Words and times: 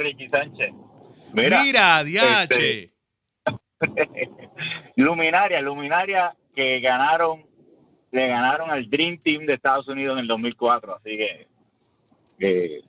Ricky 0.00 0.28
Sánchez. 0.28 0.72
Mira, 1.32 1.62
Mira 1.62 2.04
diache. 2.04 2.82
Este, 2.82 2.92
luminaria, 4.96 5.60
luminaria 5.60 6.34
que 6.54 6.80
ganaron, 6.80 7.46
le 8.10 8.28
ganaron 8.28 8.70
al 8.70 8.90
Dream 8.90 9.18
Team 9.22 9.46
de 9.46 9.54
Estados 9.54 9.86
Unidos 9.88 10.14
en 10.14 10.20
el 10.20 10.26
2004. 10.26 10.96
Así 10.96 11.18
que 12.38 12.82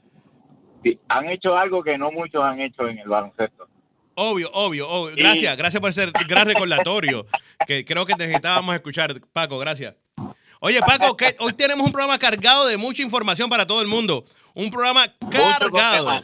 han 1.07 1.29
hecho 1.29 1.57
algo 1.57 1.83
que 1.83 1.97
no 1.97 2.11
muchos 2.11 2.43
han 2.43 2.59
hecho 2.59 2.87
en 2.87 2.97
el 2.97 3.07
baloncesto. 3.07 3.67
Obvio, 4.15 4.49
obvio, 4.53 4.89
obvio. 4.89 5.15
Gracias, 5.15 5.55
gracias 5.57 5.81
por 5.81 5.93
ser 5.93 6.11
gran 6.27 6.47
recordatorio 6.47 7.25
que 7.65 7.85
creo 7.85 8.05
que 8.05 8.15
necesitábamos 8.15 8.75
escuchar, 8.75 9.13
Paco, 9.31 9.57
gracias. 9.57 9.95
Oye, 10.59 10.79
Paco, 10.81 11.17
que 11.17 11.35
hoy 11.39 11.53
tenemos 11.53 11.85
un 11.85 11.91
programa 11.91 12.19
cargado 12.19 12.67
de 12.67 12.77
mucha 12.77 13.01
información 13.01 13.49
para 13.49 13.65
todo 13.65 13.81
el 13.81 13.87
mundo. 13.87 14.25
Un 14.53 14.69
programa 14.69 15.07
cargado. 15.31 16.23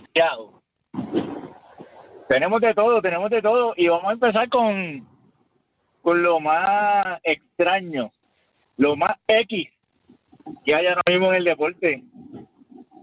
Tenemos 2.28 2.62
de 2.62 2.74
todo, 2.74 3.02
tenemos 3.02 3.30
de 3.30 3.42
todo. 3.42 3.74
Y 3.78 3.88
vamos 3.88 4.10
a 4.10 4.14
empezar 4.14 4.50
con, 4.50 5.08
con 6.02 6.22
lo 6.22 6.40
más 6.40 7.20
extraño, 7.24 8.12
lo 8.78 8.96
más 8.96 9.18
X 9.28 9.70
que 10.66 10.76
hay 10.76 10.88
ahora 10.88 11.02
mismo 11.08 11.28
en 11.28 11.36
el 11.36 11.44
deporte. 11.44 12.04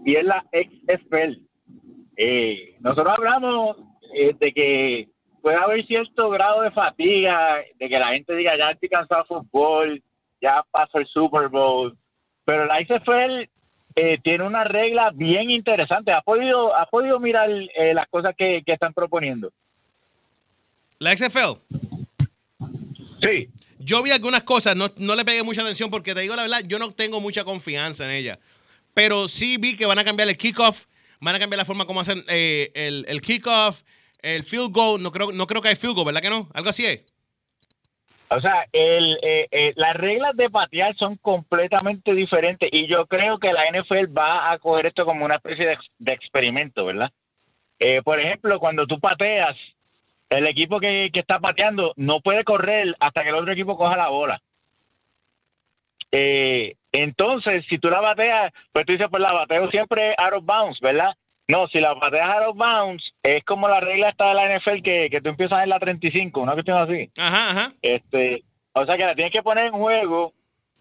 Y 0.05 0.15
es 0.15 0.23
la 0.23 0.45
XFL. 0.51 1.39
Eh, 2.17 2.75
nosotros 2.79 3.15
hablamos 3.17 3.77
eh, 4.13 4.35
de 4.39 4.51
que 4.53 5.09
puede 5.41 5.57
haber 5.57 5.85
cierto 5.85 6.29
grado 6.29 6.61
de 6.61 6.71
fatiga, 6.71 7.57
de 7.77 7.89
que 7.89 7.99
la 7.99 8.13
gente 8.13 8.35
diga, 8.35 8.57
ya 8.57 8.71
estoy 8.71 8.89
cansado 8.89 9.23
de 9.23 9.27
fútbol, 9.27 10.03
ya 10.41 10.63
pasó 10.71 10.99
el 10.99 11.07
Super 11.07 11.49
Bowl, 11.49 11.97
pero 12.45 12.65
la 12.65 12.79
XFL 12.79 13.49
eh, 13.95 14.19
tiene 14.21 14.43
una 14.43 14.63
regla 14.65 15.11
bien 15.13 15.49
interesante. 15.49 16.11
¿Has 16.11 16.23
podido, 16.23 16.75
ha 16.75 16.85
podido 16.87 17.19
mirar 17.19 17.49
eh, 17.49 17.93
las 17.93 18.07
cosas 18.07 18.35
que, 18.37 18.61
están 18.65 18.93
proponiendo? 18.93 19.51
¿La 20.99 21.15
XFL? 21.15 21.59
Sí. 23.21 23.49
Yo 23.79 24.03
vi 24.03 24.11
algunas 24.11 24.43
cosas, 24.43 24.75
no, 24.75 24.87
no 24.97 25.15
le 25.15 25.23
pegué 25.23 25.43
mucha 25.43 25.61
atención 25.61 25.89
porque 25.89 26.13
te 26.13 26.21
digo 26.21 26.35
la 26.35 26.41
verdad, 26.41 26.61
yo 26.65 26.79
no 26.79 26.91
tengo 26.91 27.21
mucha 27.21 27.43
confianza 27.43 28.05
en 28.05 28.11
ella. 28.11 28.39
Pero 28.93 29.27
sí 29.27 29.57
vi 29.57 29.77
que 29.77 29.85
van 29.85 29.99
a 29.99 30.03
cambiar 30.03 30.27
el 30.27 30.37
kickoff, 30.37 30.85
van 31.21 31.35
a 31.35 31.39
cambiar 31.39 31.57
la 31.57 31.65
forma 31.65 31.85
como 31.85 32.01
hacen 32.01 32.23
eh, 32.27 32.71
el, 32.73 33.05
el 33.07 33.21
kickoff, 33.21 33.83
el 34.21 34.43
field 34.43 34.71
goal. 34.71 35.01
No 35.01 35.11
creo, 35.11 35.31
no 35.31 35.47
creo 35.47 35.61
que 35.61 35.69
hay 35.69 35.75
field 35.75 35.95
goal, 35.95 36.07
¿verdad 36.07 36.21
que 36.21 36.29
no? 36.29 36.49
Algo 36.53 36.69
así 36.69 36.85
es. 36.85 37.01
O 38.29 38.41
sea, 38.41 38.65
el, 38.71 39.19
eh, 39.21 39.47
eh, 39.51 39.73
las 39.75 39.95
reglas 39.95 40.35
de 40.35 40.49
patear 40.49 40.95
son 40.95 41.15
completamente 41.17 42.13
diferentes 42.13 42.69
y 42.71 42.87
yo 42.87 43.05
creo 43.05 43.37
que 43.37 43.53
la 43.53 43.65
NFL 43.67 44.17
va 44.17 44.51
a 44.51 44.57
coger 44.57 44.87
esto 44.87 45.05
como 45.05 45.25
una 45.25 45.35
especie 45.35 45.77
de, 45.99 46.13
experimento, 46.13 46.85
¿verdad? 46.85 47.11
Eh, 47.77 48.01
por 48.03 48.19
ejemplo, 48.19 48.59
cuando 48.59 48.87
tú 48.87 48.99
pateas, 48.99 49.55
el 50.29 50.47
equipo 50.47 50.79
que, 50.79 51.11
está 51.13 51.39
pateando 51.39 51.93
no 51.97 52.19
puede 52.19 52.43
correr 52.43 52.95
hasta 52.99 53.21
que 53.23 53.29
el 53.29 53.35
otro 53.35 53.53
equipo 53.53 53.77
coja 53.77 53.95
la 53.95 54.09
bola. 54.09 54.41
entonces, 56.11 57.65
si 57.69 57.77
tú 57.77 57.89
la 57.89 57.99
bateas, 57.99 58.51
pues 58.71 58.85
tú 58.85 58.93
dices, 58.93 59.07
pues 59.09 59.21
la 59.21 59.33
bateo 59.33 59.69
siempre 59.69 60.15
out 60.17 60.33
of 60.33 60.45
bounds, 60.45 60.79
¿verdad? 60.79 61.13
No, 61.47 61.67
si 61.67 61.79
la 61.79 61.97
pateas 61.99 62.29
out 62.29 62.49
of 62.49 62.57
bounds, 62.57 63.13
es 63.21 63.43
como 63.43 63.67
la 63.67 63.79
regla 63.79 64.09
está 64.09 64.29
de 64.29 64.33
la 64.33 64.57
NFL 64.57 64.81
que, 64.81 65.09
que 65.11 65.21
tú 65.21 65.29
empiezas 65.29 65.63
en 65.63 65.69
la 65.69 65.79
35, 65.79 66.41
una 66.41 66.53
cuestión 66.53 66.77
así. 66.77 67.11
Ajá, 67.17 67.51
ajá. 67.51 67.73
Este, 67.81 68.43
o 68.73 68.85
sea 68.85 68.97
que 68.97 69.05
la 69.05 69.15
tienes 69.15 69.31
que 69.31 69.43
poner 69.43 69.67
en 69.67 69.73
juego 69.73 70.33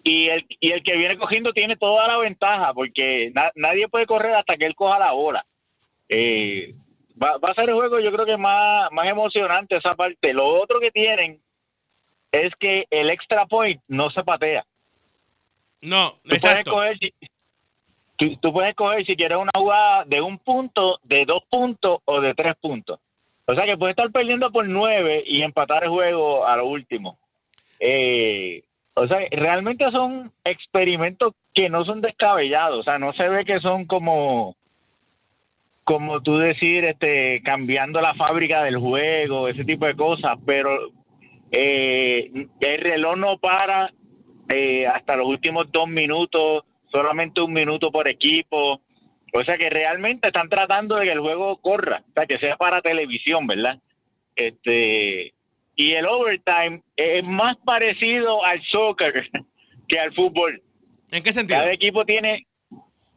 y 0.02 0.28
el, 0.28 0.46
y 0.60 0.72
el 0.72 0.82
que 0.82 0.96
viene 0.96 1.18
cogiendo 1.18 1.52
tiene 1.52 1.76
toda 1.76 2.08
la 2.08 2.18
ventaja 2.18 2.72
porque 2.72 3.32
nadie 3.54 3.88
puede 3.88 4.06
correr 4.06 4.34
hasta 4.34 4.56
que 4.56 4.64
él 4.64 4.74
coja 4.74 4.98
la 4.98 5.12
bola. 5.12 5.44
Eh, 6.08 6.74
va, 7.22 7.36
va, 7.38 7.50
a 7.50 7.54
ser 7.54 7.68
el 7.68 7.74
juego 7.74 8.00
yo 8.00 8.12
creo 8.12 8.26
que 8.26 8.36
más, 8.36 8.90
más 8.90 9.06
emocionante 9.06 9.76
esa 9.76 9.94
parte. 9.94 10.32
Lo 10.32 10.46
otro 10.46 10.80
que 10.80 10.90
tienen 10.90 11.40
es 12.32 12.54
que 12.56 12.86
el 12.90 13.10
extra 13.10 13.46
point 13.46 13.80
no 13.88 14.10
se 14.10 14.24
patea. 14.24 14.64
No, 15.80 16.18
exacto 16.24 16.80
tú, 18.16 18.52
puedes 18.52 18.74
coger 18.74 19.04
si 19.06 19.16
quieres 19.16 19.38
una 19.38 19.52
jugada 19.56 20.04
de 20.04 20.20
un 20.20 20.38
punto, 20.38 20.98
de 21.04 21.24
dos 21.24 21.42
puntos 21.48 21.98
o 22.04 22.20
de 22.20 22.34
tres 22.34 22.54
puntos. 22.60 23.00
O 23.46 23.54
sea 23.54 23.66
que 23.66 23.76
puedes 23.76 23.92
estar 23.92 24.10
perdiendo 24.10 24.50
por 24.50 24.66
nueve 24.68 25.22
y 25.26 25.42
empatar 25.42 25.84
el 25.84 25.90
juego 25.90 26.46
a 26.46 26.56
lo 26.56 26.66
último. 26.66 27.18
Eh, 27.78 28.62
o 28.94 29.06
sea, 29.06 29.18
realmente 29.30 29.90
son 29.90 30.32
experimentos 30.44 31.34
que 31.52 31.68
no 31.68 31.84
son 31.84 32.00
descabellados. 32.00 32.80
O 32.80 32.82
sea, 32.82 32.98
no 32.98 33.12
se 33.12 33.28
ve 33.28 33.44
que 33.44 33.60
son 33.60 33.84
como, 33.84 34.56
como 35.82 36.22
tú 36.22 36.38
decir, 36.38 36.84
este, 36.84 37.42
cambiando 37.44 38.00
la 38.00 38.14
fábrica 38.14 38.62
del 38.62 38.78
juego, 38.78 39.48
ese 39.48 39.64
tipo 39.64 39.84
de 39.84 39.96
cosas. 39.96 40.38
Pero 40.46 40.90
eh, 41.50 42.30
el 42.60 42.80
reloj 42.80 43.16
no 43.16 43.38
para 43.38 43.92
eh, 44.48 44.86
hasta 44.86 45.16
los 45.16 45.26
últimos 45.26 45.70
dos 45.70 45.88
minutos 45.88 46.64
solamente 46.94 47.40
un 47.40 47.52
minuto 47.52 47.90
por 47.90 48.06
equipo. 48.06 48.80
O 49.32 49.42
sea 49.44 49.58
que 49.58 49.68
realmente 49.68 50.28
están 50.28 50.48
tratando 50.48 50.94
de 50.94 51.06
que 51.06 51.12
el 51.12 51.18
juego 51.18 51.56
corra, 51.56 52.04
o 52.08 52.12
sea, 52.14 52.26
que 52.26 52.38
sea 52.38 52.56
para 52.56 52.80
televisión, 52.80 53.48
¿verdad? 53.48 53.80
Este 54.36 55.34
y 55.76 55.92
el 55.92 56.06
overtime 56.06 56.82
es 56.94 57.24
más 57.24 57.56
parecido 57.64 58.44
al 58.44 58.62
soccer 58.62 59.28
que 59.88 59.98
al 59.98 60.14
fútbol. 60.14 60.62
¿En 61.10 61.22
qué 61.24 61.32
sentido? 61.32 61.58
Cada 61.58 61.72
equipo 61.72 62.04
tiene 62.04 62.46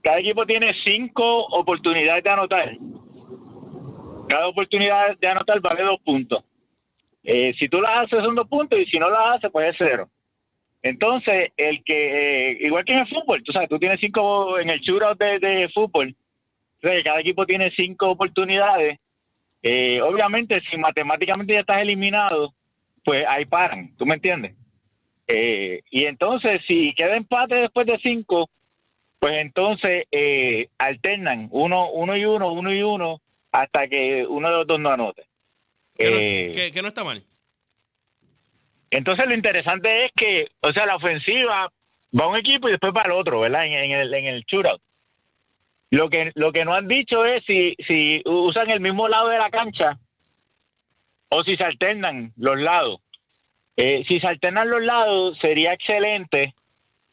cada 0.02 0.20
equipo 0.20 0.46
tiene 0.48 0.74
cinco 0.84 1.46
oportunidades 1.46 2.24
de 2.24 2.30
anotar. 2.32 2.76
Cada 4.28 4.48
oportunidad 4.48 5.16
de 5.18 5.28
anotar 5.28 5.60
vale 5.62 5.84
dos 5.84 6.00
puntos. 6.04 6.44
Eh, 7.24 7.54
si 7.60 7.70
tú 7.70 7.80
las 7.80 8.06
haces 8.06 8.24
son 8.24 8.34
dos 8.34 8.48
puntos 8.48 8.80
y 8.80 8.86
si 8.86 8.98
no 8.98 9.10
las 9.12 9.36
haces 9.36 9.52
pues 9.52 9.70
es 9.70 9.76
cero. 9.78 10.10
Entonces, 10.84 11.52
el 11.58 11.84
que, 11.84 12.52
eh, 12.52 12.58
igual 12.62 12.86
que 12.86 12.94
en 12.94 13.00
el 13.00 13.08
fútbol, 13.08 13.44
tú 13.44 13.52
sabes, 13.52 13.70
tú 13.70 13.80
tienes 13.80 14.00
cinco 14.00 14.60
en 14.60 14.70
el 14.70 14.80
shootout 14.80 15.18
de, 15.18 15.40
de 15.40 15.70
fútbol, 15.70 16.16
cada 16.82 17.20
equipo 17.20 17.46
tiene 17.46 17.72
cinco 17.76 18.10
oportunidades. 18.12 19.00
Eh, 19.64 20.00
obviamente, 20.02 20.62
si 20.70 20.78
matemáticamente 20.78 21.54
ya 21.54 21.62
estás 21.62 21.82
eliminado, 21.82 22.54
pues 23.04 23.26
ahí 23.28 23.46
paran, 23.46 23.96
¿tú 23.98 24.06
me 24.06 24.16
entiendes? 24.16 24.56
Eh, 25.28 25.82
y 25.90 26.06
entonces, 26.06 26.62
si 26.68 26.94
queda 26.94 27.18
empate 27.18 27.56
después 27.56 27.88
de 27.88 28.00
cinco, 28.02 28.50
pues 29.20 29.42
entonces 29.42 30.06
alternan 30.78 31.50
uno, 31.52 31.90
uno 31.92 32.16
y 32.16 32.24
uno, 32.24 32.54
uno 32.54 32.72
y 32.72 32.84
uno, 32.84 33.20
hasta 33.52 33.88
que 33.88 34.26
uno 34.28 34.50
de 34.50 34.56
los 34.58 34.68
dos 34.68 34.80
no 34.80 34.92
anote. 34.92 35.24
que 35.98 36.82
no 36.82 36.90
está 36.90 37.04
mal. 37.04 37.24
Entonces 38.92 39.28
lo 39.28 39.34
interesante 39.34 40.06
es 40.06 40.12
que, 40.16 40.50
o 40.62 40.72
sea, 40.72 40.86
la 40.86 40.96
ofensiva 40.96 41.72
va 42.18 42.26
a 42.26 42.28
un 42.28 42.38
equipo 42.38 42.68
y 42.68 42.72
después 42.72 42.94
va 42.96 43.02
al 43.02 43.12
otro, 43.12 43.42
¿verdad? 43.42 43.66
En, 43.66 43.92
el, 43.92 44.14
en 44.14 44.26
el 44.26 44.44
shootout. 44.44 44.82
Lo 45.90 46.10
que, 46.10 46.32
lo 46.36 46.52
que 46.52 46.66
no 46.66 46.74
han 46.74 46.88
dicho 46.88 47.26
es 47.26 47.44
si, 47.46 47.76
si 47.88 48.22
usan 48.26 48.70
el 48.70 48.80
mismo 48.80 49.08
lado 49.08 49.30
de 49.30 49.38
la 49.38 49.50
cancha 49.50 49.98
o 51.30 51.44
si 51.44 51.56
se 51.56 51.64
alternan 51.64 52.34
los 52.36 52.60
lados. 52.60 53.00
Eh, 53.78 54.04
si 54.08 54.20
se 54.20 54.28
alternan 54.28 54.70
los 54.70 54.82
lados 54.82 55.38
sería 55.40 55.74
excelente 55.74 56.56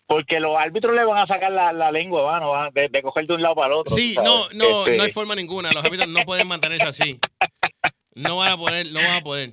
porque 0.06 0.41
los 0.41 0.56
árbitros 0.58 0.94
le 0.94 1.04
van 1.04 1.18
a 1.18 1.26
sacar 1.26 1.52
la, 1.52 1.92
lengua, 1.92 2.41
¿no? 2.41 2.70
De, 2.72 2.88
de, 2.88 3.02
coger 3.02 3.26
de 3.26 3.34
un 3.34 3.42
lado 3.42 3.54
para 3.54 3.68
el 3.68 3.72
otro. 3.74 3.94
Sí, 3.94 4.14
no, 4.16 4.48
no, 4.50 4.68
no 4.70 4.84
hay 4.84 4.98
este 4.98 5.12
forma 5.12 5.34
ninguna. 5.34 5.72
Los 5.72 5.84
árbitros 5.84 6.08
no 6.08 6.20
pueden 6.24 6.46
mantenerse 6.46 6.86
así. 6.86 7.20
No 8.14 8.36
van 8.36 8.52
a 8.52 8.56
poder, 8.56 8.92
no 8.92 9.00
van 9.00 9.16
a 9.16 9.20
poder. 9.20 9.50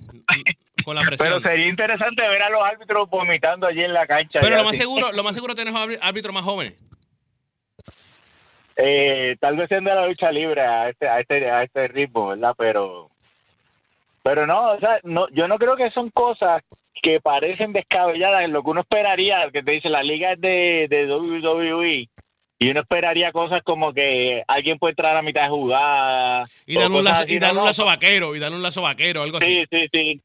Pero 1.18 1.42
sería 1.42 1.68
interesante 1.68 2.28
ver 2.28 2.42
a 2.42 2.50
los 2.50 2.64
árbitros 2.64 3.10
vomitando 3.10 3.68
allí 3.68 3.84
en 3.84 3.94
la 3.94 4.08
cancha. 4.08 4.40
Pero 4.42 4.58
lo 4.58 4.64
más 4.64 4.78
seguro, 4.78 5.12
lo 5.12 5.24
más 5.24 5.36
seguro 5.36 5.56
tenés 5.56 5.74
árbitros 6.02 6.34
más 6.34 6.44
jóvenes. 6.44 6.74
Eh, 8.78 9.36
tal 9.40 9.58
vez 9.58 9.68
siendo 9.68 9.94
la 9.94 10.08
lucha 10.08 10.32
libre 10.32 10.62
a 10.62 10.90
este, 10.90 11.08
a 11.08 11.20
este, 11.20 11.50
a 11.50 11.64
este 11.64 11.88
ritmo, 11.88 12.30
¿verdad? 12.30 12.56
Pero, 12.58 13.12
pero 14.24 14.48
no, 14.48 14.72
o 14.72 14.80
sea, 14.80 15.00
no, 15.04 15.28
yo 15.30 15.48
no 15.48 15.58
creo 15.58 15.76
que 15.76 15.92
son 15.92 16.10
cosas 16.10 16.64
que 17.02 17.20
parecen 17.20 17.74
descabelladas 17.74 18.44
en 18.44 18.54
lo 18.54 18.64
que 18.64 18.70
uno 18.70 18.82
esperaría, 18.82 19.50
que 19.52 19.62
te 19.64 19.72
dice 19.72 19.90
la 19.90 20.04
liga 20.04 20.34
es 20.34 20.42
de, 20.42 20.88
de 20.90 21.14
WWE 21.14 22.10
y 22.62 22.70
uno 22.70 22.82
esperaría 22.82 23.32
cosas 23.32 23.64
como 23.64 23.92
que 23.92 24.44
alguien 24.48 24.78
puede 24.78 24.92
entrar 24.92 25.18
a 25.18 25.24
mitad 25.24 25.42
de 25.42 25.50
jugada. 25.50 26.46
Y 26.68 26.76
dan 26.76 26.94
un, 26.94 27.04
lazo, 27.04 27.26
y 27.28 27.40
dan 27.40 27.58
un 27.58 27.66
lazo 27.66 27.86
vaquero, 27.86 28.36
y 28.36 28.40
dan 28.40 28.54
un 28.54 28.62
lazo 28.62 28.84
vaquero, 28.84 29.24
algo 29.24 29.40
así. 29.40 29.66
Sí, 29.72 29.88
sí, 29.90 29.90
sí. 29.92 30.22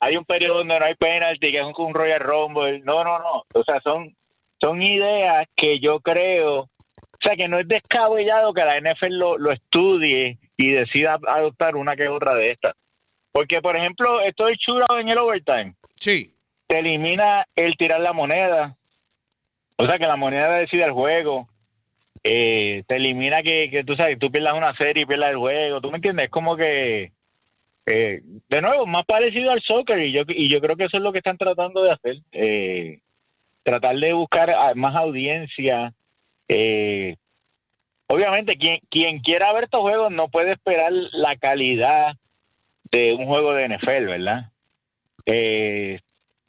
hay 0.00 0.16
un 0.16 0.24
periodo 0.24 0.58
donde 0.58 0.76
no 0.76 0.84
hay 0.84 0.96
penalti, 0.96 1.52
que 1.52 1.60
es 1.60 1.64
un 1.64 1.94
Royal 1.94 2.18
Rumble. 2.18 2.80
No, 2.80 3.04
no, 3.04 3.20
no. 3.20 3.44
O 3.54 3.62
sea, 3.62 3.80
son, 3.80 4.12
son 4.60 4.82
ideas 4.82 5.46
que 5.54 5.78
yo 5.78 6.00
creo. 6.00 6.62
O 6.62 7.18
sea, 7.22 7.36
que 7.36 7.46
no 7.46 7.60
es 7.60 7.68
descabellado 7.68 8.52
que 8.52 8.64
la 8.64 8.80
NFL 8.80 9.12
lo, 9.12 9.38
lo 9.38 9.52
estudie 9.52 10.36
y 10.56 10.70
decida 10.72 11.16
adoptar 11.28 11.76
una 11.76 11.94
que 11.94 12.08
otra 12.08 12.34
de 12.34 12.50
estas. 12.50 12.74
Porque, 13.30 13.62
por 13.62 13.76
ejemplo, 13.76 14.20
esto 14.22 14.48
es 14.48 14.58
churado 14.58 14.98
en 14.98 15.10
el 15.10 15.18
overtime. 15.18 15.74
Sí. 15.94 16.34
Te 16.66 16.80
elimina 16.80 17.46
el 17.54 17.76
tirar 17.76 18.00
la 18.00 18.12
moneda. 18.12 18.76
O 19.76 19.86
sea, 19.86 19.96
que 19.96 20.08
la 20.08 20.16
moneda 20.16 20.56
decide 20.56 20.82
el 20.82 20.90
juego 20.90 21.48
eh, 22.30 22.84
te 22.86 22.96
elimina 22.96 23.42
que, 23.42 23.70
que 23.70 23.84
tú 23.84 23.96
sabes, 23.96 24.18
tú 24.18 24.30
pierdas 24.30 24.52
una 24.52 24.76
serie 24.76 25.04
y 25.04 25.06
pierdas 25.06 25.30
el 25.30 25.38
juego, 25.38 25.80
¿tú 25.80 25.90
me 25.90 25.96
entiendes? 25.96 26.26
Es 26.26 26.30
como 26.30 26.58
que, 26.58 27.12
eh, 27.86 28.20
de 28.50 28.60
nuevo, 28.60 28.84
más 28.86 29.06
parecido 29.06 29.50
al 29.50 29.62
soccer 29.62 29.98
y 30.00 30.12
yo, 30.12 30.24
y 30.28 30.50
yo 30.50 30.60
creo 30.60 30.76
que 30.76 30.84
eso 30.84 30.98
es 30.98 31.02
lo 31.02 31.10
que 31.10 31.18
están 31.18 31.38
tratando 31.38 31.82
de 31.82 31.92
hacer. 31.92 32.18
Eh, 32.32 32.98
tratar 33.62 33.96
de 33.96 34.12
buscar 34.12 34.76
más 34.76 34.94
audiencia. 34.94 35.94
Eh, 36.48 37.16
obviamente, 38.08 38.58
quien, 38.58 38.80
quien 38.90 39.20
quiera 39.20 39.50
ver 39.54 39.64
estos 39.64 39.80
juegos 39.80 40.12
no 40.12 40.28
puede 40.28 40.52
esperar 40.52 40.92
la 40.92 41.34
calidad 41.36 42.14
de 42.90 43.14
un 43.14 43.24
juego 43.24 43.54
de 43.54 43.70
NFL, 43.70 44.04
¿verdad? 44.04 44.50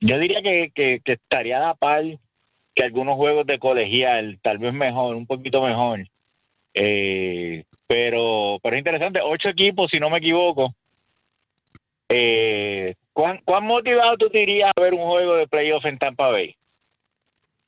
Yo 0.02 0.20
diría 0.20 0.42
que, 0.42 0.72
que, 0.76 1.00
que 1.06 1.14
estaría 1.14 1.58
a 1.58 1.68
la 1.68 1.74
par 1.74 2.04
que 2.80 2.86
algunos 2.86 3.18
juegos 3.18 3.46
de 3.46 3.60
colegial, 3.60 4.40
tal 4.42 4.58
vez 4.58 4.74
mejor, 4.74 5.16
un 5.18 5.28
poquito 5.28 5.62
mejor. 5.62 6.08
Eh, 6.74 7.66
pero, 7.88 8.58
pero 8.64 8.76
es 8.76 8.80
interesante, 8.80 9.20
ocho 9.22 9.50
equipos, 9.50 9.90
si 9.92 10.00
no 10.00 10.10
me 10.10 10.20
equivoco. 10.20 10.74
Eh, 12.08 12.96
¿cuán, 13.12 13.42
¿Cuán 13.44 13.66
motivado 13.66 14.16
tú 14.18 14.30
te 14.30 14.42
irías 14.44 14.72
a 14.76 14.81
ver 14.81 14.94
un 14.94 15.06
juego 15.06 15.36
de 15.36 15.48
playoff 15.48 15.86
en 15.86 15.98
Tampa 15.98 16.30
Bay? 16.30 16.56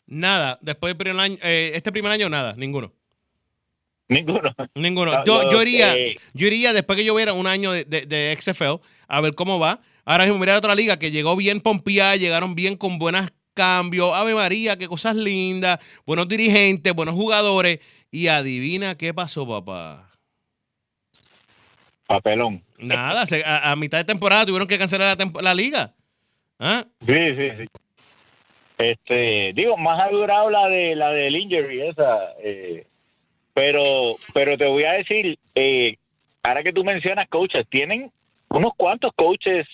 Nada, 0.07 0.57
después 0.61 0.91
del 0.91 0.97
primer 0.97 1.19
año, 1.21 1.37
eh, 1.43 1.71
este 1.75 1.91
primer 1.91 2.11
año 2.11 2.29
nada, 2.29 2.53
ninguno. 2.57 2.91
Ninguno. 4.07 4.53
Ninguno. 4.75 5.11
No, 5.13 5.25
Yo, 5.25 5.49
yo, 5.49 5.61
iría, 5.61 5.95
eh, 5.95 6.15
yo 6.33 6.47
iría 6.47 6.73
después 6.73 6.97
que 6.97 7.05
yo 7.05 7.15
viera 7.15 7.33
un 7.33 7.47
año 7.47 7.71
de, 7.71 7.83
de- 7.85 8.05
de 8.05 8.37
XFL 8.39 8.79
a 9.07 9.21
ver 9.21 9.35
cómo 9.35 9.59
va. 9.59 9.81
Ahora 10.05 10.23
mismo 10.25 10.39
mirar 10.39 10.57
otra 10.57 10.73
liga 10.75 10.97
que 10.97 11.11
llegó 11.11 11.35
bien 11.35 11.59
pompeada, 11.61 12.15
llegaron 12.15 12.55
bien 12.55 12.75
con 12.77 12.97
buenos 12.97 13.31
cambios. 13.61 14.11
Ave 14.13 14.33
María, 14.33 14.77
qué 14.77 14.87
cosas 14.87 15.15
lindas, 15.15 15.79
buenos 16.05 16.27
dirigentes, 16.27 16.93
buenos 16.93 17.15
jugadores. 17.15 17.79
Y 18.11 18.27
adivina 18.27 18.95
qué 18.97 19.13
pasó, 19.13 19.47
papá. 19.47 20.09
Papelón. 22.07 22.63
Nada, 22.77 23.25
se- 23.25 23.43
a, 23.45 23.71
a 23.71 23.75
mitad 23.75 23.99
de 23.99 24.03
temporada 24.03 24.45
tuvieron 24.45 24.67
que 24.67 24.77
cancelar 24.77 25.17
la, 25.17 25.41
la 25.41 25.53
liga. 25.53 25.93
¿Ah? 26.59 26.85
Sí, 27.05 27.13
sí, 27.37 27.49
sí. 27.57 27.65
Este, 28.77 29.51
digo, 29.53 29.77
más 29.77 29.99
ha 30.01 30.09
durado 30.09 30.49
la 30.49 30.67
de 30.67 30.95
la 30.95 31.11
del 31.11 31.35
injury 31.35 31.81
esa, 31.83 32.33
eh, 32.43 32.87
pero, 33.53 33.81
pero 34.33 34.57
te 34.57 34.65
voy 34.65 34.83
a 34.85 34.93
decir, 34.93 35.37
eh, 35.53 35.97
ahora 36.41 36.63
que 36.63 36.73
tú 36.73 36.83
mencionas 36.83 37.27
coaches, 37.29 37.65
tienen 37.69 38.11
unos 38.49 38.71
cuantos 38.75 39.11
coaches 39.15 39.67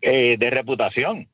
eh, 0.00 0.36
de 0.38 0.50
reputación 0.50 1.28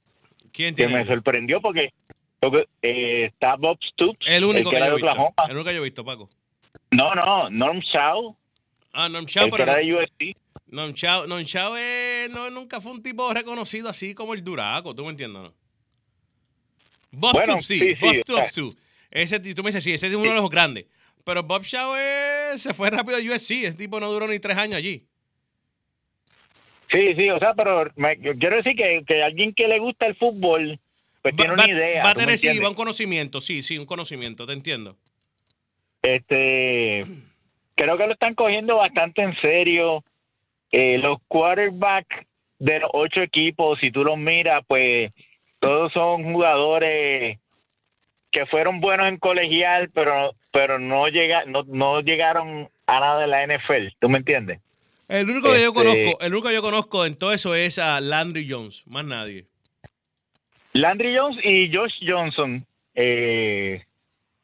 ¿Quién 0.52 0.74
que 0.74 0.88
me 0.88 1.06
sorprendió 1.06 1.60
porque, 1.60 1.92
porque, 2.40 2.66
eh, 2.82 3.24
está 3.26 3.56
Bob 3.56 3.78
Stoops, 3.82 4.26
El 4.26 4.44
único 4.44 4.70
que 4.70 4.76
que 4.76 4.76
era 4.76 4.86
yo 4.88 4.92
he 4.92 4.96
visto. 4.96 5.10
Oklahoma. 5.10 5.34
El 5.48 5.52
único 5.56 5.68
que 5.68 5.74
yo 5.74 5.80
he 5.80 5.84
visto, 5.84 6.04
Paco. 6.04 6.30
No, 6.90 7.14
no, 7.14 7.50
Norm 7.50 7.80
Shaw, 7.80 8.36
Ah, 8.92 9.08
Norm 9.08 9.26
que 9.26 9.32
pero 9.50 9.62
era 9.64 9.80
no- 9.82 9.98
de. 10.18 10.36
Norm 10.66 10.92
Chow, 10.94 11.26
Norm 11.26 11.44
es- 11.76 12.30
no, 12.30 12.50
nunca 12.50 12.80
fue 12.80 12.92
un 12.92 13.02
tipo 13.02 13.32
reconocido 13.32 13.88
así 13.88 14.14
como 14.14 14.34
el 14.34 14.42
Duraco, 14.42 14.94
¿tú 14.94 15.04
me 15.04 15.10
entiendes? 15.10 15.42
No? 15.42 15.54
Bob 17.10 17.32
Bueno, 17.32 17.52
Stoops, 17.54 17.66
sí, 17.66 17.78
sí, 17.78 17.94
sí, 17.94 18.00
Bob 18.00 18.10
o 18.10 18.36
sea- 18.36 18.48
Stoops, 18.48 18.74
sí. 18.74 18.78
Ese, 19.10 19.40
tú 19.54 19.62
me 19.62 19.68
dices, 19.70 19.84
sí, 19.84 19.92
ese 19.92 20.08
es 20.08 20.14
uno 20.14 20.30
de 20.30 20.36
los 20.40 20.50
grandes. 20.50 20.86
Pero 21.24 21.42
Bob 21.42 21.62
Shaw 21.62 21.94
es- 21.96 22.62
se 22.62 22.74
fue 22.74 22.90
rápido 22.90 23.16
a 23.16 23.20
USC, 23.20 23.64
ese 23.66 23.76
tipo 23.76 23.98
no 24.00 24.10
duró 24.10 24.26
ni 24.28 24.38
tres 24.38 24.56
años 24.56 24.76
allí. 24.76 25.06
Sí, 26.90 27.14
sí, 27.16 27.30
o 27.30 27.38
sea, 27.38 27.54
pero 27.54 27.90
me- 27.96 28.16
quiero 28.18 28.56
decir 28.56 28.74
que, 28.76 29.02
que 29.06 29.22
alguien 29.22 29.52
que 29.54 29.68
le 29.68 29.78
gusta 29.78 30.06
el 30.06 30.16
fútbol, 30.16 30.78
pues 31.22 31.34
tiene 31.36 31.50
va, 31.50 31.54
una 31.54 31.68
idea. 31.68 32.02
va 32.04 32.10
a 32.10 32.14
¿tú 32.14 32.20
me 32.20 32.24
tener, 32.26 32.38
sí, 32.38 32.58
va 32.58 32.68
un 32.68 32.74
conocimiento, 32.74 33.40
sí, 33.40 33.62
sí, 33.62 33.76
un 33.78 33.86
conocimiento, 33.86 34.46
te 34.46 34.52
entiendo. 34.54 34.96
Este, 36.02 37.04
creo 37.74 37.98
que 37.98 38.06
lo 38.06 38.12
están 38.12 38.34
cogiendo 38.34 38.76
bastante 38.76 39.22
en 39.22 39.34
serio. 39.40 40.02
Eh, 40.70 40.98
los 40.98 41.18
quarterbacks 41.28 42.26
de 42.58 42.80
los 42.80 42.90
ocho 42.92 43.20
equipos, 43.22 43.78
si 43.80 43.90
tú 43.90 44.04
los 44.04 44.18
miras, 44.18 44.62
pues 44.66 45.12
todos 45.60 45.92
son 45.92 46.32
jugadores 46.32 47.38
que 48.30 48.46
fueron 48.46 48.80
buenos 48.80 49.08
en 49.08 49.16
colegial, 49.18 49.90
pero 49.94 50.34
pero 50.50 50.78
no 50.78 51.08
llega, 51.08 51.44
no, 51.46 51.64
no 51.66 52.00
llegaron 52.00 52.68
a 52.86 53.00
nada 53.00 53.20
de 53.20 53.26
la 53.26 53.42
NFL. 53.46 53.94
¿Tú 53.98 54.08
me 54.08 54.18
entiendes? 54.18 54.60
El 55.08 55.28
único 55.30 55.52
que 55.52 55.60
yo 55.62 55.68
Este- 55.68 55.72
conozco, 55.74 56.20
el 56.20 56.32
único 56.32 56.48
que 56.48 56.54
yo 56.54 56.62
conozco 56.62 57.06
en 57.06 57.14
todo 57.16 57.32
eso 57.32 57.54
es 57.54 57.78
a 57.78 58.00
Landry 58.00 58.46
Jones, 58.48 58.82
más 58.86 59.04
nadie. 59.04 59.46
Landry 60.74 61.16
Jones 61.16 61.38
y 61.44 61.74
Josh 61.74 61.94
Johnson. 62.06 62.64
eh, 63.00 63.84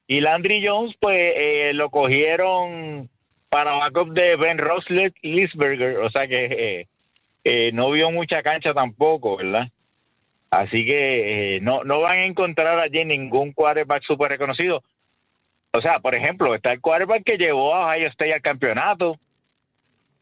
y 0.07 0.21
Landry 0.21 0.65
Jones, 0.65 0.95
pues 1.01 1.33
eh, 1.37 1.73
lo 1.75 1.91
cogieron 1.91 3.09
para 3.49 3.73
backup 3.73 4.13
de 4.13 4.37
Ben 4.37 4.59
Roethlisberger, 4.59 5.99
o 5.99 6.11
sea 6.11 6.27
que 6.29 6.45
eh, 6.45 6.87
eh, 7.45 7.71
no 7.75 7.91
vio 7.91 8.11
mucha 8.11 8.43
cancha 8.43 8.73
tampoco, 8.73 9.37
¿verdad? 9.39 9.69
Así 10.51 10.87
que 10.87 11.59
no, 11.63 11.83
no 11.85 12.01
van 12.01 12.19
a 12.19 12.25
encontrar 12.27 12.79
allí 12.79 13.05
ningún 13.05 13.53
quarterback 13.53 14.05
súper 14.05 14.31
reconocido. 14.31 14.85
O 15.73 15.81
sea, 15.81 15.99
por 15.99 16.15
ejemplo, 16.15 16.55
está 16.55 16.71
el 16.73 16.81
quarterback 16.81 17.25
que 17.25 17.37
llevó 17.39 17.75
a 17.75 17.91
Ohio 17.91 18.07
State 18.09 18.35
al 18.35 18.43
campeonato. 18.43 19.19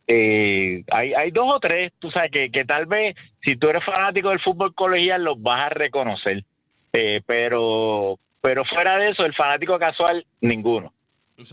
Eh, 0.06 0.84
hay, 0.90 1.14
hay 1.14 1.30
dos 1.30 1.46
o 1.54 1.60
tres, 1.60 1.92
tú 1.98 2.10
sabes, 2.10 2.30
que, 2.30 2.50
que 2.50 2.64
tal 2.64 2.86
vez 2.86 3.14
si 3.42 3.56
tú 3.56 3.68
eres 3.68 3.84
fanático 3.84 4.30
del 4.30 4.40
fútbol 4.40 4.74
colegial 4.74 5.24
los 5.24 5.40
vas 5.40 5.62
a 5.62 5.68
reconocer. 5.68 6.44
Eh, 6.92 7.22
pero, 7.24 8.18
pero 8.40 8.64
fuera 8.64 8.98
de 8.98 9.10
eso, 9.10 9.24
el 9.24 9.34
fanático 9.34 9.78
casual, 9.78 10.26
ninguno. 10.40 10.92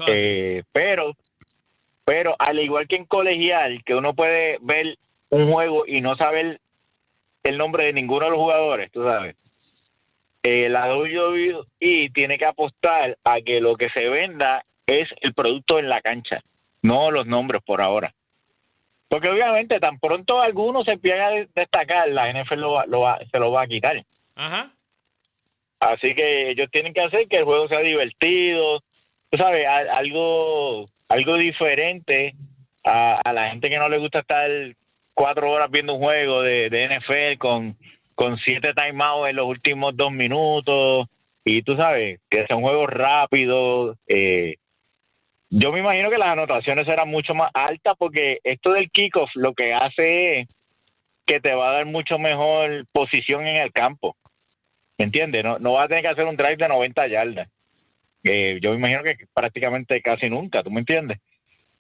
Eh, 0.08 0.64
pero, 0.72 1.16
pero 2.04 2.36
al 2.38 2.60
igual 2.60 2.88
que 2.88 2.98
en 2.98 3.06
colegial, 3.06 3.84
que 3.84 3.96
uno 3.96 4.14
puede 4.14 4.58
ver 4.62 4.98
un 5.30 5.50
juego 5.52 5.86
y 5.88 6.02
no 6.02 6.16
saber 6.18 6.60
el 7.44 7.58
nombre 7.58 7.86
de 7.86 7.94
ninguno 7.94 8.26
de 8.26 8.32
los 8.32 8.40
jugadores, 8.40 8.92
tú 8.92 9.04
sabes. 9.04 9.36
Eh, 10.44 10.70
la 10.70 10.96
WWE 10.96 12.10
tiene 12.14 12.38
que 12.38 12.46
apostar 12.46 13.18
a 13.24 13.42
que 13.42 13.60
lo 13.60 13.76
que 13.76 13.90
se 13.90 14.08
venda 14.10 14.64
es 14.88 15.10
el 15.22 15.34
producto 15.34 15.80
en 15.80 15.90
la 15.90 16.02
cancha, 16.02 16.42
no 16.82 17.12
los 17.12 17.28
nombres 17.28 17.62
por 17.62 17.82
ahora. 17.82 18.14
Porque 19.10 19.30
obviamente 19.30 19.80
tan 19.80 20.00
pronto 20.00 20.40
alguno 20.42 20.84
se 20.84 20.92
empieza 20.94 21.28
a 21.28 21.32
destacar, 21.56 22.10
la 22.10 22.30
NFL 22.32 22.56
lo 22.62 22.72
va- 22.74 22.86
lo 22.86 23.02
va- 23.02 23.20
se 23.32 23.40
lo 23.40 23.52
va 23.52 23.64
a 23.64 23.68
quitar. 23.68 24.04
Ajá. 24.36 24.72
Así 25.80 26.14
que 26.14 26.50
ellos 26.52 26.68
tienen 26.72 26.94
que 26.94 27.02
hacer 27.02 27.28
que 27.28 27.38
el 27.38 27.46
juego 27.46 27.68
sea 27.68 27.80
divertido, 27.80 28.82
tú 29.30 29.38
sabes, 29.38 29.66
a- 29.66 29.98
algo, 29.98 30.90
algo 31.08 31.36
diferente 31.38 32.36
a, 32.84 33.20
a 33.24 33.34
la 33.34 33.50
gente 33.50 33.70
que 33.70 33.78
no 33.80 33.90
le 33.90 33.98
gusta 33.98 34.20
estar 34.20 34.50
cuatro 35.14 35.52
horas 35.52 35.70
viendo 35.72 35.94
un 35.94 36.02
juego 36.02 36.42
de, 36.42 36.70
de 36.70 36.84
NFL 36.86 37.38
con, 37.40 37.78
con 38.16 38.38
siete 38.38 38.74
timeouts 38.74 39.30
en 39.30 39.36
los 39.38 39.46
últimos 39.48 39.96
dos 39.98 40.12
minutos 40.12 41.08
y 41.46 41.62
tú 41.64 41.76
sabes 41.76 42.20
que 42.30 42.46
son 42.48 42.62
juegos 42.62 42.90
rápidos. 42.90 43.98
eh, 44.08 44.56
yo 45.50 45.72
me 45.72 45.80
imagino 45.80 46.10
que 46.10 46.18
las 46.18 46.30
anotaciones 46.30 46.86
serán 46.86 47.10
mucho 47.10 47.34
más 47.34 47.50
altas 47.54 47.96
porque 47.98 48.40
esto 48.44 48.74
del 48.74 48.92
kickoff 48.92 49.32
lo 49.36 49.54
que 49.54 49.74
hace 49.74 50.40
es 50.40 50.48
que 51.26 51.40
te 51.40 51.54
va 51.54 51.70
a 51.70 51.74
dar 51.74 51.86
mucho 51.86 52.20
mejor 52.20 52.86
posición 52.92 53.48
en 53.48 53.58
el 53.58 53.72
campo. 53.72 54.16
¿Me 54.98 55.06
entiendes? 55.06 55.44
No, 55.44 55.60
no 55.60 55.74
vas 55.74 55.86
a 55.86 55.88
tener 55.88 56.04
que 56.04 56.10
hacer 56.10 56.26
un 56.26 56.36
drive 56.36 56.58
de 56.58 56.68
90 56.68 57.08
yardas. 57.08 57.48
Eh, 58.24 58.60
yo 58.62 58.72
me 58.72 58.78
imagino 58.78 59.04
que 59.04 59.18
prácticamente 59.34 60.02
casi 60.02 60.30
nunca, 60.30 60.62
¿tú 60.64 60.72
me 60.72 60.82
entiendes? 60.82 61.20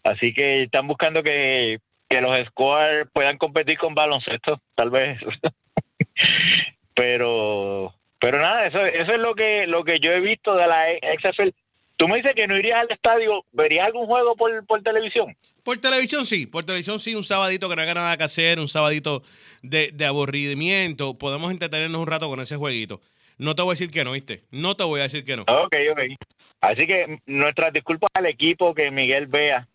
Así 0.03 0.33
que 0.33 0.63
están 0.63 0.87
buscando 0.87 1.21
que, 1.21 1.79
que 2.07 2.21
los 2.21 2.37
scores 2.47 3.07
puedan 3.11 3.37
competir 3.37 3.77
con 3.77 3.93
baloncesto, 3.93 4.61
tal 4.75 4.89
vez. 4.89 5.19
pero 6.93 7.93
pero 8.19 8.39
nada, 8.39 8.67
eso, 8.67 8.85
eso 8.85 9.13
es 9.13 9.19
lo 9.19 9.35
que 9.35 9.67
lo 9.67 9.83
que 9.83 9.99
yo 9.99 10.11
he 10.11 10.19
visto 10.19 10.55
de 10.55 10.67
la 10.67 10.85
XFL. 11.17 11.49
Tú 11.99 12.07
me 12.07 12.15
dices 12.15 12.33
que 12.33 12.47
no 12.47 12.55
irías 12.55 12.79
al 12.79 12.89
estadio, 12.89 13.43
¿verías 13.51 13.85
algún 13.85 14.05
juego 14.05 14.33
por, 14.37 14.65
por 14.65 14.81
televisión? 14.81 15.35
Por 15.63 15.79
televisión 15.79 16.25
sí, 16.25 16.45
por 16.45 16.63
televisión 16.63 16.97
sí, 16.97 17.13
un 17.13 17.25
sabadito 17.25 17.67
que 17.67 17.75
no 17.75 17.81
haga 17.81 17.93
nada 17.93 18.15
que 18.15 18.23
hacer, 18.23 18.57
un 18.57 18.69
sabadito 18.69 19.21
de, 19.63 19.91
de 19.93 20.05
aburrimiento, 20.05 21.17
podemos 21.17 21.51
entretenernos 21.51 21.99
un 21.99 22.07
rato 22.07 22.29
con 22.29 22.39
ese 22.39 22.55
jueguito. 22.55 23.01
No 23.37 23.53
te 23.53 23.63
voy 23.63 23.71
a 23.71 23.73
decir 23.73 23.91
que 23.91 24.05
no, 24.05 24.13
¿viste? 24.13 24.43
No 24.49 24.77
te 24.77 24.85
voy 24.85 25.01
a 25.01 25.03
decir 25.03 25.25
que 25.25 25.35
no. 25.35 25.43
Ok, 25.43 25.75
ok. 25.91 25.99
Así 26.61 26.87
que 26.87 27.19
nuestras 27.25 27.73
disculpas 27.73 28.09
al 28.13 28.27
equipo 28.27 28.73
que 28.73 28.91
Miguel 28.91 29.27
vea, 29.27 29.67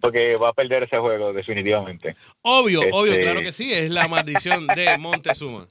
porque 0.00 0.36
va 0.36 0.50
a 0.50 0.52
perder 0.52 0.82
ese 0.82 0.98
juego 0.98 1.32
definitivamente. 1.32 2.14
Obvio, 2.42 2.82
Este- 2.82 2.92
obvio, 2.94 3.18
claro 3.20 3.40
que 3.40 3.52
sí, 3.52 3.72
es 3.72 3.90
la 3.90 4.06
maldición 4.06 4.66
de 4.66 4.98
Montezuma. 4.98 5.66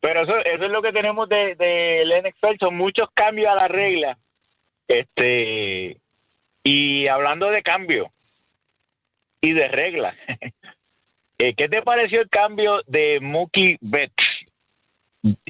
Pero 0.00 0.22
eso, 0.22 0.38
es 0.38 0.70
lo 0.70 0.82
que 0.82 0.92
tenemos 0.92 1.28
de, 1.28 1.54
de 1.54 2.22
NFL, 2.22 2.58
son 2.58 2.76
muchos 2.76 3.08
cambios 3.14 3.50
a 3.50 3.56
la 3.56 3.68
regla. 3.68 4.18
Este, 4.88 5.98
y 6.62 7.06
hablando 7.06 7.50
de 7.50 7.62
cambio 7.62 8.12
y 9.40 9.52
de 9.52 9.68
reglas, 9.68 10.16
eh, 11.38 11.54
¿qué 11.54 11.68
te 11.68 11.82
pareció 11.82 12.20
el 12.20 12.28
cambio 12.28 12.82
de 12.86 13.20
Mookie 13.20 13.78
Betts 13.80 14.26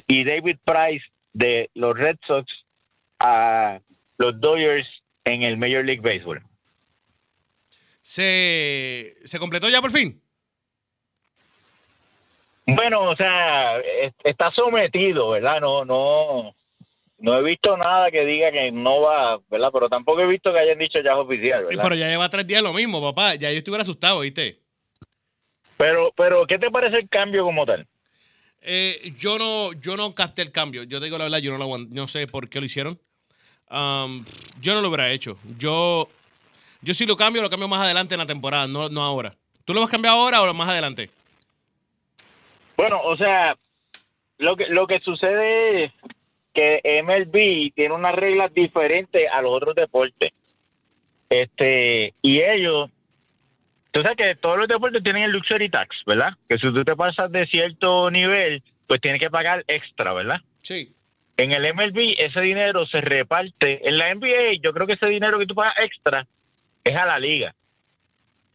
y 0.07 0.23
David 0.23 0.57
Price 0.63 1.05
de 1.33 1.69
los 1.73 1.97
Red 1.97 2.17
Sox 2.27 2.45
a 3.19 3.79
los 4.17 4.39
Dodgers 4.39 4.87
en 5.25 5.43
el 5.43 5.57
Major 5.57 5.83
League 5.83 6.01
Baseball. 6.01 6.41
¿Se, 8.01 9.15
¿Se 9.23 9.39
completó 9.39 9.69
ya 9.69 9.81
por 9.81 9.91
fin? 9.91 10.21
Bueno, 12.65 13.09
o 13.09 13.15
sea, 13.15 13.79
está 14.23 14.51
sometido, 14.51 15.29
¿verdad? 15.31 15.59
No, 15.59 15.83
no, 15.83 16.55
no 17.17 17.37
he 17.37 17.43
visto 17.43 17.75
nada 17.77 18.09
que 18.09 18.25
diga 18.25 18.51
que 18.51 18.71
no 18.71 19.01
va, 19.01 19.39
¿verdad? 19.49 19.69
Pero 19.73 19.89
tampoco 19.89 20.21
he 20.21 20.27
visto 20.27 20.53
que 20.53 20.59
hayan 20.59 20.77
dicho 20.77 21.01
ya 21.01 21.17
oficial, 21.17 21.65
¿verdad? 21.65 21.83
pero 21.83 21.95
ya 21.95 22.07
lleva 22.07 22.29
tres 22.29 22.47
días 22.47 22.63
lo 22.63 22.73
mismo, 22.73 23.01
papá. 23.01 23.35
Ya 23.35 23.51
yo 23.51 23.57
estuviera 23.57 23.81
asustado, 23.81 24.21
¿viste? 24.21 24.59
Pero, 25.77 26.13
pero, 26.15 26.45
¿qué 26.47 26.57
te 26.57 26.71
parece 26.71 26.97
el 26.97 27.09
cambio 27.09 27.43
como 27.43 27.65
tal? 27.65 27.85
Eh, 28.61 29.13
yo 29.17 29.37
no, 29.37 29.73
yo 29.73 29.97
no 29.97 30.15
capté 30.15 30.41
el 30.41 30.51
cambio. 30.51 30.83
Yo 30.83 30.99
te 30.99 31.05
digo 31.05 31.17
la 31.17 31.25
verdad, 31.25 31.39
yo 31.39 31.57
no, 31.57 31.57
lo, 31.57 31.77
no 31.77 32.07
sé 32.07 32.27
por 32.27 32.47
qué 32.47 32.59
lo 32.59 32.65
hicieron. 32.65 32.99
Um, 33.69 34.23
yo 34.61 34.73
no 34.73 34.81
lo 34.81 34.87
hubiera 34.87 35.11
hecho. 35.11 35.37
Yo, 35.57 36.07
yo 36.81 36.93
sí 36.93 37.05
lo 37.05 37.17
cambio, 37.17 37.41
lo 37.41 37.49
cambio 37.49 37.67
más 37.67 37.81
adelante 37.81 38.15
en 38.15 38.19
la 38.19 38.25
temporada, 38.25 38.67
no, 38.67 38.87
no 38.87 39.03
ahora. 39.03 39.35
¿Tú 39.65 39.73
lo 39.73 39.81
vas 39.81 39.89
a 39.89 39.91
cambiar 39.91 40.13
ahora 40.13 40.41
o 40.41 40.53
más 40.53 40.69
adelante? 40.69 41.09
Bueno, 42.77 43.01
o 43.03 43.15
sea, 43.17 43.55
lo 44.37 44.55
que, 44.55 44.67
lo 44.67 44.87
que 44.87 44.99
sucede 44.99 45.85
es 45.85 45.91
que 46.53 47.01
MLB 47.03 47.73
tiene 47.73 47.95
unas 47.95 48.13
reglas 48.13 48.53
diferentes 48.53 49.27
a 49.31 49.41
los 49.41 49.51
otros 49.51 49.75
deportes. 49.75 50.31
Este, 51.29 52.13
y 52.21 52.41
ellos, 52.41 52.89
tú 53.91 54.01
sabes 54.01 54.17
que 54.17 54.35
todos 54.35 54.57
los 54.57 54.67
deportes 54.67 55.03
tienen 55.03 55.23
el 55.23 55.31
luxury 55.31 55.69
tax, 55.69 56.03
¿verdad? 56.05 56.33
Que 56.47 56.57
si 56.57 56.71
tú 56.71 56.83
te 56.83 56.95
pasas 56.95 57.31
de 57.31 57.47
cierto 57.47 58.11
nivel, 58.11 58.61
pues 58.87 59.01
tienes 59.01 59.19
que 59.19 59.31
pagar 59.31 59.63
extra, 59.67 60.13
¿verdad? 60.13 60.41
Sí. 60.61 60.93
En 61.37 61.51
el 61.51 61.73
MLB 61.73 62.15
ese 62.19 62.41
dinero 62.41 62.85
se 62.85 63.01
reparte. 63.01 63.87
En 63.87 63.97
la 63.97 64.13
NBA 64.13 64.61
yo 64.61 64.73
creo 64.73 64.85
que 64.85 64.93
ese 64.93 65.07
dinero 65.07 65.39
que 65.39 65.47
tú 65.47 65.55
pagas 65.55 65.73
extra 65.79 66.27
es 66.83 66.95
a 66.95 67.07
la 67.07 67.17
liga, 67.17 67.55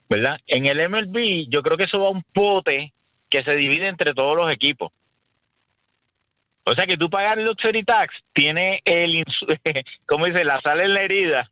¿verdad? 0.08 0.38
En 0.46 0.66
el 0.66 0.88
MLB 0.88 1.48
yo 1.48 1.62
creo 1.62 1.76
que 1.76 1.84
eso 1.84 1.98
va 1.98 2.06
a 2.06 2.12
un 2.12 2.22
pote 2.22 2.92
que 3.28 3.44
se 3.44 3.56
divide 3.56 3.88
entre 3.88 4.14
todos 4.14 4.36
los 4.36 4.50
equipos. 4.50 4.92
O 6.64 6.74
sea 6.74 6.86
que 6.86 6.98
tú 6.98 7.08
pagar 7.08 7.38
el 7.38 7.46
luxury 7.46 7.82
tax 7.82 8.14
tiene 8.34 8.82
el, 8.84 9.24
como 10.06 10.26
dice, 10.26 10.44
la 10.44 10.60
sal 10.60 10.80
en 10.80 10.94
la 10.94 11.02
herida 11.02 11.50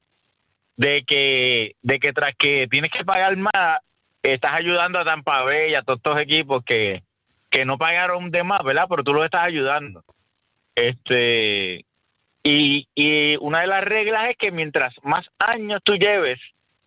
de 0.77 1.05
que, 1.05 1.75
de 1.83 1.99
que 1.99 2.13
tras 2.13 2.35
que 2.37 2.69
tienes 2.71 2.91
que 2.91 3.05
pagar 3.05 3.35
más, 3.37 3.81
estás 4.23 4.53
ayudando 4.61 4.99
a 4.99 5.05
Tampa 5.05 5.43
y 5.67 5.75
a 5.75 5.83
todos 5.83 6.01
estos 6.01 6.21
equipos 6.21 6.63
que, 6.65 7.03
que 7.49 7.65
no 7.65 7.79
pagaron 7.79 8.31
de 8.31 8.45
más, 8.45 8.63
¿verdad? 8.63 8.87
Pero 8.89 9.05
tú 9.05 9.15
los 9.15 9.25
estás 9.25 9.45
ayudando. 9.45 10.05
Este, 10.75 11.87
y, 12.43 12.87
y 12.95 13.37
una 13.41 13.61
de 13.61 13.69
las 13.69 13.85
reglas 13.85 14.29
es 14.29 14.37
que 14.37 14.51
mientras 14.51 14.95
más 15.03 15.27
años 15.39 15.81
tú 15.83 15.95
lleves 15.95 16.39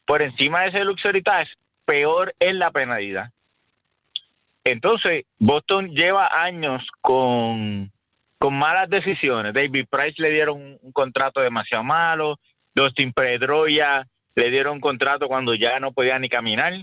por 0.05 0.22
encima 0.22 0.62
de 0.62 0.69
ese 0.69 0.84
luxury 0.84 1.24
tax, 1.24 1.50
peor 1.86 2.36
es 2.39 2.53
la 2.53 2.69
penalidad. 2.69 3.31
Entonces, 4.63 5.25
Boston 5.39 5.89
lleva 5.96 6.44
años 6.44 6.86
con 7.01 7.92
con 8.39 8.58
malas 8.58 8.89
decisiones. 8.89 9.54
David 9.54 9.86
Price 9.89 10.16
le 10.20 10.32
dieron 10.32 10.80
un, 10.82 10.92
contrato 10.94 11.42
demasiado 11.42 11.84
malo, 11.84 12.39
Dustin 12.74 13.13
Pedroya 13.13 14.08
le 14.34 14.50
dieron 14.50 14.75
un 14.75 14.80
contrato 14.80 15.28
cuando 15.28 15.54
ya 15.54 15.80
no 15.80 15.92
podía 15.92 16.18
ni 16.18 16.30
caminar. 16.30 16.74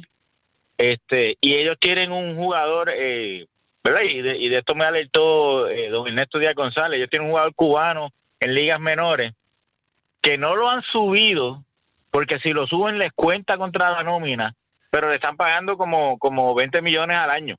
Este, 0.76 1.38
y 1.40 1.54
ellos 1.54 1.78
tienen 1.80 2.12
un 2.12 2.36
jugador, 2.36 2.92
eh, 2.94 3.46
¿verdad? 3.82 4.02
Y 4.02 4.20
de, 4.20 4.58
esto 4.58 4.74
me 4.74 4.84
alertó 4.84 5.66
eh, 5.68 5.88
don 5.88 6.06
Ernesto 6.06 6.38
Díaz 6.38 6.54
González, 6.54 6.98
ellos 6.98 7.08
tienen 7.08 7.26
un 7.26 7.32
jugador 7.32 7.54
cubano 7.54 8.12
en 8.38 8.54
ligas 8.54 8.78
menores 8.78 9.32
que 10.20 10.36
no 10.36 10.54
lo 10.56 10.68
han 10.68 10.82
subido 10.82 11.64
porque 12.10 12.38
si 12.40 12.52
lo 12.52 12.66
suben 12.66 12.98
les 12.98 13.12
cuenta 13.12 13.56
contra 13.56 13.90
la 13.90 14.02
nómina, 14.02 14.54
pero 14.96 15.10
le 15.10 15.16
están 15.16 15.36
pagando 15.36 15.76
como, 15.76 16.18
como 16.18 16.54
20 16.54 16.80
millones 16.80 17.18
al 17.18 17.28
año. 17.28 17.56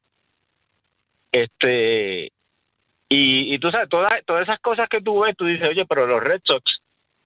Este, 1.32 2.32
y, 3.08 3.60
tú 3.60 3.70
sabes, 3.70 3.88
todas, 3.90 4.26
todas 4.26 4.42
esas 4.42 4.58
cosas 4.58 4.90
que 4.90 5.02
tú 5.02 5.20
ves, 5.20 5.38
tú 5.38 5.46
dices, 5.46 5.70
oye, 5.70 5.86
pero 5.86 6.08
los 6.08 6.24
Red 6.24 6.42
Sox 6.44 6.82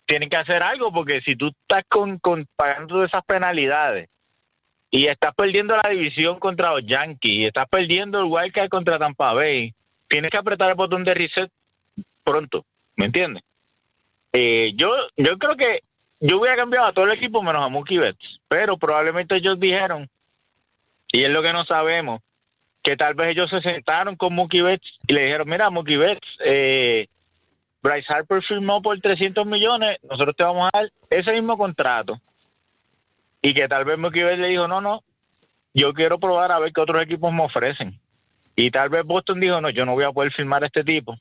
tienen 0.05 0.29
que 0.29 0.35
hacer 0.35 0.63
algo 0.63 0.91
porque 0.91 1.21
si 1.21 1.37
tú 1.37 1.47
estás 1.61 1.85
con, 1.87 2.19
con 2.19 2.45
pagando 2.57 3.05
esas 3.05 3.23
penalidades 3.23 4.09
y 4.89 5.07
estás 5.07 5.33
perdiendo 5.33 5.77
la 5.81 5.89
división 5.89 6.39
contra 6.39 6.71
los 6.71 6.85
Yankees 6.85 7.31
y 7.31 7.45
estás 7.45 7.69
perdiendo 7.69 8.19
el 8.19 8.25
wildcard 8.25 8.67
contra 8.67 8.99
Tampa 8.99 9.31
Bay, 9.31 9.73
tienes 10.09 10.29
que 10.29 10.37
apretar 10.37 10.67
el 10.67 10.75
botón 10.75 11.05
de 11.05 11.13
reset 11.13 11.49
pronto, 12.25 12.65
¿me 12.97 13.05
entiendes? 13.05 13.43
Eh, 14.33 14.73
yo, 14.75 14.93
yo 15.15 15.37
creo 15.37 15.55
que 15.55 15.83
yo 16.21 16.37
voy 16.37 16.49
a 16.49 16.55
cambiar 16.55 16.85
a 16.85 16.93
todo 16.93 17.05
el 17.05 17.11
equipo 17.11 17.41
menos 17.41 17.63
a 17.63 17.67
Mookie 17.67 17.97
Betts, 17.97 18.39
pero 18.47 18.77
probablemente 18.77 19.35
ellos 19.35 19.59
dijeron, 19.59 20.07
y 21.11 21.23
es 21.23 21.29
lo 21.29 21.41
que 21.41 21.51
no 21.51 21.65
sabemos, 21.65 22.21
que 22.83 22.95
tal 22.95 23.15
vez 23.15 23.29
ellos 23.29 23.49
se 23.49 23.61
sentaron 23.61 24.15
con 24.15 24.33
Mookie 24.33 24.61
Betts 24.61 24.87
y 25.07 25.13
le 25.13 25.25
dijeron, 25.25 25.49
mira, 25.49 25.69
Mookie 25.71 25.97
Betts, 25.97 26.27
eh, 26.45 27.07
Bryce 27.81 28.13
Harper 28.13 28.43
firmó 28.43 28.83
por 28.83 28.99
300 28.99 29.45
millones, 29.47 29.97
nosotros 30.03 30.35
te 30.35 30.43
vamos 30.43 30.69
a 30.71 30.77
dar 30.77 30.91
ese 31.09 31.33
mismo 31.33 31.57
contrato. 31.57 32.21
Y 33.41 33.55
que 33.55 33.67
tal 33.67 33.85
vez 33.85 33.97
Mookie 33.97 34.23
Betts 34.23 34.39
le 34.39 34.49
dijo, 34.49 34.67
no, 34.67 34.79
no, 34.79 35.03
yo 35.73 35.91
quiero 35.93 36.19
probar 36.19 36.51
a 36.51 36.59
ver 36.59 36.71
qué 36.71 36.81
otros 36.81 37.01
equipos 37.01 37.33
me 37.33 37.43
ofrecen. 37.43 37.99
Y 38.55 38.69
tal 38.69 38.89
vez 38.89 39.03
Boston 39.05 39.39
dijo, 39.39 39.59
no, 39.59 39.71
yo 39.71 39.85
no 39.85 39.93
voy 39.93 40.03
a 40.03 40.11
poder 40.11 40.31
firmar 40.33 40.63
a 40.63 40.67
este 40.67 40.83
tipo. 40.83 41.17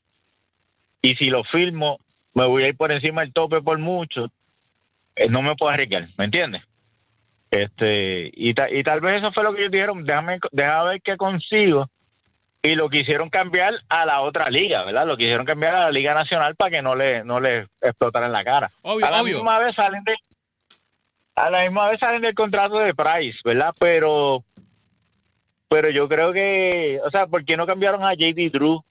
Y 1.01 1.15
si 1.17 1.31
lo 1.31 1.43
firmo, 1.45 1.99
me 2.35 2.47
voy 2.47 2.65
a 2.65 2.69
ir 2.69 2.77
por 2.77 2.93
encima 2.93 3.23
del 3.23 3.33
tope 3.33 3.63
por 3.63 3.79
mucho. 3.79 4.31
Eh, 5.17 5.29
no 5.29 5.43
me 5.43 5.55
puedo 5.57 5.73
arriesgar, 5.73 6.09
¿me 6.17 6.25
entiendes? 6.27 6.63
Este, 7.51 8.31
y, 8.35 8.51
y 8.51 8.83
tal 8.85 9.01
vez 9.01 9.19
eso 9.19 9.33
fue 9.33 9.43
lo 9.43 9.53
que 9.53 9.61
ellos 9.61 9.73
dijeron, 9.73 10.05
déjame, 10.05 10.39
déjame 10.53 10.91
ver 10.91 11.03
qué 11.03 11.17
consigo. 11.17 11.89
Y 12.63 12.75
lo 12.75 12.91
quisieron 12.91 13.31
cambiar 13.31 13.75
a 13.89 14.05
la 14.05 14.21
otra 14.21 14.51
liga, 14.51 14.85
¿verdad? 14.85 15.07
Lo 15.07 15.17
quisieron 15.17 15.47
cambiar 15.47 15.75
a 15.75 15.81
la 15.85 15.91
Liga 15.91 16.13
Nacional 16.13 16.57
para 16.57 16.71
que 16.71 16.83
no 16.83 16.95
le, 16.95 17.25
no 17.25 17.41
le 17.41 17.67
explotara 17.81 18.27
en 18.27 18.33
la 18.33 18.45
cara. 18.45 18.71
Obvio, 18.83 19.07
a 19.07 19.11
la 19.11 19.23
obvio. 19.23 19.37
misma 19.37 19.59
vez 19.59 19.75
salen 19.75 20.05
de, 20.05 20.15
a 21.37 21.49
la 21.49 21.63
misma 21.63 21.89
vez 21.89 21.99
salen 22.01 22.21
del 22.21 22.35
contrato 22.35 22.79
de 22.79 22.95
Price, 22.95 23.39
¿verdad? 23.45 23.75
Pero 23.79 24.45
pero 25.71 25.89
yo 25.89 26.09
creo 26.09 26.33
que, 26.33 27.01
o 27.05 27.11
sea, 27.11 27.29
¿por 27.29 27.45
qué 27.45 27.57
no 27.57 27.65
cambiaron 27.65 28.05
a 28.05 28.13
JD 28.15 28.51
Drew? 28.53 28.83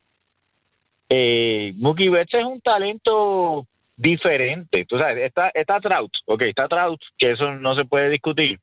Eh, 1.09 1.73
Mookie 1.75 2.07
Betts 2.09 2.33
es 2.35 2.45
un 2.45 2.61
talento 2.61 3.67
diferente. 3.99 4.85
Tú 4.85 4.97
sabes, 4.97 5.17
está, 5.17 5.51
está 5.53 5.79
Trout, 5.79 6.11
ok, 6.25 6.43
está 6.43 6.67
Trout, 6.67 7.01
que 7.17 7.31
eso 7.31 7.53
no 7.55 7.75
se 7.75 7.85
puede 7.85 8.09
discutir. 8.09 8.59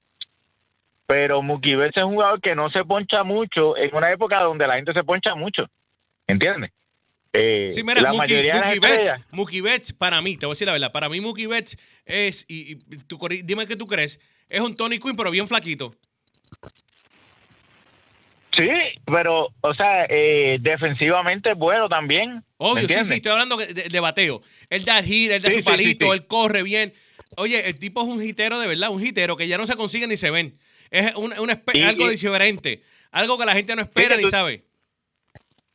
Pero 1.07 1.43
Mookie 1.43 1.77
Betts 1.77 1.99
es 1.99 2.03
un 2.03 2.15
jugador 2.15 2.41
que 2.41 2.57
no 2.57 2.69
se 2.71 2.85
poncha 2.85 3.23
mucho 3.23 3.77
en 3.77 3.95
una 3.95 4.11
época 4.11 4.41
donde 4.41 4.67
la 4.67 4.77
gente 4.77 4.93
se 4.93 5.05
poncha 5.05 5.35
mucho. 5.37 5.67
¿Entiendes? 6.27 6.73
Eh, 7.33 7.71
sí, 7.71 7.85
mira, 7.85 8.01
la 8.01 8.09
Mookie, 8.09 8.19
mayoría 8.19 8.63
Mookie, 8.63 8.81
Betts, 8.81 9.15
Mookie 9.31 9.61
Betts, 9.61 9.93
para 9.93 10.23
mí, 10.23 10.37
te 10.37 10.47
voy 10.47 10.53
a 10.53 10.55
decir 10.55 10.67
la 10.67 10.73
verdad, 10.73 10.91
para 10.91 11.09
mí 11.09 11.21
Mookie 11.21 11.47
Betts 11.47 11.77
es, 12.07 12.47
y, 12.49 12.73
y 12.73 12.77
tú, 13.07 13.19
dime 13.45 13.67
qué 13.67 13.77
tú 13.77 13.87
crees, 13.87 14.19
es 14.49 14.61
un 14.61 14.75
Tony 14.75 14.99
Quinn, 14.99 15.17
pero 15.17 15.31
bien 15.31 15.47
flaquito. 15.47 15.95
Sí, 18.57 18.71
pero, 19.05 19.53
o 19.61 19.75
sea, 19.75 20.07
eh, 20.09 20.59
defensivamente 20.61 21.51
es 21.51 21.57
bueno 21.57 21.89
también. 21.89 22.43
Obvio, 22.57 22.89
sí, 22.89 23.05
sí, 23.05 23.15
estoy 23.15 23.33
hablando 23.33 23.57
de, 23.57 24.01
bateo. 24.01 24.43
Él 24.71 24.85
da 24.85 25.03
giro, 25.03 25.35
él 25.35 25.43
da 25.43 25.51
su 25.51 25.63
palito, 25.63 26.15
él 26.15 26.27
corre 26.27 26.63
bien. 26.63 26.95
Oye, 27.37 27.69
el 27.69 27.79
tipo 27.79 28.03
es 28.03 28.09
un 28.09 28.23
hitero 28.23 28.59
de 28.59 28.67
verdad, 28.67 28.91
un 28.91 29.05
hitero 29.05 29.37
que 29.37 29.47
ya 29.47 29.59
no 29.59 29.67
se 29.67 29.77
consigue 29.77 30.07
ni 30.07 30.17
se 30.17 30.31
ven. 30.31 30.59
Es 30.91 31.15
un, 31.17 31.33
algo 31.33 32.09
diferente, 32.09 32.83
algo 33.11 33.37
que 33.37 33.45
la 33.45 33.53
gente 33.53 33.77
no 33.77 33.83
espera 33.83 34.17
ni 34.17 34.25
sabe. 34.31 34.65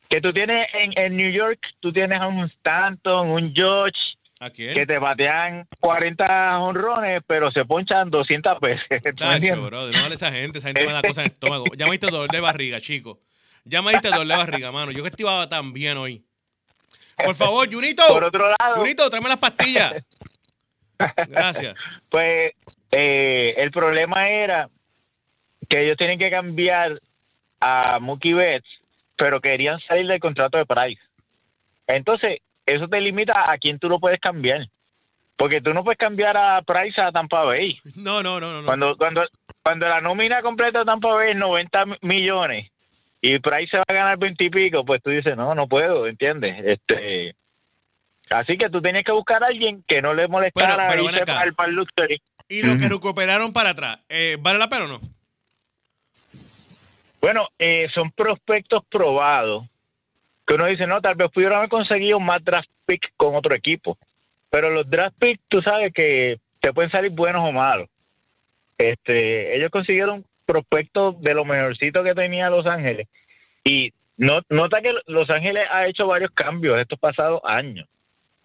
Que 0.08 0.20
tú 0.20 0.32
tienes 0.32 0.66
en, 0.74 0.92
en 0.96 1.16
New 1.16 1.30
York, 1.30 1.60
tú 1.80 1.92
tienes 1.92 2.20
a 2.20 2.26
un 2.26 2.44
Stanton, 2.46 3.30
un 3.30 3.54
George, 3.54 3.98
que 4.50 4.86
te 4.86 4.98
batean 4.98 5.66
40 5.80 6.58
honrones, 6.58 7.22
pero 7.26 7.50
se 7.50 7.64
ponchan 7.64 8.10
200 8.10 8.60
veces. 8.60 8.86
Chacho, 9.14 9.62
bro, 9.62 9.90
no 9.90 10.02
vale 10.02 10.14
esa 10.14 10.32
gente, 10.32 10.58
esa 10.58 10.68
gente 10.68 10.86
me 10.86 10.92
da 10.92 11.02
cosas 11.02 11.18
en 11.18 11.24
el 11.24 11.32
estómago. 11.32 11.64
Ya 11.76 11.86
me 11.86 11.92
diste 11.92 12.10
dolor 12.10 12.30
de 12.30 12.40
barriga, 12.40 12.80
chico. 12.80 13.20
Ya 13.64 13.82
me 13.82 13.92
diste 13.92 14.08
dolor 14.08 14.26
de 14.26 14.36
barriga, 14.36 14.72
mano. 14.72 14.90
Yo 14.90 15.02
que 15.02 15.10
estivaba 15.10 15.48
tan 15.48 15.72
bien 15.72 15.96
hoy. 15.96 16.24
Por 17.16 17.34
favor, 17.34 17.72
Junito. 17.72 18.02
Por 18.08 18.24
otro 18.24 18.48
lado. 18.48 18.76
Junito, 18.76 19.08
tráeme 19.08 19.28
las 19.28 19.38
pastillas. 19.38 19.94
Gracias. 21.28 21.76
Pues 22.08 22.52
eh, 22.90 23.54
el 23.56 23.70
problema 23.70 24.28
era 24.28 24.68
que 25.66 25.80
ellos 25.80 25.96
tienen 25.96 26.18
que 26.18 26.30
cambiar 26.30 27.00
a 27.58 27.98
Mookie 28.00 28.34
Betts, 28.34 28.68
pero 29.16 29.40
querían 29.40 29.80
salir 29.80 30.06
del 30.06 30.20
contrato 30.20 30.58
de 30.58 30.66
Price. 30.66 31.00
Entonces, 31.86 32.40
eso 32.66 32.88
te 32.88 33.00
limita 33.00 33.50
a 33.50 33.58
quién 33.58 33.78
tú 33.78 33.88
lo 33.88 33.98
puedes 33.98 34.18
cambiar. 34.20 34.68
Porque 35.36 35.60
tú 35.60 35.72
no 35.74 35.82
puedes 35.82 35.98
cambiar 35.98 36.36
a 36.36 36.62
Price 36.62 37.00
a 37.00 37.10
Tampa 37.10 37.42
Bay. 37.44 37.78
No, 37.96 38.22
no, 38.22 38.38
no, 38.38 38.60
no. 38.60 38.66
Cuando, 38.66 38.96
cuando, 38.96 39.24
cuando 39.62 39.88
la 39.88 40.00
nómina 40.00 40.42
completa 40.42 40.80
de 40.80 40.84
Tampa 40.84 41.08
Bay 41.14 41.30
es 41.30 41.36
90 41.36 41.84
millones 42.02 42.70
y 43.20 43.38
Price 43.38 43.70
se 43.70 43.78
va 43.78 43.84
a 43.88 43.92
ganar 43.92 44.18
20 44.18 44.44
y 44.44 44.50
pico, 44.50 44.84
pues 44.84 45.02
tú 45.02 45.10
dices, 45.10 45.36
no, 45.36 45.54
no 45.54 45.66
puedo, 45.66 46.06
¿entiendes? 46.06 46.56
Este, 46.64 47.34
Así 48.30 48.56
que 48.56 48.70
tú 48.70 48.80
tienes 48.80 49.04
que 49.04 49.12
buscar 49.12 49.42
a 49.42 49.48
alguien 49.48 49.82
que 49.86 50.00
no 50.00 50.14
le 50.14 50.26
molestara 50.28 50.88
Pero- 50.88 51.06
pero 51.06 51.22
acá. 51.22 51.42
el 51.42 51.54
par 51.54 51.68
luxury. 51.68 52.20
Y 52.48 52.62
lo 52.62 52.76
que 52.78 52.88
recuperaron 52.88 53.52
para 53.52 53.70
atrás, 53.70 53.98
eh, 54.08 54.36
¿vale 54.40 54.58
la 54.58 54.68
pena 54.68 54.84
o 54.84 54.88
no? 54.88 55.00
Bueno, 57.20 57.48
eh, 57.58 57.88
son 57.94 58.10
prospectos 58.10 58.82
probados 58.88 59.64
que 60.46 60.54
uno 60.54 60.66
dice, 60.66 60.86
no, 60.86 61.00
tal 61.00 61.14
vez 61.14 61.30
pudieron 61.30 61.58
haber 61.58 61.68
conseguido 61.68 62.20
más 62.20 62.42
draft 62.44 62.68
pick 62.86 63.12
con 63.16 63.34
otro 63.34 63.54
equipo. 63.54 63.96
Pero 64.50 64.70
los 64.70 64.88
draft 64.88 65.16
picks, 65.18 65.42
tú 65.48 65.62
sabes 65.62 65.92
que 65.92 66.38
te 66.60 66.72
pueden 66.72 66.90
salir 66.90 67.10
buenos 67.10 67.42
o 67.48 67.52
malos. 67.52 67.88
Este, 68.76 69.56
ellos 69.56 69.70
consiguieron 69.70 70.24
prospectos 70.44 71.20
de 71.22 71.34
lo 71.34 71.44
mejorcito 71.44 72.02
que 72.02 72.14
tenía 72.14 72.50
Los 72.50 72.66
Ángeles. 72.66 73.08
Y 73.64 73.92
no, 74.16 74.40
nota 74.48 74.82
que 74.82 74.94
Los 75.06 75.30
Ángeles 75.30 75.66
ha 75.70 75.86
hecho 75.86 76.06
varios 76.06 76.30
cambios 76.32 76.78
estos 76.78 76.98
pasados 76.98 77.40
años. 77.44 77.88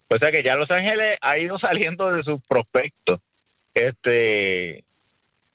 O 0.08 0.16
sea 0.18 0.30
que 0.30 0.42
ya 0.42 0.56
Los 0.56 0.70
Ángeles 0.70 1.18
ha 1.20 1.38
ido 1.38 1.58
saliendo 1.60 2.10
de 2.12 2.22
sus 2.22 2.40
prospectos. 2.48 3.20
Este, 3.74 4.84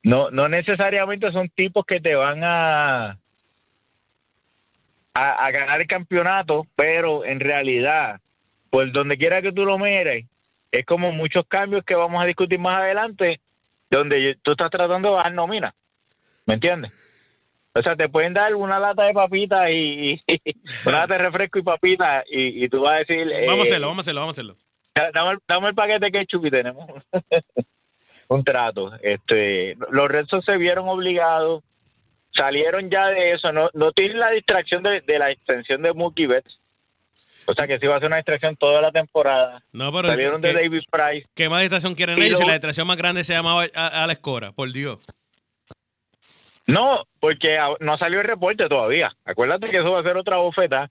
no, 0.03 0.29
no 0.31 0.47
necesariamente 0.49 1.31
son 1.31 1.49
tipos 1.49 1.85
que 1.85 1.99
te 1.99 2.15
van 2.15 2.41
a, 2.43 3.17
a, 5.13 5.45
a 5.45 5.51
ganar 5.51 5.81
el 5.81 5.87
campeonato, 5.87 6.65
pero 6.75 7.23
en 7.25 7.39
realidad, 7.39 8.19
por 8.69 8.91
donde 8.91 9.17
quiera 9.17 9.41
que 9.41 9.51
tú 9.51 9.65
lo 9.65 9.77
mires, 9.77 10.25
es 10.71 10.85
como 10.85 11.11
muchos 11.11 11.45
cambios 11.47 11.83
que 11.85 11.95
vamos 11.95 12.21
a 12.23 12.25
discutir 12.25 12.59
más 12.59 12.79
adelante, 12.79 13.39
donde 13.91 14.37
tú 14.41 14.51
estás 14.53 14.71
tratando 14.71 15.09
de 15.09 15.15
bajar 15.15 15.33
nómina. 15.33 15.75
¿Me 16.45 16.55
entiendes? 16.55 16.91
O 17.75 17.81
sea, 17.81 17.95
te 17.95 18.09
pueden 18.09 18.33
dar 18.33 18.53
una 18.55 18.79
lata 18.79 19.03
de 19.03 19.13
papitas 19.13 19.69
y, 19.69 20.21
y- 20.27 20.37
una 20.85 20.99
lata 21.01 21.13
de 21.17 21.23
refresco 21.23 21.59
y 21.59 21.63
papitas 21.63 22.23
y, 22.29 22.63
y 22.65 22.69
tú 22.69 22.81
vas 22.81 22.93
a 22.93 22.97
decir... 22.99 23.27
Vamos 23.47 23.61
a 23.61 23.63
eh, 23.63 23.63
hacerlo, 23.63 23.87
vamos 23.87 23.99
a 23.99 24.01
hacerlo, 24.01 24.19
vamos 24.21 24.37
a 24.37 24.41
hacerlo. 24.41 24.57
Da- 24.95 25.11
Dame 25.11 25.31
el, 25.31 25.37
dame 25.47 25.67
el 25.69 25.75
paquete 25.75 26.05
de 26.05 26.11
ketchup 26.11 26.45
y 26.45 26.51
tenemos 26.51 26.87
un 28.27 28.43
trato. 28.43 28.93
Este, 29.01 29.75
los 29.91 30.07
Red 30.07 30.25
se 30.45 30.57
vieron 30.57 30.87
obligados, 30.89 31.63
salieron 32.35 32.89
ya 32.89 33.07
de 33.07 33.31
eso, 33.33 33.51
no, 33.51 33.69
no 33.73 33.91
tienen 33.91 34.19
la 34.19 34.29
distracción 34.31 34.83
de, 34.83 35.01
de 35.01 35.19
la 35.19 35.31
extensión 35.31 35.81
de 35.81 35.93
Mookie 35.93 36.27
Betts. 36.27 36.59
O 37.45 37.53
sea 37.53 37.67
que 37.67 37.77
sí 37.77 37.87
va 37.87 37.97
a 37.97 37.99
ser 37.99 38.07
una 38.07 38.15
distracción 38.17 38.55
toda 38.55 38.81
la 38.81 38.91
temporada. 38.91 39.61
No, 39.73 39.91
pero 39.91 40.07
Salieron 40.07 40.39
de 40.39 40.49
¿qué, 40.53 40.55
David 40.55 40.83
Price. 40.89 41.27
qué 41.35 41.49
más 41.49 41.59
distracción 41.61 41.93
quieren 41.93 42.21
ellos? 42.21 42.39
Si 42.39 42.45
la 42.45 42.53
distracción 42.53 42.87
más 42.87 42.95
grande 42.97 43.23
se 43.25 43.33
llamaba 43.33 43.65
a- 43.75 44.03
Alex 44.03 44.21
Cora, 44.21 44.51
por 44.53 44.71
Dios. 44.71 44.99
No, 46.65 47.05
porque 47.19 47.59
no 47.81 47.97
salió 47.97 48.21
el 48.21 48.27
reporte 48.27 48.69
todavía. 48.69 49.13
Acuérdate 49.25 49.69
que 49.69 49.77
eso 49.77 49.91
va 49.91 49.99
a 49.99 50.03
ser 50.03 50.15
otra 50.15 50.37
bofeta. 50.37 50.89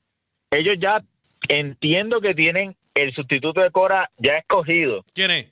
Ellos 0.51 0.77
ya 0.79 1.03
entiendo 1.49 2.21
que 2.21 2.35
tienen 2.35 2.77
el 2.95 3.15
sustituto 3.15 3.63
de 3.63 3.71
Cora 3.71 4.11
ya 4.19 4.35
escogido. 4.35 5.05
¿Quién 5.15 5.31
es? 5.31 5.47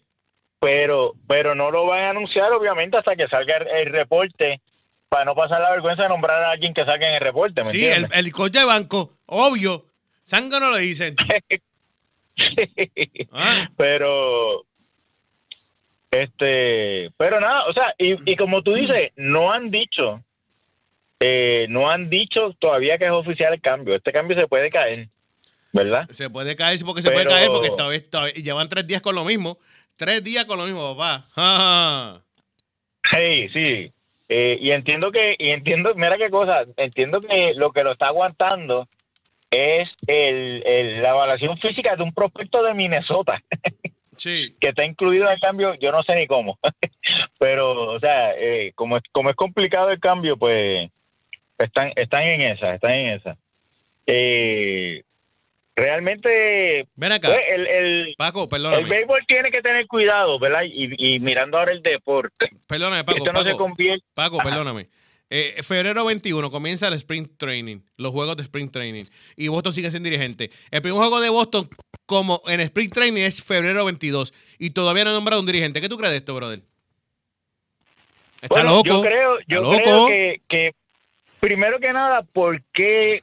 pero 0.63 1.15
pero 1.27 1.55
no 1.55 1.71
lo 1.71 1.87
van 1.87 2.03
a 2.03 2.11
anunciar 2.11 2.53
obviamente 2.53 2.95
hasta 2.99 3.17
que 3.17 3.27
salga 3.29 3.57
el, 3.57 3.67
el 3.69 3.87
reporte 3.87 4.61
para 5.11 5.25
no 5.27 5.35
pasar 5.35 5.61
la 5.61 5.71
vergüenza 5.73 6.05
de 6.05 6.09
nombrar 6.09 6.43
a 6.43 6.51
alguien 6.53 6.73
que 6.73 6.85
salga 6.87 7.07
en 7.09 7.17
el 7.17 7.21
reporte, 7.21 7.63
¿me 7.63 7.71
Sí, 7.71 7.85
el, 7.85 7.93
entiendes? 8.05 8.19
el 8.19 8.33
coach 8.33 8.53
de 8.53 8.65
banco, 8.65 9.19
obvio. 9.27 9.85
Sangre 10.23 10.61
no 10.61 10.71
lo 10.71 10.77
dicen. 10.77 11.17
Ah. 13.33 13.69
pero 13.77 14.65
este 16.11 17.11
pero 17.19 17.39
nada 17.39 17.67
o 17.67 17.73
sea 17.75 17.95
y, 17.99 18.31
y 18.31 18.37
como 18.37 18.63
tú 18.63 18.73
dices 18.75 19.11
no 19.17 19.53
han 19.53 19.71
dicho 19.71 20.23
eh, 21.21 21.67
no 21.69 21.91
han 21.91 22.09
dicho 22.09 22.55
todavía 22.59 22.97
que 22.97 23.05
es 23.05 23.11
oficial 23.11 23.53
el 23.53 23.61
cambio 23.61 23.95
este 23.95 24.11
cambio 24.13 24.39
se 24.39 24.49
puede 24.49 24.71
caer 24.71 25.09
verdad 25.73 26.09
Se 26.11 26.31
puede 26.31 26.57
caer 26.57 26.81
porque 26.85 27.03
se 27.03 27.11
Pero- 27.11 27.23
puede 27.25 27.29
caer 27.35 27.49
porque 27.51 27.69
esta 27.69 27.87
vez, 27.87 28.09
todavía- 28.09 28.35
llevan 28.35 28.69
tres 28.69 28.87
días 28.87 29.03
con 29.03 29.15
lo 29.15 29.25
mismo. 29.25 29.59
Tres 29.97 30.25
días 30.25 30.45
con 30.47 30.57
lo 30.59 30.65
mismo, 30.65 30.97
papá. 30.97 32.23
Sí, 33.11 33.49
sí. 33.53 33.93
Eh, 34.33 34.59
y 34.61 34.71
entiendo 34.71 35.11
que, 35.11 35.35
y 35.37 35.51
entiendo, 35.51 35.93
mira 35.97 36.17
qué 36.17 36.31
cosa, 36.31 36.65
entiendo 36.77 37.21
que 37.21 37.53
lo 37.55 37.73
que 37.73 37.83
lo 37.83 37.91
está 37.91 38.07
aguantando 38.07 38.89
es 39.51 39.89
el, 40.07 40.63
el- 40.65 41.03
la 41.03 41.11
evaluación 41.11 41.59
física 41.59 41.97
de 41.97 42.05
un 42.05 42.15
prospecto 42.15 42.63
de 42.63 42.73
Minnesota, 42.75 43.43
Sí. 44.17 44.55
que 44.61 44.69
está 44.69 44.85
incluido 44.85 45.27
en 45.27 45.33
el 45.33 45.41
cambio, 45.41 45.75
yo 45.75 45.91
no 45.91 46.05
sé 46.05 46.15
ni 46.15 46.29
cómo. 46.29 46.61
Pero, 47.41 47.73
o 47.75 47.99
sea, 47.99 48.33
eh, 48.39 48.71
como, 48.77 48.99
es, 48.99 49.03
como 49.11 49.31
es 49.31 49.37
complicado 49.37 49.91
el 49.91 49.99
cambio, 49.99 50.37
pues 50.37 50.89
están, 51.59 51.93
están 51.97 52.23
en 52.23 52.41
esa, 52.43 52.75
están 52.77 52.93
en 52.93 53.07
esa. 53.15 53.37
Eh, 54.07 55.03
realmente, 55.81 56.87
Ven 56.95 57.13
acá. 57.13 57.29
pues, 57.29 57.41
el, 57.49 57.67
el, 57.67 58.15
Paco, 58.17 58.43
el 58.45 58.49
perdóname. 58.49 58.89
béisbol 58.89 59.21
tiene 59.27 59.51
que 59.51 59.63
tener 59.63 59.87
cuidado, 59.87 60.39
¿verdad? 60.39 60.63
Y, 60.65 61.15
y 61.15 61.21
mirando 61.21 61.59
ahora 61.59 61.73
el 61.73 61.83
deporte, 61.83 62.51
Perdóname, 62.67 63.05
Paco. 63.05 63.19
esto 63.19 63.33
no 63.33 63.43
se 63.45 63.57
convierte 63.57 64.05
Paco, 64.15 64.39
perdóname. 64.39 64.89
Eh, 65.33 65.63
febrero 65.63 66.05
21 66.05 66.51
comienza 66.51 66.89
el 66.89 66.95
Sprint 66.95 67.37
Training, 67.39 67.79
los 67.97 68.11
juegos 68.13 68.37
de 68.37 68.43
Sprint 68.43 68.73
Training. 68.73 69.05
Y 69.37 69.47
Boston 69.47 69.73
sigue 69.73 69.91
sin 69.93 70.03
dirigente. 70.03 70.51
El 70.73 70.83
primer 70.83 70.99
juego 70.99 71.21
de 71.21 71.29
Boston, 71.29 71.69
como 72.05 72.43
en 72.49 72.59
Sprint 72.61 72.93
Training, 72.93 73.23
es 73.23 73.41
febrero 73.41 73.85
22. 73.85 74.35
Y 74.59 74.71
todavía 74.71 75.05
no 75.05 75.11
han 75.11 75.15
nombrado 75.17 75.41
un 75.41 75.47
dirigente. 75.47 75.81
¿Qué 75.81 75.89
tú 75.89 75.97
crees 75.99 76.11
de 76.11 76.17
esto, 76.19 76.35
brother? 76.35 76.63
Está 78.43 78.63
Bueno, 78.63 78.71
loco. 78.71 78.89
Yo 78.89 79.03
creo, 79.03 79.39
yo 79.47 79.71
creo 79.71 80.07
que, 80.09 80.41
que, 80.49 80.73
primero 81.39 81.79
que 81.79 81.93
nada, 81.93 82.23
¿por 82.23 82.61
qué 82.73 83.23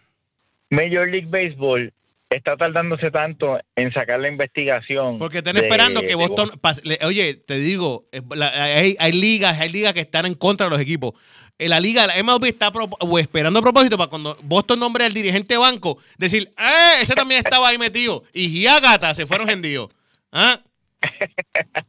Major 0.70 1.10
League 1.10 1.28
Baseball 1.30 1.92
está 2.30 2.58
tardándose 2.58 3.10
tanto 3.12 3.60
en 3.76 3.92
sacar 3.94 4.20
la 4.20 4.28
investigación? 4.28 5.18
Porque 5.20 5.40
están 5.40 5.56
de- 5.56 5.62
esperando 5.62 6.02
que 6.02 6.16
Boston. 6.16 6.52
le- 6.84 7.00
oye, 7.04 7.36
te 7.36 7.58
digo, 7.60 8.08
eh, 8.12 8.22
la- 8.36 8.50
hay, 8.50 8.96
hay 9.00 9.12
ligas, 9.14 9.60
hay 9.60 9.70
ligas 9.70 9.94
que 9.94 10.02
están 10.02 10.26
en 10.26 10.34
contra 10.36 10.66
de 10.66 10.72
los 10.72 10.82
equipos. 10.82 11.14
Eh, 11.60 11.70
La 11.70 11.80
liga, 11.80 12.06
la 12.06 12.16
MLB 12.18 12.50
está 12.50 12.72
pro- 12.72 12.90
o 13.00 13.18
esperando 13.20 13.60
a 13.60 13.62
propósito 13.64 13.98
para 13.98 14.10
cuando 14.10 14.38
Boston 14.44 14.80
nombre 14.80 15.06
al 15.06 15.14
dirigente 15.14 15.56
de 15.56 15.58
banco, 15.58 15.98
decir, 16.18 16.54
¡eh! 16.58 17.02
Ese 17.02 17.16
también 17.16 17.40
estaba 17.44 17.68
ahí 17.70 17.78
metido. 17.80 18.24
Y 18.34 18.48
Giagata 18.50 19.16
se 19.16 19.26
fueron 19.26 19.50
hendidos. 19.50 19.90
¿Ah? 20.32 20.60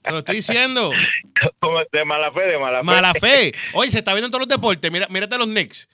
Te 0.03 0.11
lo 0.13 0.19
estoy 0.19 0.37
diciendo. 0.37 0.91
Como 1.61 1.81
de 1.93 2.05
mala 2.05 2.33
fe, 2.33 2.43
de 2.43 2.59
mala 2.59 2.79
fe. 2.79 2.85
Mala 2.85 3.13
fe. 3.15 3.53
Oye, 3.75 3.91
se 3.91 3.99
está 3.99 4.13
viendo 4.15 4.27
en 4.27 4.31
todos 4.33 4.47
los 4.47 4.49
deportes. 4.49 4.91
Mira, 4.91 5.07
mírate 5.11 5.35
a 5.35 5.39
los 5.39 5.47
Knicks. 5.49 5.89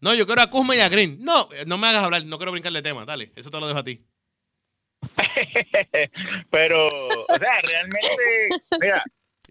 No, 0.00 0.14
yo 0.14 0.26
quiero 0.26 0.42
a 0.42 0.48
Kuzma 0.50 0.76
y 0.76 0.80
a 0.80 0.88
Green. 0.88 1.18
No, 1.20 1.48
eh, 1.52 1.64
no 1.66 1.76
me 1.78 1.88
hagas 1.88 2.04
hablar. 2.04 2.24
No 2.24 2.36
quiero 2.38 2.52
brincar 2.52 2.72
de 2.72 2.82
tema. 2.82 3.04
Dale, 3.04 3.32
eso 3.36 3.50
te 3.50 3.58
lo 3.58 3.66
dejo 3.66 3.80
a 3.80 3.84
ti. 3.84 4.04
Pero, 6.50 6.86
o 6.86 7.36
sea, 7.36 7.60
realmente, 7.62 8.48
mira, 8.80 8.98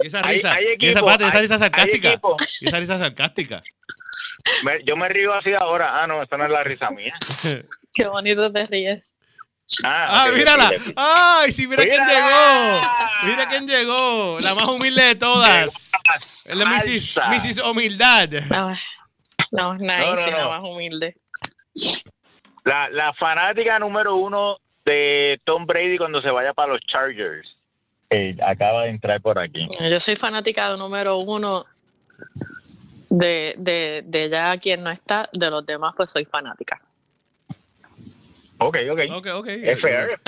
Y 0.01 0.07
esa 0.07 0.21
Hay- 0.23 0.35
risa. 0.35 0.53
hay 0.53 0.63
y 0.63 0.67
esa, 0.67 0.73
equipos, 0.73 0.97
espérate, 1.11 1.25
esa 1.27 1.35
hay- 1.37 1.41
risa 1.41 1.53
hay 1.55 1.59
sarcástica. 1.59 2.21
Y 2.61 2.67
esa 2.67 2.79
risa 2.79 2.99
sarcástica. 2.99 3.63
me- 4.63 4.83
yo 4.85 4.95
me 4.95 5.07
río 5.07 5.33
así 5.33 5.53
ahora. 5.53 6.01
Ah, 6.03 6.07
no, 6.07 6.21
esa 6.21 6.37
no 6.37 6.45
es 6.45 6.51
la 6.51 6.63
risa 6.63 6.89
mía. 6.91 7.15
Qué 7.93 8.05
bonito 8.07 8.51
te 8.51 8.65
ríes. 8.65 9.17
Ah, 9.83 10.23
Ah, 10.27 10.31
mírala. 10.33 10.71
Ay, 10.95 11.51
sí, 11.51 11.67
mira 11.67 11.83
quién 11.83 12.01
llegó. 12.05 12.81
Mira 13.23 13.47
quién 13.49 13.67
llegó. 13.67 14.37
La 14.39 14.55
más 14.55 14.67
humilde 14.69 15.01
de 15.03 15.15
todas. 15.15 15.91
Es 16.45 16.55
la 16.55 16.65
Mrs. 16.65 17.07
Mrs. 17.29 17.57
Humildad. 17.63 18.29
No, 18.49 18.73
no, 19.51 19.73
es 19.73 19.79
nice 19.79 19.97
No, 19.99 20.15
no, 20.15 20.27
y 20.27 20.31
la 20.31 20.39
no. 20.43 20.49
más 20.49 20.63
humilde. 20.63 21.15
La, 22.63 22.89
la 22.89 23.13
fanática 23.13 23.79
número 23.79 24.15
uno 24.15 24.57
de 24.85 25.39
Tom 25.45 25.65
Brady 25.65 25.97
cuando 25.97 26.21
se 26.21 26.29
vaya 26.31 26.53
para 26.53 26.73
los 26.73 26.81
Chargers. 26.81 27.47
Eh, 28.09 28.35
acaba 28.45 28.83
de 28.83 28.89
entrar 28.89 29.21
por 29.21 29.37
aquí. 29.39 29.67
Yo 29.79 29.99
soy 29.99 30.15
fanática 30.15 30.71
de 30.71 30.77
número 30.77 31.17
uno 31.17 31.65
de, 33.09 33.55
de, 33.57 34.01
de 34.05 34.29
ya 34.29 34.57
quien 34.57 34.83
no 34.83 34.89
está, 34.91 35.29
de 35.33 35.49
los 35.49 35.65
demás 35.65 35.93
pues 35.95 36.11
soy 36.11 36.25
fanática. 36.25 36.81
Ok, 38.59 38.77
ok. 38.91 38.99
Ok, 39.13 39.27
ok. 39.35 39.47
Es 39.47 39.79
fair. 39.81 40.19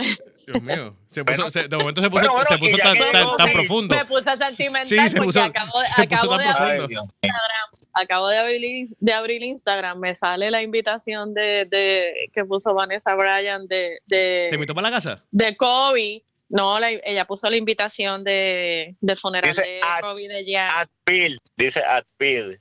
Dios 0.45 0.61
mío. 0.61 0.95
Se 1.07 1.23
puso, 1.25 1.37
Bueno. 1.37 1.49
se- 1.49 1.67
de 1.67 1.77
momento 1.77 2.01
se 2.01 2.09
puso, 2.09 2.19
Bueno, 2.27 2.33
bueno, 2.33 2.45
se 2.47 2.57
puso 2.57 2.77
tan, 2.77 2.97
tan- 2.99 3.35
tan 3.37 3.51
profundo. 3.51 3.95
Me 3.95 4.05
puse 4.05 4.37
sentimental 4.37 4.85
Sí, 4.87 5.09
se 5.09 5.17
porque 5.17 5.27
puso- 5.27 5.43
acabo, 5.43 5.71
se 5.79 6.03
puso 6.07 6.15
acabo 6.15 6.37
tan 6.37 6.39
de, 6.39 6.53
profundo. 6.53 6.87
Dios 6.87 6.89
mío. 6.89 7.13
Instagram, 7.23 7.69
acabo 7.93 8.27
de 8.27 8.37
abrir, 8.37 8.87
de 8.99 9.13
abrir 9.13 9.43
Instagram, 9.43 9.99
me 9.99 10.15
sale 10.15 10.51
la 10.51 10.61
invitación 10.61 11.33
de, 11.33 11.65
de 11.69 12.29
que 12.33 12.45
puso 12.45 12.73
Vanessa 12.73 13.15
Bryan 13.15 13.67
de, 13.67 13.99
¿Te 14.07 14.15
de, 14.15 14.49
invitó 14.53 14.73
para 14.75 14.89
la 14.89 14.95
casa? 14.95 15.23
de 15.31 15.55
Kobe. 15.57 16.23
No, 16.49 16.79
la- 16.79 16.89
ella 16.91 17.25
puso 17.25 17.47
la 17.49 17.57
invitación 17.57 18.23
de, 18.23 18.95
del 19.01 19.17
funeral 19.17 19.55
Dice, 19.55 19.67
de 19.67 19.79
"Ah, 19.83 19.99
Kobe 20.01 20.27
de 20.27 20.43
Jan. 20.51 20.71
At 20.79 20.89
Bill, 21.05 21.39
dice 21.55 21.79
at 21.87 22.05
Bill. 22.17 22.59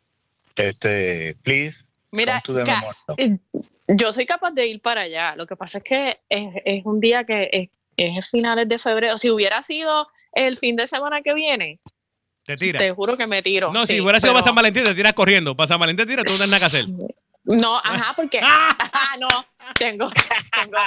Este, 0.56 1.36
please, 1.42 1.74
Mira, 2.12 2.42
memorial. 2.46 3.40
yo 3.86 4.12
soy 4.12 4.26
capaz 4.26 4.50
de 4.52 4.66
ir 4.66 4.80
para 4.82 5.02
allá. 5.02 5.34
Lo 5.36 5.46
que 5.46 5.56
pasa 5.56 5.78
es 5.78 5.84
que 5.84 6.18
es, 6.28 6.52
es 6.64 6.84
un 6.84 7.00
día 7.00 7.24
que 7.24 7.48
es, 7.52 7.68
es 7.96 8.28
finales 8.30 8.68
de 8.68 8.78
febrero. 8.78 9.16
Si 9.16 9.30
hubiera 9.30 9.62
sido 9.62 10.08
el 10.32 10.56
fin 10.56 10.76
de 10.76 10.86
semana 10.86 11.22
que 11.22 11.32
viene, 11.34 11.78
Te 12.48 12.56
tira. 12.56 12.78
te 12.78 12.90
juro 12.92 13.16
que 13.16 13.26
me 13.26 13.42
tiro. 13.42 13.70
No, 13.72 13.82
sí, 13.82 13.94
si 13.94 14.00
hubiera 14.00 14.18
sido 14.20 14.30
pero- 14.32 14.40
para 14.40 14.44
San 14.44 14.54
Valentín, 14.54 14.84
te 14.84 14.94
tiras 14.94 15.12
corriendo. 15.12 15.54
Para 15.54 15.66
San 15.66 15.78
Valentín, 15.78 16.06
te 16.06 16.10
tiras, 16.10 16.24
tú 16.24 16.32
no 16.32 16.36
tienes 16.38 16.50
nada 16.50 16.60
que 16.60 16.64
hacer. 16.66 16.86
No, 17.44 17.76
ajá, 17.78 18.14
porque 18.16 18.40
ah, 18.42 18.76
no, 19.18 19.28
tengo, 19.74 20.08
tengo, 20.10 20.78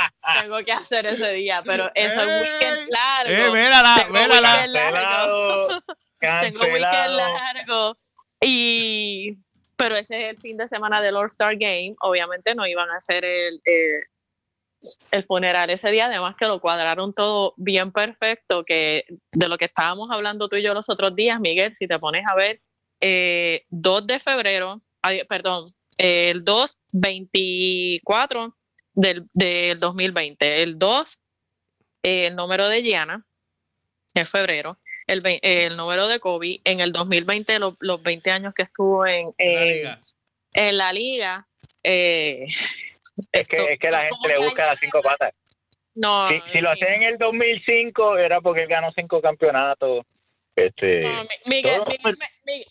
tengo 0.41 0.63
que 0.63 0.71
hacer 0.71 1.05
ese 1.05 1.33
día, 1.33 1.61
pero 1.65 1.89
eso 1.95 2.21
es 2.21 2.41
weekend 2.41 2.89
largo. 2.89 3.31
Eh, 3.31 3.51
mírala, 3.63 3.95
Tengo 3.97 4.13
mírala. 4.13 4.51
weekend 4.53 4.73
largo. 4.73 5.67
Cancelado, 6.19 6.41
Tengo 6.41 6.73
weekend 6.73 7.15
largo. 7.15 7.97
Y, 8.41 9.37
pero 9.75 9.95
ese 9.95 10.23
es 10.25 10.29
el 10.35 10.37
fin 10.41 10.57
de 10.57 10.67
semana 10.67 11.01
del 11.01 11.15
All-Star 11.15 11.55
Game. 11.57 11.95
Obviamente 12.01 12.53
no 12.55 12.65
iban 12.67 12.89
a 12.89 12.97
hacer 12.97 13.23
el, 13.25 13.61
eh, 13.65 14.01
el 15.11 15.23
funeral 15.25 15.69
ese 15.69 15.91
día, 15.91 16.07
además 16.07 16.35
que 16.37 16.47
lo 16.47 16.59
cuadraron 16.59 17.13
todo 17.13 17.53
bien 17.57 17.91
perfecto, 17.91 18.63
que 18.65 19.05
de 19.31 19.47
lo 19.47 19.57
que 19.57 19.65
estábamos 19.65 20.09
hablando 20.11 20.49
tú 20.49 20.55
y 20.55 20.63
yo 20.63 20.73
los 20.73 20.89
otros 20.89 21.15
días, 21.15 21.39
Miguel, 21.39 21.75
si 21.75 21.87
te 21.87 21.99
pones 21.99 22.23
a 22.29 22.35
ver, 22.35 22.59
eh, 22.99 23.63
2 23.69 24.07
de 24.07 24.19
febrero, 24.19 24.81
ay, 25.01 25.21
perdón, 25.27 25.71
el 25.97 26.43
2, 26.43 26.79
24 26.91 28.55
del, 28.93 29.27
del 29.33 29.79
2020, 29.79 30.63
el 30.63 30.79
2, 30.79 31.17
eh, 32.03 32.27
el 32.27 32.35
número 32.35 32.67
de 32.67 32.81
Gianna, 32.81 33.23
en 34.15 34.25
febrero, 34.25 34.77
el, 35.07 35.21
vei- 35.21 35.39
el 35.41 35.77
número 35.77 36.07
de 36.07 36.19
Kobe, 36.19 36.59
en 36.63 36.79
el 36.79 36.91
2020, 36.91 37.59
lo- 37.59 37.77
los 37.79 38.01
20 38.01 38.31
años 38.31 38.53
que 38.53 38.63
estuvo 38.63 39.05
en, 39.05 39.31
La 39.37 39.65
liga. 39.65 40.01
en 40.53 40.77
la 40.77 40.93
liga. 40.93 41.47
Es 43.31 43.47
que, 43.47 43.73
es 43.73 43.79
que 43.79 43.91
la 43.91 44.07
como 44.09 44.21
gente 44.23 44.37
le 44.39 44.45
busca 44.45 44.65
las 44.65 44.79
cinco 44.79 45.01
patas. 45.01 45.33
No, 45.95 46.29
Si, 46.29 46.41
si 46.53 46.61
lo 46.61 46.71
hacía 46.71 46.95
en 46.95 47.03
el 47.03 47.17
2005 47.17 48.17
era 48.17 48.39
porque 48.41 48.61
él 48.63 48.67
ganó 48.69 48.91
cinco 48.95 49.21
campeonatos. 49.21 50.05
Este, 50.55 51.01
no, 51.03 51.23
Mi- 51.23 51.29
Miguel, 51.55 51.81
Miguel, 51.87 52.17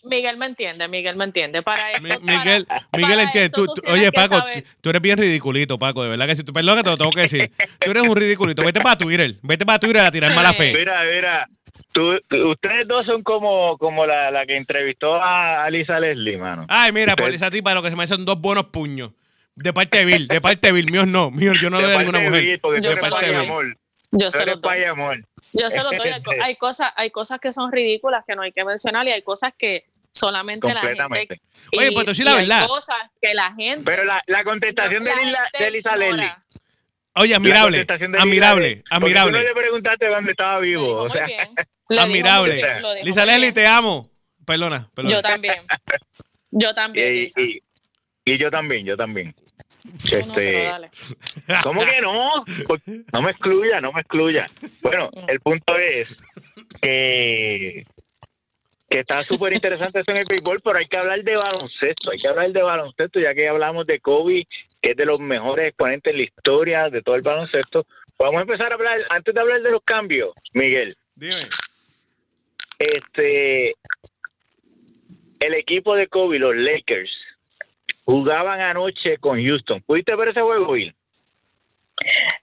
Miguel 0.03 0.37
me 0.37 0.45
entiende, 0.45 0.87
Miguel 0.87 1.15
me 1.15 1.23
entiende. 1.25 1.63
Para 1.63 1.91
esto, 1.91 2.03
para- 2.03 2.19
Miguel, 2.19 2.67
Miguel 2.93 3.09
para 3.09 3.23
entiende. 3.23 3.45
esto 3.45 3.61
Tú, 3.61 3.65
tú 3.65 3.73
tú- 3.75 3.81
tienes 3.81 3.99
oye, 4.01 4.11
Paco, 4.11 4.43
tú- 4.81 4.89
eres 4.91 5.01
bien 5.01 5.17
ridiculito, 5.17 5.79
Paco. 5.79 6.03
De 6.03 6.09
verdad 6.09 6.27
que 6.27 6.35
si 6.35 6.43
tú, 6.43 6.53
perdón 6.53 6.77
que 6.77 6.83
te 6.83 6.89
lo 6.91 6.97
tengo 6.97 7.11
que 7.11 7.21
decir. 7.21 7.51
Tú 7.79 7.89
eres 7.91 8.03
un 8.03 8.15
ridiculito. 8.15 8.63
Vete 8.63 8.81
para 8.81 8.97
Twitter. 8.97 9.35
Vete 9.41 9.65
para 9.65 9.79
Twitter 9.79 10.01
a 10.01 10.11
tirar 10.11 10.29
Sí. 10.29 10.35
mala 10.35 10.53
fe. 10.53 10.73
Mira, 10.77 11.03
mira, 11.03 11.47
tú, 11.91 12.19
ustedes 12.51 12.87
dos 12.87 13.03
son 13.05 13.23
como, 13.23 13.77
como 13.79 14.05
la, 14.05 14.29
la 14.29 14.45
que 14.45 14.55
entrevistó 14.57 15.15
a, 15.15 15.65
a 15.65 15.69
Lisa 15.71 15.99
Leslie, 15.99 16.37
mano. 16.37 16.65
Ay, 16.69 16.91
mira, 16.91 17.15
por 17.15 17.25
Ustedes- 17.25 17.41
esa 17.41 17.49
tipa 17.51 17.73
lo 17.73 17.81
que 17.81 17.89
se 17.89 17.95
me 17.95 18.03
hacen 18.03 18.23
dos 18.25 18.39
buenos 18.39 18.65
puños. 18.67 19.11
De 19.55 19.73
parte 19.73 19.97
de 19.99 20.05
Bill, 20.05 20.27
de 20.27 20.41
parte 20.41 20.67
de 20.67 20.73
Bill. 20.73 20.91
Míos 20.91 21.07
no. 21.07 21.29
Míos, 21.31 21.57
yo 21.61 21.69
no 21.69 21.77
De 21.77 21.83
doy 21.83 21.95
a 21.95 21.99
ninguna 21.99 22.19
de 22.19 22.29
mujer. 22.29 22.43
Bill, 22.43 22.59
Yo 22.81 22.91
tú 22.91 22.95
se 22.95 23.09
doy. 23.09 23.33
amor. 23.35 23.77
yo 24.11 24.31
se 24.31 24.45
lo 24.45 24.55
doy. 24.57 24.83
amor. 24.83 25.25
Yo 25.53 25.69
se 25.69 25.83
lo 25.83 25.91
doy. 25.91 26.09
Hay, 26.09 26.23
co- 26.23 26.31
hay 26.41 26.55
cosas, 26.55 26.91
hay 26.95 27.11
cosas 27.11 27.39
que 27.39 27.51
son 27.51 27.71
ridículas 27.71 28.23
que 28.27 28.35
no 28.35 28.41
hay 28.41 28.51
que 28.51 28.63
mencionar 28.63 29.05
y 29.07 29.11
hay 29.11 29.21
cosas 29.21 29.53
que 29.57 29.85
solamente 30.11 30.67
la 30.67 30.81
gente. 30.81 30.97
Completamente. 31.01 31.41
Oye, 31.77 31.91
pues 31.93 32.05
tú 32.07 32.15
sí 32.15 32.23
la 32.23 32.31
hay 32.31 32.47
verdad. 32.47 32.67
cosas 32.67 32.97
que 33.21 33.33
la 33.33 33.53
gente. 33.53 33.83
Pero 33.85 34.03
la, 34.05 34.21
la 34.27 34.43
contestación 34.43 35.03
de, 35.03 35.11
la 35.15 35.49
de 35.57 35.71
Lisa 35.71 35.95
Leslie. 35.95 36.07
ignora. 36.15 36.43
Oye, 37.15 37.35
admirable. 37.35 37.83
de 37.85 38.17
Admirable. 38.17 38.75
Tú 38.77 38.83
no 38.89 38.95
Admirable. 38.97 39.43
le 39.43 39.53
preguntaste 39.53 40.07
dónde 40.07 40.31
estaba 40.31 40.59
vivo. 40.59 40.95
O 40.95 41.09
sea, 41.09 41.25
Admirable. 41.99 42.55
bien, 42.55 42.65
Lisa 43.03 43.25
bien. 43.25 43.53
te 43.53 43.67
amo. 43.67 44.09
Perdona, 44.45 44.89
perdona. 44.95 45.15
Yo 45.15 45.21
también. 45.21 45.61
Yo 46.51 46.73
también. 46.73 47.07
y, 47.15 47.19
Lisa. 47.21 47.41
y- 47.41 47.61
y 48.25 48.37
yo 48.37 48.49
también, 48.51 48.85
yo 48.85 48.95
también. 48.97 49.35
No, 49.83 49.93
Este. 49.95 50.69
¿Cómo 51.63 51.83
que 51.85 52.01
no? 52.01 52.45
Por- 52.67 52.81
No 53.11 53.21
me 53.21 53.31
excluya, 53.31 53.81
no 53.81 53.91
me 53.91 54.01
excluya. 54.01 54.45
Bueno, 54.81 55.09
No. 55.15 55.27
el 55.27 55.39
punto 55.39 55.75
es 55.77 56.07
que, 56.81 57.85
que 58.89 58.99
está 58.99 59.23
súper 59.23 59.53
interesante 59.53 60.01
eso 60.01 60.11
en 60.11 60.17
el 60.17 60.25
béisbol, 60.29 60.59
pero 60.63 60.77
hay 60.77 60.85
que 60.85 60.97
hablar 60.97 61.23
de 61.23 61.35
baloncesto, 61.35 62.11
hay 62.11 62.19
que 62.19 62.27
hablar 62.27 62.51
de 62.51 62.61
baloncesto, 62.61 63.19
ya 63.19 63.33
que 63.33 63.47
hablamos 63.47 63.87
de 63.87 63.99
Kobe, 63.99 64.47
que 64.81 64.91
es 64.91 64.95
de 64.97 65.05
los 65.05 65.19
mejores 65.19 65.69
exponentes 65.69 66.11
en 66.11 66.17
la 66.17 66.23
historia 66.23 66.89
de 66.89 67.01
todo 67.01 67.15
el 67.15 67.21
baloncesto. 67.23 67.85
Vamos 68.19 68.37
a 68.39 68.41
empezar 68.43 68.71
a 68.71 68.75
hablar, 68.75 68.99
antes 69.09 69.33
de 69.33 69.41
hablar 69.41 69.61
de 69.63 69.71
los 69.71 69.81
cambios, 69.83 70.31
Miguel, 70.53 70.95
Dime. 71.15 71.31
este 72.77 73.75
el 75.39 75.53
equipo 75.55 75.95
de 75.95 76.07
Kobe, 76.07 76.37
los 76.37 76.55
Lakers, 76.55 77.09
jugaban 78.05 78.61
anoche 78.61 79.17
con 79.17 79.43
Houston. 79.43 79.81
¿Pudiste 79.81 80.15
ver 80.15 80.29
ese 80.29 80.41
juego, 80.41 80.71
Bill? 80.73 80.95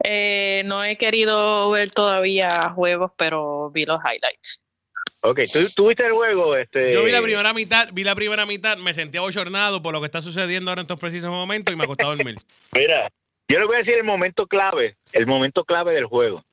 Eh, 0.04 0.62
no 0.66 0.84
he 0.84 0.96
querido 0.96 1.70
ver 1.70 1.90
todavía 1.90 2.48
juegos, 2.74 3.12
pero 3.16 3.70
vi 3.70 3.84
los 3.84 3.98
highlights. 4.04 4.62
Ok, 5.20 5.40
¿tú, 5.52 5.58
tú 5.74 5.88
viste 5.88 6.06
el 6.06 6.12
juego? 6.12 6.56
Este... 6.56 6.92
Yo 6.92 7.02
vi 7.02 7.10
la 7.10 7.20
primera 7.20 7.52
mitad, 7.52 7.88
vi 7.92 8.04
la 8.04 8.14
primera 8.14 8.46
mitad, 8.46 8.76
me 8.76 8.94
sentí 8.94 9.18
abochornado 9.18 9.82
por 9.82 9.92
lo 9.92 10.00
que 10.00 10.06
está 10.06 10.22
sucediendo 10.22 10.70
ahora 10.70 10.82
en 10.82 10.84
estos 10.84 11.00
precisos 11.00 11.30
momentos 11.30 11.74
y 11.74 11.76
me 11.76 11.84
acostaba 11.84 12.12
a 12.12 12.16
dormir. 12.16 12.36
Mira, 12.72 13.10
yo 13.48 13.58
le 13.58 13.64
voy 13.64 13.76
a 13.76 13.78
decir 13.80 13.94
el 13.94 14.04
momento 14.04 14.46
clave, 14.46 14.96
el 15.12 15.26
momento 15.26 15.64
clave 15.64 15.92
del 15.94 16.04
juego. 16.04 16.44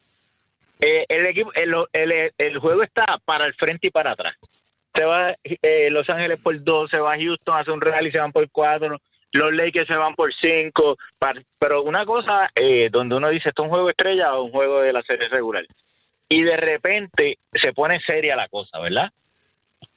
Eh, 0.80 1.06
el 1.10 1.26
equipo, 1.28 1.54
el, 1.54 1.74
el- 1.94 2.34
el 2.38 2.58
juego 2.58 2.82
está 2.84 3.20
para 3.24 3.46
el 3.46 3.54
frente 3.54 3.88
y 3.88 3.92
para 3.92 4.12
atrás. 4.12 4.36
Se 4.96 5.04
va 5.04 5.36
eh, 5.44 5.90
Los 5.92 6.10
Ángeles 6.10 6.40
por 6.42 6.64
dos, 6.64 6.90
se 6.90 7.00
va 7.00 7.18
Houston, 7.18 7.58
hace 7.58 7.72
un 7.72 7.82
real 7.82 8.08
y 8.08 8.12
se 8.12 8.20
van 8.20 8.32
por 8.32 8.50
cuatro. 8.50 9.00
Los 9.32 9.54
Lakers 9.54 9.88
se 9.88 9.96
van 9.96 10.16
por 10.16 10.34
cinco. 10.34 10.98
pero 11.60 11.84
una 11.84 12.06
cosa 12.06 12.50
eh, 12.56 12.90
donde 12.92 13.16
uno 13.16 13.30
dice, 13.30 13.50
¿esto 13.50 13.64
es 13.64 13.66
un 13.66 13.72
juego 13.72 13.90
estrella 13.90 14.34
o 14.36 14.44
un 14.44 14.52
juego 14.52 14.82
de 14.82 14.94
la 14.94 15.02
serie 15.02 15.28
regular? 15.28 15.66
Y 16.30 16.44
de 16.44 16.58
repente 16.58 17.38
se 17.54 17.74
pone 17.74 18.00
seria 18.00 18.36
la 18.36 18.48
cosa, 18.48 18.80
¿verdad? 18.80 19.12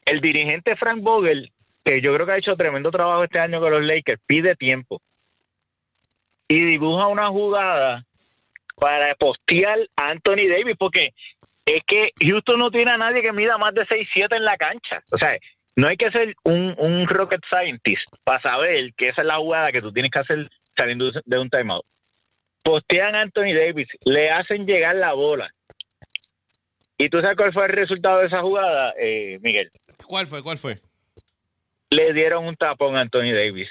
El 0.05 0.21
dirigente 0.21 0.77
Frank 0.77 1.03
Vogel, 1.03 1.53
que 1.85 2.01
yo 2.01 2.13
creo 2.15 2.27
que 2.27 2.33
ha 2.33 2.39
hecho 2.39 2.57
tremendo 2.57 2.91
trabajo 2.91 3.25
este 3.25 3.39
año 3.39 3.61
con 3.61 3.71
los 3.71 3.85
Lakers, 3.85 4.21
pide 4.27 4.57
tiempo 4.57 5.01
y 6.49 6.65
dibuja 6.65 7.07
una 7.07 7.29
jugada 7.29 8.05
para 8.77 9.15
postear 9.15 9.79
a 9.97 10.11
Anthony 10.11 10.49
Davis, 10.49 10.77
porque 10.79 11.13
es 11.77 11.83
que 11.87 12.13
Houston 12.21 12.59
no 12.59 12.71
tiene 12.71 12.91
a 12.93 12.99
nadie 12.99 13.23
que 13.23 13.33
mida 13.33 13.59
más 13.59 13.75
de 13.75 13.87
6'7 13.87 14.37
en 14.37 14.45
la 14.45 14.57
cancha. 14.57 15.03
O 15.11 15.19
sea, 15.19 15.37
no 15.77 15.87
hay 15.89 15.97
que 15.97 16.11
ser 16.11 16.35
un, 16.45 16.75
un 16.79 17.07
rocket 17.09 17.41
scientist 17.51 18.03
para 18.25 18.41
saber 18.41 18.93
que 18.95 19.09
esa 19.09 19.21
es 19.23 19.27
la 19.27 19.37
jugada 19.37 19.71
que 19.73 19.81
tú 19.83 19.93
tienes 19.93 20.11
que 20.11 20.19
hacer 20.19 20.51
saliendo 20.77 21.11
de 21.25 21.39
un 21.39 21.51
timeout. 21.51 21.85
Postean 22.63 23.15
a 23.15 23.21
Anthony 23.23 23.55
Davis, 23.55 23.89
le 24.05 24.31
hacen 24.31 24.67
llegar 24.67 24.97
la 24.97 25.13
bola. 25.13 25.51
¿Y 26.97 27.09
tú 27.09 27.21
sabes 27.21 27.37
cuál 27.37 27.53
fue 27.53 27.67
el 27.67 27.73
resultado 27.73 28.19
de 28.21 28.27
esa 28.27 28.41
jugada, 28.43 28.93
eh, 28.99 29.39
Miguel? 29.41 29.71
¿Cuál 30.07 30.27
fue? 30.27 30.43
¿Cuál 30.43 30.59
fue? 30.59 30.79
Le 31.91 32.13
dieron 32.13 32.45
un 32.47 32.57
tapón 32.57 32.97
a 32.97 33.01
Anthony 33.01 33.33
Davis. 33.33 33.69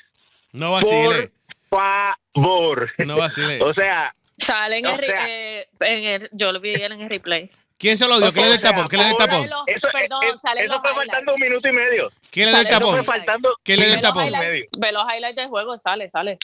No 0.53 0.71
vacile. 0.71 1.31
Favor. 1.69 2.89
No 2.99 3.17
vacile. 3.17 3.59
O 3.61 3.73
sea, 3.73 4.13
Sale 4.37 4.77
en 4.77 4.85
O 4.85 4.89
el, 4.95 5.03
sea- 5.03 5.25
eh, 5.27 5.67
en 5.81 6.03
el- 6.05 6.29
yo 6.31 6.51
lo 6.51 6.59
vi 6.61 6.73
en 6.75 6.91
el 6.93 7.09
replay. 7.09 7.49
¿Quién 7.77 7.95
se 7.97 8.07
lo 8.07 8.19
dio? 8.19 8.29
¿Quién 8.31 8.45
le 8.45 8.51
dio 8.51 8.55
el 8.55 8.61
tapón? 8.61 8.87
¿Quién 8.87 9.01
le 9.01 9.07
dio 9.07 9.17
el 9.17 9.25
tapón? 9.25 9.47
Sale 9.47 9.63
Eso, 9.67 9.87
perdón, 9.93 10.19
es- 10.33 10.41
salen 10.41 10.63
eso 10.65 10.81
fue 10.81 10.95
faltando 10.95 11.33
un 11.37 11.43
minuto 11.47 11.67
y 11.67 11.71
medio. 11.73 12.11
¿Quién 12.31 12.45
le 12.45 12.51
dio 12.51 12.59
el 12.61 12.65
Sale 12.65 12.69
Eso 12.69 12.79
tapón? 12.79 13.55
¿Quién 13.63 13.79
le 13.79 13.85
dio 13.85 13.95
el 13.95 14.01
tapón? 14.01 14.31
Ve 14.79 14.91
los 14.91 15.03
highlights 15.13 15.35
del 15.35 15.47
juego, 15.47 15.77
sale, 15.77 16.09
sale. 16.09 16.37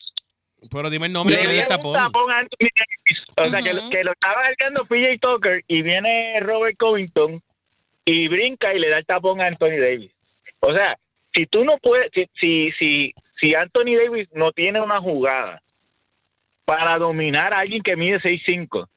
Pero 0.72 0.90
dime 0.90 1.08
el 1.08 1.14
nombre, 1.14 1.36
¿quién 1.36 1.48
le 1.48 1.54
dio 1.56 1.64
el 1.64 1.68
tapón? 1.68 1.94
tapón 1.94 2.32
a 2.32 2.38
Anthony 2.40 2.70
Davis. 2.76 3.24
O 3.36 3.50
sea, 3.50 3.62
que, 3.62 3.74
lo- 3.74 3.82
Ujú. 3.82 3.90
que 3.90 4.04
lo 4.04 4.12
estaba 4.14 4.42
cargando 4.44 4.86
PJ 4.86 5.18
Tucker 5.20 5.62
y 5.68 5.82
viene 5.82 6.40
Robert 6.40 6.78
Covington 6.78 7.42
y 8.06 8.28
brinca 8.28 8.74
y 8.74 8.80
le 8.80 8.90
da 8.90 9.00
el 9.00 9.06
tapón 9.06 9.42
a 9.42 9.48
Anthony 9.48 9.80
Davis. 9.82 10.12
O 10.62 10.72
sea, 10.74 10.98
si 11.34 11.48
tú 11.48 11.66
no 11.66 11.78
puedes, 11.80 12.12
si, 12.14 12.30
si, 12.40 12.72
si, 12.80 13.14
si 13.42 13.56
Anthony 13.56 13.96
Davis 13.98 14.30
no 14.34 14.52
tiene 14.54 14.80
una 14.80 15.02
jugada 15.02 15.62
para 16.66 16.98
dominar 16.98 17.54
a 17.54 17.60
alguien 17.60 17.82
que 17.84 17.96
mide 17.98 18.22
6'5", 18.22 18.88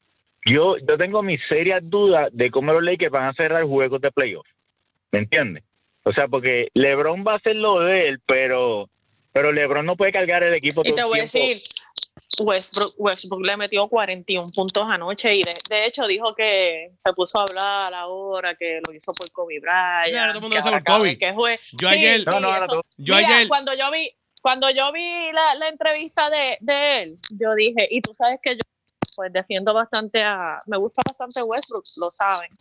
yo, 0.51 0.77
yo 0.77 0.97
tengo 0.97 1.21
mis 1.23 1.39
serias 1.47 1.81
dudas 1.83 2.29
de 2.31 2.49
cómo 2.51 2.73
los 2.73 2.83
Lakers 2.83 3.11
van 3.11 3.25
a 3.29 3.33
cerrar 3.33 3.63
juegos 3.63 4.01
de 4.01 4.11
playoff. 4.11 4.47
¿Me 5.11 5.19
entiendes? 5.19 5.63
O 6.03 6.13
sea, 6.13 6.27
porque 6.27 6.69
LeBron 6.73 7.23
va 7.25 7.33
a 7.33 7.37
hacer 7.37 7.55
lo 7.55 7.79
de 7.81 8.07
él, 8.09 8.21
pero, 8.25 8.89
pero 9.33 9.51
LeBron 9.51 9.85
no 9.85 9.95
puede 9.97 10.11
cargar 10.11 10.43
el 10.43 10.53
equipo 10.53 10.81
Y 10.81 10.89
todo 10.89 10.95
te 10.95 11.01
el 11.01 11.07
voy 11.07 11.19
a 11.19 11.21
decir, 11.23 11.61
Westbrook, 12.39 12.93
Westbrook 12.97 13.45
le 13.45 13.57
metió 13.57 13.87
41 13.87 14.45
puntos 14.55 14.85
anoche 14.87 15.35
y 15.35 15.41
de, 15.43 15.51
de 15.69 15.85
hecho 15.85 16.05
dijo 16.07 16.33
que 16.35 16.91
se 16.97 17.13
puso 17.13 17.39
a 17.39 17.43
hablar 17.43 17.93
ahora 17.93 18.55
que 18.55 18.79
lo 18.85 18.93
hizo 18.93 19.11
por 19.13 19.29
Kobe 19.31 19.59
Bryant. 19.59 20.09
Claro, 20.09 20.33
todo 20.33 20.37
el 20.37 20.41
mundo 20.43 20.57
que 20.63 20.69
lo 20.71 20.83
por 20.83 20.97
Kobe. 20.99 21.17
que 21.17 21.33
jue- 21.33 21.59
Yo 21.79 21.89
ayer- 21.89 22.23
No, 22.25 22.81
Yo 22.97 23.15
Mira, 23.15 23.27
ayer- 23.37 23.47
cuando 23.47 23.73
yo 23.75 23.91
vi 23.91 24.11
cuando 24.41 24.69
yo 24.69 24.93
vi 24.93 25.09
la, 25.33 25.55
la 25.55 25.67
entrevista 25.67 26.29
de, 26.29 26.55
de 26.61 27.01
él, 27.03 27.09
yo 27.37 27.53
dije, 27.55 27.87
y 27.89 28.01
tú 28.01 28.13
sabes 28.13 28.39
que 28.41 28.53
yo 28.53 28.59
pues 29.17 29.33
defiendo 29.33 29.73
bastante 29.73 30.23
a, 30.23 30.61
me 30.67 30.77
gusta 30.77 31.01
bastante 31.05 31.41
Westbrook, 31.41 31.83
lo 31.97 32.11
saben. 32.11 32.51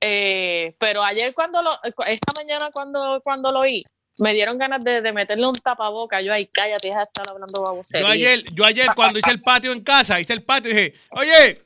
Eh, 0.00 0.74
pero 0.78 1.02
ayer 1.02 1.34
cuando 1.34 1.62
lo, 1.62 1.78
esta 1.82 2.32
mañana 2.36 2.70
cuando, 2.72 3.20
cuando 3.22 3.52
lo 3.52 3.60
oí, 3.60 3.84
me 4.18 4.32
dieron 4.32 4.56
ganas 4.56 4.82
de, 4.82 5.02
de 5.02 5.12
meterle 5.12 5.46
un 5.46 5.52
tapaboca. 5.52 6.22
Yo, 6.22 6.32
ay, 6.32 6.46
cállate, 6.46 6.88
deja 6.88 7.00
de 7.00 7.04
estar 7.04 7.30
hablando 7.30 7.62
babosería. 7.62 8.06
Yo 8.06 8.12
ayer, 8.12 8.44
yo 8.54 8.64
ayer 8.64 8.88
cuando 8.96 9.18
hice 9.18 9.30
el 9.30 9.42
patio 9.42 9.72
en 9.72 9.82
casa, 9.82 10.18
hice 10.18 10.32
el 10.32 10.42
patio 10.42 10.70
y 10.70 10.74
dije, 10.74 10.94
oye, 11.10 11.62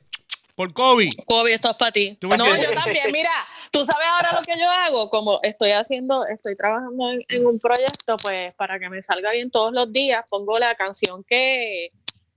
Por 0.55 0.73
Kobe. 0.73 1.09
Kobe, 1.25 1.53
esto 1.53 1.71
es 1.71 1.77
para 1.77 1.91
ti. 1.91 2.17
¿Tú 2.19 2.27
me 2.27 2.37
No, 2.37 2.45
yo 2.55 2.73
también. 2.73 3.11
Mira, 3.11 3.31
tú 3.71 3.85
sabes 3.85 4.05
ahora 4.07 4.37
lo 4.37 4.41
que 4.43 4.59
yo 4.59 4.69
hago, 4.69 5.09
como 5.09 5.39
estoy 5.43 5.71
haciendo, 5.71 6.25
estoy 6.25 6.55
trabajando 6.55 7.11
en, 7.11 7.23
en 7.29 7.45
un 7.45 7.57
proyecto, 7.57 8.17
pues 8.17 8.53
para 8.55 8.77
que 8.79 8.89
me 8.89 9.01
salga 9.01 9.31
bien 9.31 9.49
todos 9.49 9.71
los 9.73 9.91
días, 9.91 10.25
pongo 10.29 10.59
la 10.59 10.75
canción 10.75 11.23
que, 11.23 11.87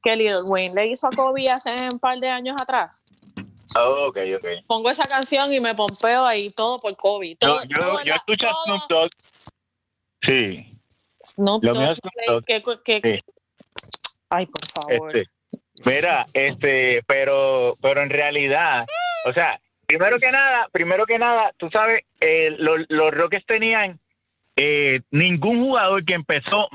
que 0.04 0.14
Lil 0.16 0.34
Wayne 0.48 0.74
le 0.74 0.86
hizo 0.88 1.06
a 1.06 1.10
Kobe 1.10 1.48
hace 1.50 1.74
un 1.90 1.98
par 1.98 2.18
de 2.18 2.28
años 2.28 2.56
atrás. 2.60 3.06
Oh, 3.76 4.08
ok, 4.08 4.18
ok. 4.36 4.46
Pongo 4.66 4.90
esa 4.90 5.04
canción 5.04 5.52
y 5.52 5.58
me 5.58 5.74
pompeo 5.74 6.24
ahí 6.24 6.50
todo 6.50 6.78
por 6.78 6.94
Kobe. 6.96 7.36
Todo, 7.40 7.60
Yo, 7.64 7.84
todo 7.86 8.04
yo, 8.04 8.14
escucho 8.14 8.46
todo 8.48 8.64
Snoop 8.76 8.90
Dogg. 8.90 9.08
Sí, 10.22 10.78
Snoop 11.22 11.64
Lo 11.64 11.72
Dogg, 11.72 11.96
Snoop 11.96 12.14
Dogg. 12.28 12.44
que- 12.44 13.00
que- 13.00 13.00
Sí. 13.02 13.32
Ay, 14.30 14.46
por 14.46 14.66
favor. 14.68 15.16
este. 15.16 15.30
Mira, 15.84 16.26
este, 16.32 17.02
pero, 17.06 17.76
pero 17.80 18.02
en 18.02 18.10
realidad, 18.10 18.86
o 19.26 19.32
sea, 19.32 19.60
primero 19.86 20.18
que 20.18 20.30
nada, 20.30 20.68
primero 20.70 21.04
que 21.04 21.18
nada, 21.18 21.52
tú 21.56 21.68
sabes, 21.70 22.02
eh, 22.20 22.54
los, 22.58 22.80
los 22.88 23.10
Rockets 23.12 23.44
tenían 23.46 23.98
eh, 24.56 25.00
ningún 25.10 25.64
jugador 25.64 26.04
que 26.04 26.14
empezó 26.14 26.68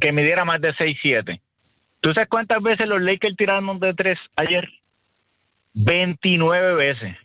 que 0.00 0.10
midiera 0.12 0.44
más 0.46 0.60
de 0.62 0.72
6'7". 0.74 1.40
¿Tú 2.06 2.14
sabes 2.14 2.28
cuántas 2.28 2.62
veces 2.62 2.86
los 2.86 3.02
Lakers 3.02 3.34
tiraron 3.34 3.80
de 3.80 3.92
tres 3.92 4.16
ayer? 4.36 4.68
29 5.74 6.74
veces. 6.74 7.16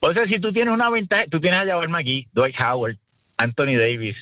O 0.00 0.12
sea, 0.12 0.26
si 0.26 0.40
tú 0.40 0.52
tienes 0.52 0.74
una 0.74 0.90
ventaja, 0.90 1.26
tú 1.30 1.40
tienes 1.40 1.60
a 1.60 1.66
Jabbar 1.66 1.88
McGee, 1.88 2.26
Dwight 2.32 2.56
Howard, 2.60 2.96
Anthony 3.36 3.76
Davis, 3.78 4.16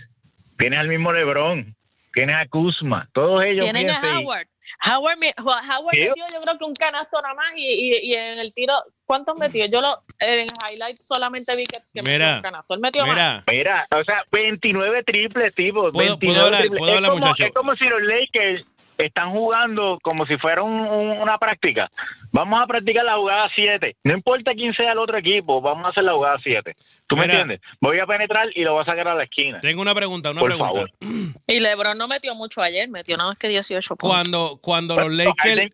tienes 0.59 0.79
al 0.79 0.88
mismo 0.88 1.11
LeBron, 1.11 1.74
tienes 2.12 2.37
a 2.37 2.46
Kuzma, 2.48 3.09
todos 3.14 3.42
ellos. 3.42 3.64
Tienen 3.64 3.88
a 3.88 4.18
Howard. 4.18 4.46
Howard, 4.87 5.16
Howard 5.38 5.96
metió 5.96 6.24
yo 6.35 6.40
creo 6.42 6.59
que 6.59 6.64
un 6.64 6.74
canasto 6.74 7.22
nada 7.22 7.35
más 7.35 7.53
y, 7.57 7.62
y, 7.64 8.11
y 8.11 8.12
en 8.12 8.40
el 8.40 8.53
tiro, 8.53 8.74
¿cuántos 9.07 9.38
metió? 9.38 9.64
Yo 9.72 9.81
lo, 9.81 10.03
en 10.18 10.48
highlights 10.68 11.07
solamente 11.07 11.57
vi 11.57 11.64
que, 11.64 11.79
que 11.94 12.03
metió 12.03 12.12
Mira, 12.12 12.37
un 12.37 12.42
canasto. 12.42 12.74
Él 12.74 12.81
metió 12.81 13.07
más. 13.07 13.14
Mira, 13.16 13.44
Mira, 13.50 13.88
o 13.98 14.05
sea, 14.05 14.22
29 14.31 15.03
triples, 15.03 15.55
tipo. 15.55 15.90
¿Puedo- 15.90 16.18
29 16.18 16.18
puedo 16.29 16.44
hablar- 16.44 16.61
triples. 16.61 16.79
puedo 16.79 16.90
es, 16.92 16.96
hablar, 16.98 17.11
como, 17.12 17.26
muchacho? 17.26 17.44
es 17.46 17.53
como 17.55 17.72
si 17.72 17.85
los 17.88 18.03
Lakers 18.03 18.66
están 19.06 19.30
jugando 19.32 19.98
como 20.02 20.26
si 20.26 20.36
fuera 20.38 20.62
un- 20.62 20.80
un- 20.80 21.18
una 21.20 21.38
práctica. 21.38 21.90
Vamos 22.32 22.60
a 22.62 22.66
practicar 22.66 23.04
la 23.04 23.16
jugada 23.16 23.50
7. 23.54 23.96
No 24.04 24.12
importa 24.14 24.54
quién 24.54 24.72
sea 24.74 24.92
el 24.92 24.98
otro 24.98 25.18
equipo, 25.18 25.60
vamos 25.60 25.86
a 25.86 25.88
hacer 25.90 26.04
la 26.04 26.12
jugada 26.12 26.38
7. 26.42 26.74
¿Tú 27.06 27.16
me 27.16 27.24
entiendes? 27.24 27.60
Voy 27.80 27.98
a 27.98 28.06
penetrar 28.06 28.48
y 28.54 28.62
lo 28.62 28.74
voy 28.74 28.82
a 28.82 28.84
sacar 28.84 29.08
a 29.08 29.14
la 29.14 29.24
esquina. 29.24 29.58
tengo 29.60 29.82
una 29.82 29.94
pregunta, 29.94 30.30
una 30.30 30.40
Por 30.40 30.50
pregunta. 30.50 30.72
favor. 30.72 30.90
Y 31.48 31.58
LeBron 31.60 31.98
no 31.98 32.06
metió 32.06 32.34
mucho 32.36 32.62
ayer, 32.62 32.88
metió 32.88 33.16
nada 33.16 33.30
más 33.30 33.38
que 33.38 33.48
18 33.48 33.96
puntos. 33.96 34.08
Cuando, 34.16 34.58
cuando 34.62 34.94
Pero 34.94 35.08
los 35.08 35.18
Lakers, 35.18 35.70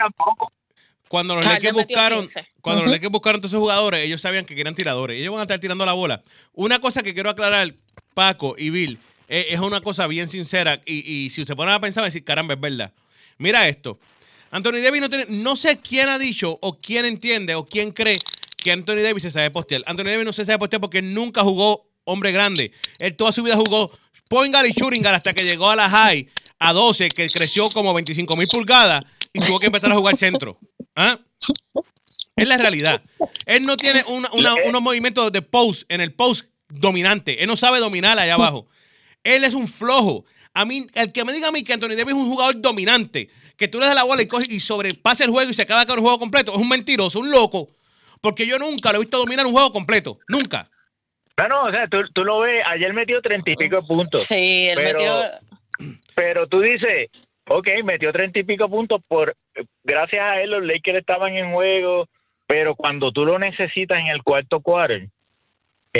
cuando 1.08 1.36
los 1.36 1.44
Lakers 1.46 1.72
buscaron, 1.74 2.18
15. 2.20 2.48
cuando 2.60 2.80
Ujú. 2.82 2.86
los 2.90 2.96
Lakers 2.96 3.12
buscaron 3.12 3.40
todos 3.40 3.50
esos 3.52 3.60
jugadores, 3.60 4.04
ellos 4.04 4.20
sabían 4.20 4.44
que 4.44 4.54
querían 4.56 4.74
tiradores. 4.74 5.20
Ellos 5.20 5.32
van 5.32 5.40
a 5.40 5.42
estar 5.42 5.60
tirando 5.60 5.84
la 5.86 5.92
bola. 5.92 6.22
Una 6.52 6.78
cosa 6.80 7.02
que 7.02 7.14
quiero 7.14 7.30
aclarar, 7.30 7.74
Paco 8.14 8.54
y 8.58 8.70
Bill, 8.70 8.98
eh, 9.28 9.46
es 9.50 9.60
una 9.60 9.80
cosa 9.82 10.06
bien 10.06 10.28
sincera 10.28 10.80
y, 10.86 11.08
y 11.26 11.30
si 11.30 11.44
se 11.44 11.54
ponen 11.54 11.74
a 11.74 11.80
pensar, 11.80 12.00
van 12.00 12.06
a 12.06 12.08
decir, 12.08 12.24
caramba, 12.24 12.54
es 12.54 12.60
verdad. 12.60 12.92
Mira 13.38 13.68
esto. 13.68 13.98
Anthony 14.50 14.80
Davis 14.82 15.00
no 15.00 15.10
tiene, 15.10 15.26
no 15.28 15.56
sé 15.56 15.78
quién 15.80 16.08
ha 16.08 16.18
dicho 16.18 16.58
o 16.62 16.78
quién 16.80 17.04
entiende 17.04 17.54
o 17.54 17.66
quién 17.66 17.90
cree 17.92 18.16
que 18.56 18.72
Anthony 18.72 19.02
Davis 19.02 19.22
se 19.24 19.30
sabe 19.30 19.50
postear. 19.50 19.82
Anthony 19.86 20.04
Davis 20.04 20.24
no 20.24 20.32
se 20.32 20.44
sabe 20.44 20.58
postear 20.58 20.80
porque 20.80 21.02
nunca 21.02 21.42
jugó 21.42 21.88
hombre 22.04 22.32
grande. 22.32 22.72
Él 22.98 23.14
toda 23.16 23.32
su 23.32 23.42
vida 23.42 23.56
jugó 23.56 23.90
point 24.28 24.52
guard 24.54 24.66
y 24.66 24.72
shooting 24.72 25.02
guard 25.02 25.16
hasta 25.16 25.34
que 25.34 25.44
llegó 25.44 25.70
a 25.70 25.76
la 25.76 25.88
high 25.90 26.28
a 26.58 26.72
12, 26.72 27.08
que 27.08 27.28
creció 27.28 27.68
como 27.70 27.92
25 27.92 28.36
mil 28.36 28.48
pulgadas 28.48 29.04
y 29.32 29.40
tuvo 29.40 29.58
que 29.58 29.66
empezar 29.66 29.92
a 29.92 29.96
jugar 29.96 30.16
centro. 30.16 30.58
¿Ah? 30.94 31.18
Es 32.36 32.46
la 32.48 32.56
realidad. 32.56 33.02
Él 33.46 33.64
no 33.64 33.76
tiene 33.76 34.04
una- 34.08 34.30
una- 34.32 34.54
unos 34.66 34.82
movimientos 34.82 35.30
de 35.32 35.42
post 35.42 35.82
en 35.88 36.00
el 36.00 36.12
post 36.14 36.46
dominante. 36.68 37.42
Él 37.42 37.48
no 37.48 37.56
sabe 37.56 37.78
dominar 37.78 38.18
allá 38.18 38.34
abajo. 38.34 38.66
Él 39.24 39.44
es 39.44 39.54
un 39.54 39.68
flojo. 39.68 40.24
A 40.58 40.64
mí, 40.64 40.86
el 40.94 41.12
que 41.12 41.22
me 41.22 41.34
diga 41.34 41.48
a 41.48 41.52
mí 41.52 41.62
que 41.62 41.74
Anthony 41.74 41.88
Davis 41.90 42.06
es 42.08 42.12
un 42.14 42.30
jugador 42.30 42.58
dominante, 42.60 43.28
que 43.58 43.68
tú 43.68 43.78
le 43.78 43.84
das 43.86 43.94
la 43.94 44.04
bola 44.04 44.22
y, 44.22 44.26
coge, 44.26 44.46
y 44.48 44.58
sobrepasa 44.58 45.22
el 45.24 45.30
juego 45.30 45.50
y 45.50 45.54
se 45.54 45.62
acaba 45.62 45.84
con 45.84 45.98
un 45.98 46.02
juego 46.04 46.18
completo, 46.18 46.54
es 46.54 46.60
un 46.60 46.68
mentiroso, 46.68 47.20
un 47.20 47.30
loco. 47.30 47.68
Porque 48.22 48.46
yo 48.46 48.58
nunca 48.58 48.90
lo 48.90 48.96
he 48.96 49.00
visto 49.00 49.18
dominar 49.18 49.44
un 49.44 49.52
juego 49.52 49.70
completo. 49.70 50.18
Nunca. 50.28 50.70
No, 51.36 51.48
no, 51.48 51.64
o 51.64 51.70
sea, 51.70 51.86
tú, 51.88 51.98
tú 52.14 52.24
lo 52.24 52.40
ves, 52.40 52.62
ayer 52.66 52.94
metió 52.94 53.20
30 53.20 53.50
y 53.50 53.56
pico 53.56 53.76
de 53.76 53.82
puntos. 53.86 54.22
Sí, 54.22 54.68
él 54.68 54.76
Pero- 54.76 54.98
metió. 54.98 55.96
Pero 56.14 56.46
tú 56.46 56.60
dices, 56.62 57.08
ok, 57.46 57.68
metió 57.84 58.10
30 58.10 58.38
y 58.38 58.42
pico 58.44 58.70
puntos 58.70 59.02
por 59.06 59.36
gracias 59.84 60.22
a 60.22 60.40
él 60.40 60.50
los 60.52 60.64
Lakers 60.64 61.00
estaban 61.00 61.36
en 61.36 61.52
juego, 61.52 62.08
pero 62.46 62.74
cuando 62.74 63.12
tú 63.12 63.26
lo 63.26 63.38
necesitas 63.38 63.98
en 63.98 64.06
el 64.06 64.22
cuarto 64.22 64.60
quarter, 64.60 65.08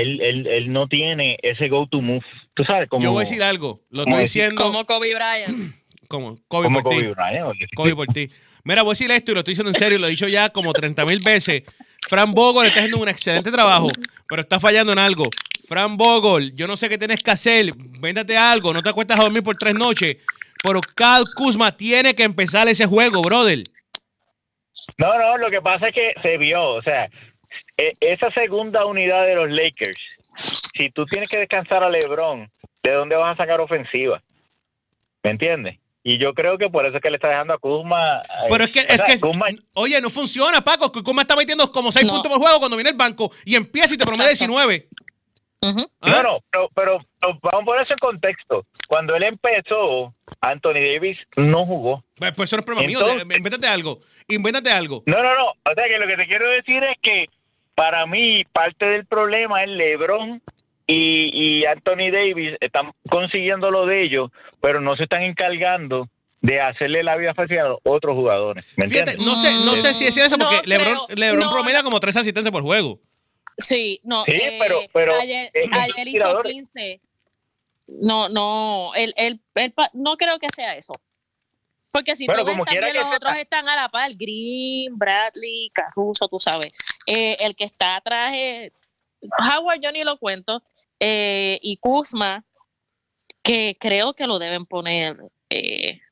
él, 0.01 0.21
él, 0.21 0.47
él 0.47 0.73
no 0.73 0.89
tiene 0.89 1.39
ese 1.43 1.69
go 1.69 1.87
to 1.87 2.01
move. 2.01 2.25
Tú 2.55 2.65
sabes 2.65 2.89
cómo 2.89 3.03
Yo 3.03 3.13
voy 3.13 3.23
a 3.23 3.29
decir 3.29 3.43
algo. 3.43 3.81
Lo 3.91 4.05
¿Cómo 4.05 4.19
estoy 4.19 4.41
decir? 4.41 4.43
diciendo 4.43 4.63
Como 4.65 4.85
Kobe 4.87 5.15
Bryant. 5.15 5.75
como 6.09 6.37
Kobe 6.49 6.65
como 6.65 6.83
por 6.83 6.93
ti. 6.93 6.99
Kobe 6.99 7.15
Bryant. 7.15 7.47
oye. 7.47 7.67
Kobe 7.75 7.95
por 7.95 8.07
ti. 8.09 8.31
Mira, 8.65 8.83
voy 8.83 8.91
a 8.91 8.95
decir 8.95 9.11
esto 9.11 9.31
y 9.31 9.35
lo 9.35 9.41
estoy 9.41 9.53
diciendo 9.53 9.71
en 9.71 9.77
serio, 9.79 9.99
lo 9.99 10.07
he 10.09 10.11
dicho 10.11 10.27
ya 10.29 10.49
como 10.49 10.73
30 10.73 11.05
mil 11.05 11.21
veces. 11.25 11.63
Fran 12.09 12.33
Bogle 12.33 12.69
está 12.69 12.81
haciendo 12.81 12.99
un 12.99 13.09
excelente 13.09 13.51
trabajo, 13.51 13.89
pero 14.29 14.43
está 14.43 14.59
fallando 14.61 14.93
en 14.93 14.99
algo. 14.99 15.29
Fran 15.69 15.97
Bogle, 15.97 16.53
yo 16.55 16.67
no 16.67 16.77
sé 16.77 16.89
qué 16.89 16.99
tienes 16.99 17.23
que 17.23 17.31
hacer, 17.31 17.73
véndate 17.77 18.37
algo, 18.37 18.73
no 18.73 18.83
te 18.83 18.89
acuestas 18.89 19.19
a 19.19 19.25
dormir 19.25 19.43
por 19.43 19.57
tres 19.57 19.75
noches, 19.75 20.17
pero 20.63 20.81
Cal 20.95 21.25
Kuzma 21.37 21.77
tiene 21.77 22.15
que 22.15 22.23
empezar 22.23 22.69
ese 22.69 22.87
juego, 22.87 23.21
brother. 23.23 23.63
No, 24.99 25.19
no, 25.19 25.39
lo 25.39 25.51
que 25.51 25.61
pasa 25.61 25.89
es 25.89 25.95
que 25.95 26.15
se 26.23 26.37
vio, 26.39 26.63
o 26.75 26.83
sea, 26.83 27.09
esa 27.77 28.31
segunda 28.33 28.85
unidad 28.87 29.27
de 29.27 29.35
los 29.35 29.51
Lakers, 29.51 29.99
si 30.37 30.91
tú 30.91 31.07
tienes 31.07 31.29
que 31.29 31.39
descansar 31.39 31.83
a 31.83 31.91
LeBron, 31.91 32.51
¿de 32.83 32.93
dónde 32.93 33.17
vas 33.17 33.33
a 33.35 33.43
sacar 33.43 33.61
ofensiva? 33.61 34.23
¿Me 35.23 35.31
entiendes? 35.31 35.79
Y 36.03 36.19
yo 36.19 36.35
creo 36.35 36.57
que 36.57 36.71
por 36.71 36.87
eso 36.87 36.97
es 36.97 37.03
que 37.03 37.11
le 37.11 37.17
está 37.17 37.29
dejando 37.29 37.53
a 37.55 37.59
Kuzma. 37.59 38.21
eh, 38.21 38.47
Pero 38.49 38.65
es 38.65 38.71
que, 38.71 38.79
es 38.81 38.87
sea, 38.95 39.05
que 39.05 39.19
Kuzma- 39.19 39.49
oye, 39.75 40.01
no 40.01 40.09
funciona, 40.09 40.61
Paco, 40.61 40.93
que 40.93 41.03
Kuzma 41.03 41.23
está 41.23 41.35
metiendo 41.35 41.71
como 41.73 41.91
6 41.91 42.07
No. 42.07 42.13
puntos 42.13 42.31
por 42.31 42.41
juego 42.41 42.59
cuando 42.61 42.77
viene 42.77 42.91
el 42.91 42.97
banco 42.97 43.33
y 43.45 43.57
empieza 43.57 43.95
y 43.95 43.99
te 43.99 44.05
promedia 44.05 44.31
Exacto. 44.31 44.53
19. 44.53 44.89
Ujú. 45.63 45.91
¿Ah? 46.03 46.11
No, 46.11 46.23
no, 46.23 46.39
pero, 46.51 46.69
pero, 46.77 46.99
pero 47.21 47.41
vamos 47.43 47.63
a 47.63 47.65
poner 47.67 47.83
eso 47.85 47.93
en 47.95 47.99
contexto. 47.99 48.67
Cuando 48.87 49.17
él 49.17 49.25
empezó, 49.25 50.15
Anthony 50.41 50.75
Davis 50.75 51.19
no 51.37 51.67
jugó. 51.67 52.05
Pues, 52.15 52.33
pues 52.37 52.51
eso 52.51 52.57
no 52.57 52.61
es 52.61 52.67
problema 52.67 52.87
mío, 52.87 53.01
Entonces- 53.01 53.27
de- 53.27 53.37
invéntate 53.37 53.67
algo, 53.67 54.01
invéntate 54.29 54.71
algo. 54.71 55.03
No, 55.07 55.21
no, 55.25 55.35
no. 55.35 55.47
O 55.49 55.75
sea 55.75 55.89
que 55.89 55.99
lo 55.99 56.07
que 56.07 56.17
te 56.17 56.27
quiero 56.29 56.49
decir 56.51 56.85
es 56.85 56.97
que 57.03 57.27
para 57.77 58.05
mí 58.07 58.45
parte 58.53 58.85
del 58.87 59.07
problema 59.07 59.63
es 59.63 59.69
LeBron 59.71 60.43
y, 60.89 61.31
y 61.33 61.65
Anthony 61.67 62.11
Davis 62.13 62.57
están 62.61 62.91
consiguiendo 63.09 63.71
lo 63.71 63.87
de 63.87 64.03
ellos, 64.03 64.31
pero 64.61 64.81
no 64.81 64.97
se 64.97 65.05
están 65.05 65.23
encargando 65.23 66.09
de 66.41 66.61
hacerle 66.61 67.03
la 67.05 67.17
vida 67.17 67.35
fácil 67.35 67.59
a 67.61 67.69
los 67.69 67.79
otros 67.85 68.15
jugadores. 68.15 68.65
¿Me 68.77 68.89
Fíjate, 68.89 69.13
entiendes? 69.13 69.27
no 69.27 69.37
sé, 69.41 69.53
no 69.65 69.77
sé 69.77 69.95
si 69.95 70.05
decir 70.07 70.23
eso 70.25 70.37
No 70.37 70.49
porque 70.49 70.67
LeBron, 70.67 70.99
creo, 71.07 71.17
LeBron 71.17 71.41
no, 71.47 71.53
promedia 71.53 71.83
como 71.85 72.01
tres 72.01 72.17
asistencias 72.17 72.51
por 72.53 72.63
juego. 72.63 72.99
Sí, 73.59 74.01
no. 74.05 74.25
Sí, 74.25 74.33
eh, 74.33 74.59
pero- 74.61 74.81
pero, 74.93 75.17
ayer, 75.21 75.51
eh, 75.55 75.69
ayer 75.73 76.09
hizo 76.09 76.13
tiradores. 76.25 76.53
15. 76.53 77.01
No, 77.89 78.29
no, 78.29 78.91
él, 78.97 79.15
él, 79.17 79.41
él 79.55 79.73
pa- 79.73 79.91
no 79.95 80.17
creo 80.17 80.39
que 80.39 80.49
sea 80.55 80.77
eso. 80.77 80.93
Porque 81.97 82.15
si 82.15 82.27
Bueno, 82.27 82.43
tú 82.43 82.49
ves 82.49 82.57
también 82.67 82.95
los 82.95 83.07
otros 83.07 83.37
están 83.37 83.67
a 83.71 83.75
la 83.75 83.89
par, 83.89 84.11
Green, 84.15 84.99
Bradley, 84.99 85.71
Caruso, 85.73 86.29
tú 86.29 86.39
sabes. 86.39 86.69
Eh, 87.07 87.39
el 87.41 87.57
que 87.57 87.65
está 87.65 87.97
atrás 87.97 88.35
es 88.37 88.71
Howard, 89.39 89.81
yo 89.81 89.91
ni 89.93 90.05
lo 90.05 90.19
cuento, 90.19 90.63
eh, 91.01 91.59
y 91.63 91.79
Kuzma, 91.79 92.45
que 93.43 93.79
creo 93.81 94.13
que 94.13 94.27
lo 94.27 94.39
deben 94.39 94.67
poner. 94.67 95.17
eh, 95.49 96.03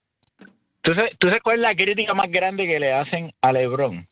¿Tú 0.80 0.94
sabes, 0.94 1.12
tú 1.18 1.26
sabes 1.26 1.42
cuál 1.42 1.56
es 1.56 1.60
la 1.60 1.76
crítica 1.76 2.14
más 2.14 2.30
grande 2.30 2.66
que 2.66 2.80
le 2.80 2.90
hacen 2.90 3.34
a 3.42 3.52
LeBron? 3.52 4.08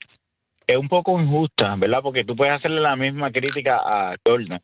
Es 0.67 0.77
un 0.77 0.91
poco 0.91 1.19
injusta, 1.19 1.75
¿verdad? 1.77 2.03
Porque 2.03 2.23
tú 2.23 2.37
puedes 2.37 2.53
hacerle 2.53 2.83
la 2.83 2.97
misma 2.97 3.33
crítica 3.33 3.79
a 3.79 4.15
Jordan. 4.27 4.61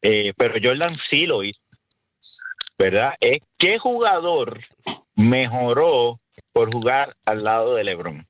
Eh, 0.00 0.32
pero 0.36 0.54
Jordan 0.60 0.90
sí 1.08 1.24
lo 1.24 1.44
hizo, 1.44 1.60
¿verdad? 2.76 3.14
Es 3.20 3.38
qué 3.58 3.78
jugador 3.78 4.60
mejoró 5.14 6.18
por 6.52 6.72
jugar 6.72 7.16
al 7.24 7.44
lado 7.44 7.74
de 7.74 7.84
LeBron. 7.84 8.26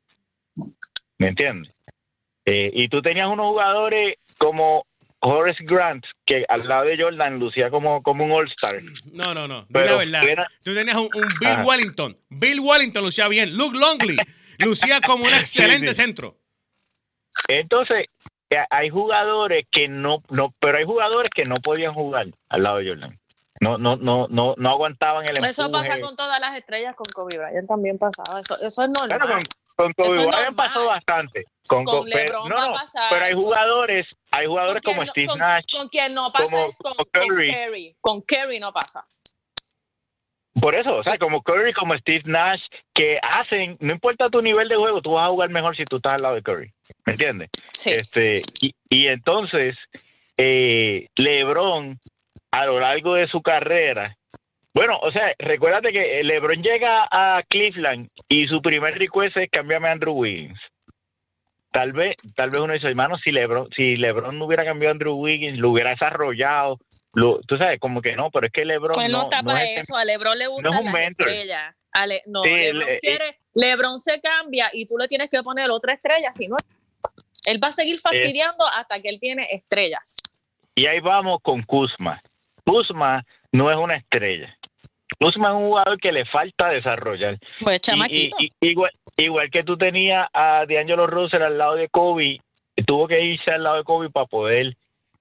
¿Me 1.19 1.29
entiendes? 1.29 1.73
Eh, 2.45 2.71
y 2.75 2.89
tú 2.89 3.03
tenías 3.03 3.29
unos 3.29 3.47
jugadores 3.47 4.17
como 4.39 4.87
Horace 5.21 5.63
Grant, 5.65 6.05
que 6.27 6.45
al 6.49 6.67
lado 6.67 6.85
de 6.87 7.01
Jordan 7.01 7.39
lucía 7.39 7.71
como, 7.71 8.03
como 8.03 8.25
un 8.25 8.33
All-Star. 8.33 8.81
No, 9.13 9.33
no, 9.35 9.47
no. 9.47 9.67
Pero 9.73 10.03
la 10.05 10.21
verdad. 10.25 10.29
era- 10.31 10.51
Tú 10.65 10.75
tenías 10.75 10.97
un, 10.97 11.05
un 11.15 11.29
Bill 11.41 11.49
Ajá. 11.49 11.65
Wellington. 11.65 12.17
Bill 12.29 12.61
Wellington 12.61 13.05
lucía 13.05 13.29
bien. 13.29 13.57
Luke 13.57 13.79
Longley 13.79 14.17
lucía 14.59 15.01
como 15.01 15.25
un 15.25 15.33
excelente 15.35 15.89
sí. 15.89 15.95
centro. 15.95 16.37
Entonces, 17.49 18.07
eh, 18.51 18.59
hay 18.71 18.91
jugadores 18.91 19.65
que 19.71 19.89
no, 19.89 20.23
no, 20.31 20.53
pero 20.59 20.79
hay 20.79 20.85
jugadores 20.85 21.31
que 21.35 21.45
no 21.45 21.55
podían 21.55 21.95
jugar 21.95 22.27
al 22.49 22.63
lado 22.63 22.79
de 22.79 22.89
Jordan. 22.89 23.19
No, 23.63 23.79
no, 23.79 23.97
no, 23.97 24.27
no, 24.29 24.55
no 24.59 24.71
aguantaban 24.71 25.23
el 25.25 25.31
empuje. 25.31 25.51
eso 25.51 25.71
pasa 25.71 26.01
con 26.01 26.17
todas 26.17 26.41
las 26.41 26.57
estrellas, 26.57 26.97
con 26.97 27.07
Kobe 27.15 27.39
Bryant 27.39 27.69
también 27.69 27.97
pasaba. 27.97 28.41
Eso, 28.41 28.57
eso 28.57 28.83
es 28.83 28.89
normal. 28.89 29.19
Claro, 29.21 29.39
con, 29.77 29.93
con 29.93 30.05
Kobe 30.09 30.27
Bryant 30.27 30.57
pasó 30.57 30.85
bastante. 30.87 31.45
Con, 31.69 31.85
Con 31.85 32.01
con- 32.01 32.11
pero- 32.13 32.43
LeBron 32.43 32.49
no, 32.49 32.57
va 32.57 32.65
a 32.65 32.73
pasar, 32.81 33.05
pero 33.11 33.25
hay 33.25 33.35
jugadores, 33.35 34.07
hay 34.33 34.47
jugadores 34.47 34.83
¿Con 34.83 34.95
como 34.95 35.05
no- 35.05 35.11
Steve 35.13 35.27
con- 35.29 35.39
Nash. 35.39 35.65
Con 35.73 35.89
quien 35.89 36.13
no 36.13 36.33
pasa 36.33 36.45
como- 36.47 36.67
es 36.67 36.77
con, 36.77 36.93
como 36.95 37.05
con 37.09 37.29
Curry. 37.29 37.53
Curry. 37.53 37.97
Con 38.01 38.21
Curry 38.23 38.59
no 38.59 38.73
pasa. 38.73 39.03
Por 40.61 40.75
eso, 40.75 40.97
o 40.97 41.03
sea, 41.03 41.17
como 41.19 41.43
Curry, 41.43 41.73
como 41.73 41.95
Steve 41.99 42.23
Nash, 42.27 42.61
que 42.93 43.19
hacen, 43.23 43.77
no 43.81 43.93
importa 43.93 44.29
tu 44.29 44.43
nivel 44.43 44.69
de 44.69 44.77
juego, 44.77 45.01
tú 45.01 45.13
vas 45.13 45.27
a 45.27 45.31
jugar 45.31 45.49
mejor 45.49 45.75
si 45.77 45.85
tú 45.85 45.97
estás 45.97 46.15
al 46.15 46.23
lado 46.23 46.35
de 46.35 46.43
Curry. 46.43 46.73
¿Me 47.07 47.13
entiendes? 47.13 47.49
Sí. 47.73 47.91
Este, 47.93 48.35
y, 48.61 48.75
y 48.91 49.07
entonces, 49.07 49.77
eh, 50.37 51.07
LeBron, 51.17 51.99
a 52.53 52.67
lo 52.67 52.79
largo 52.81 53.15
de 53.15 53.27
su 53.29 53.43
carrera, 53.43 54.17
bueno, 54.75 54.99
o 55.03 55.13
sea, 55.13 55.35
recuérdate 55.39 55.93
que 55.93 56.23
LeBron 56.25 56.63
llega 56.63 57.07
a 57.11 57.43
Cleveland 57.49 58.09
y 58.29 58.47
su 58.49 58.63
primer 58.63 58.99
request 58.99 59.37
es 59.37 59.51
cambiarme 59.51 59.89
a 59.89 59.93
Andrew 59.93 60.15
Wiggins. 60.15 60.59
Tal 61.71 61.93
vez, 61.93 62.17
tal 62.37 62.51
vez 62.51 62.61
uno 62.61 62.73
dice, 62.75 62.87
hermano, 62.89 63.19
si 63.19 63.33
LeBron, 63.33 63.69
si 63.75 63.97
LeBron 63.97 64.39
no 64.39 64.47
hubiera 64.47 64.65
cambiado 64.65 64.91
a 64.91 64.93
Andrew 64.93 65.15
Wiggins, 65.15 65.59
lo 65.59 65.71
hubiera 65.71 65.91
desarrollado, 65.91 66.79
lo, 67.15 67.41
tú 67.41 67.59
sabes, 67.59 67.79
como 67.81 68.01
que 68.01 68.17
no, 68.17 68.31
pero 68.31 68.47
es 68.47 68.53
que 68.53 68.65
LeBron 68.65 68.93
Pues 68.95 69.11
no, 69.11 69.29
no, 69.43 69.57
es 69.57 69.81
eso. 69.81 69.97
A 69.97 70.05
LeBron 70.05 70.39
le 70.39 70.47
gustan 70.47 70.71
no 70.71 70.79
es 70.79 70.87
un 70.87 70.93
mentor. 70.93 71.29
Le- 71.29 72.23
no, 72.27 72.43
Sí, 72.43 72.51
LeBron 72.51 72.87
le- 72.87 72.99
quiere. 72.99 73.39
LeBron 73.55 73.99
se 73.99 74.21
cambia 74.21 74.71
y 74.73 74.87
tú 74.87 74.95
le 74.99 75.09
tienes 75.09 75.29
que 75.29 75.43
poner 75.43 75.71
otra 75.71 75.93
estrella. 75.93 76.33
Si 76.33 76.49
no, 76.49 76.57
él 77.47 77.63
va 77.63 77.69
a 77.69 77.73
seguir 77.73 77.99
fastidiando 77.99 78.67
hasta 78.67 79.01
que 79.01 79.11
él 79.11 79.19
tiene 79.21 79.47
estrellas. 79.51 80.17
Y 80.75 80.87
ahí 80.87 81.01
vamos 81.01 81.41
con 81.43 81.63
Kuzma. 81.63 82.23
Kuzma 82.65 83.25
no 83.53 83.71
es 83.71 83.77
una 83.77 83.95
estrella. 83.97 84.57
Kuzma 85.19 85.49
es 85.49 85.55
un 85.55 85.67
jugador 85.69 85.99
que 85.99 86.13
le 86.13 86.25
falta 86.25 86.69
desarrollar. 86.71 87.39
Pues 87.61 87.77
Y- 87.77 87.81
chamaquito. 87.81 88.37
y- 88.39 88.53
y- 88.61 88.69
igual, 88.71 88.91
igual 89.17 89.51
que 89.51 89.63
tú 89.63 89.77
tenías 89.77 90.27
a 90.33 90.65
D'Angelo 90.67 91.07
Russell 91.07 91.43
al 91.43 91.59
lado 91.59 91.75
de 91.75 91.89
Kobe, 91.89 92.41
tuvo 92.87 93.07
que 93.09 93.21
irse 93.23 93.51
al 93.53 93.63
lado 93.65 93.77
de 93.77 93.85
Kobe 93.85 94.11
para 94.11 94.27
poder 94.27 94.75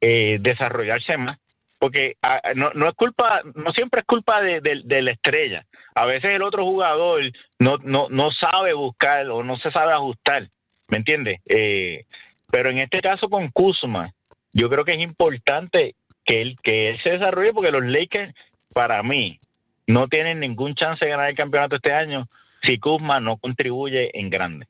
eh, 0.04 0.38
desarrollarse 0.42 1.16
más. 1.18 1.38
Porque 1.78 2.16
ah, 2.24 2.42
no, 2.56 2.72
no 2.74 2.88
es 2.88 2.96
culpa, 2.96 3.42
no 3.56 3.72
siempre 3.72 4.00
es 4.02 4.06
culpa 4.08 4.42
de, 4.42 4.62
de- 4.62 4.82
de 4.84 5.02
la 5.02 5.12
estrella. 5.12 5.66
A 5.94 6.06
veces 6.06 6.32
el 6.32 6.42
otro 6.44 6.64
jugador 6.64 7.24
no, 7.60 7.78
no, 7.84 8.08
no 8.10 8.32
sabe 8.32 8.74
buscar 8.74 9.28
o 9.30 9.44
no 9.44 9.58
se 9.58 9.72
sabe 9.72 9.92
ajustar. 9.94 10.48
¿Me 10.88 10.98
entiendes? 10.98 11.40
Eh, 11.48 12.06
pero 12.50 12.70
en 12.70 12.80
este 12.80 13.02
caso 13.02 13.30
con 13.30 13.50
Kuzma, 13.50 14.12
yo 14.54 14.70
creo 14.70 14.86
que 14.86 14.94
es 14.94 15.00
importante 15.00 15.96
que 16.26 16.42
él, 16.42 16.58
que 16.64 16.90
él 16.90 17.00
se 17.04 17.12
desarrolle 17.12 17.54
porque 17.54 17.72
los 17.72 17.84
Lakers, 17.86 18.34
para 18.74 19.02
mí, 19.04 19.40
no 19.88 20.08
tienen 20.08 20.40
ningún 20.40 20.76
chance 20.76 21.04
de 21.04 21.12
ganar 21.12 21.30
el 21.30 21.36
campeonato 21.36 21.76
este 21.78 21.92
año 21.94 22.30
si 22.64 22.78
Kuzma 22.78 23.20
no 23.20 23.38
contribuye 23.38 24.18
en 24.18 24.30
grande. 24.30 24.68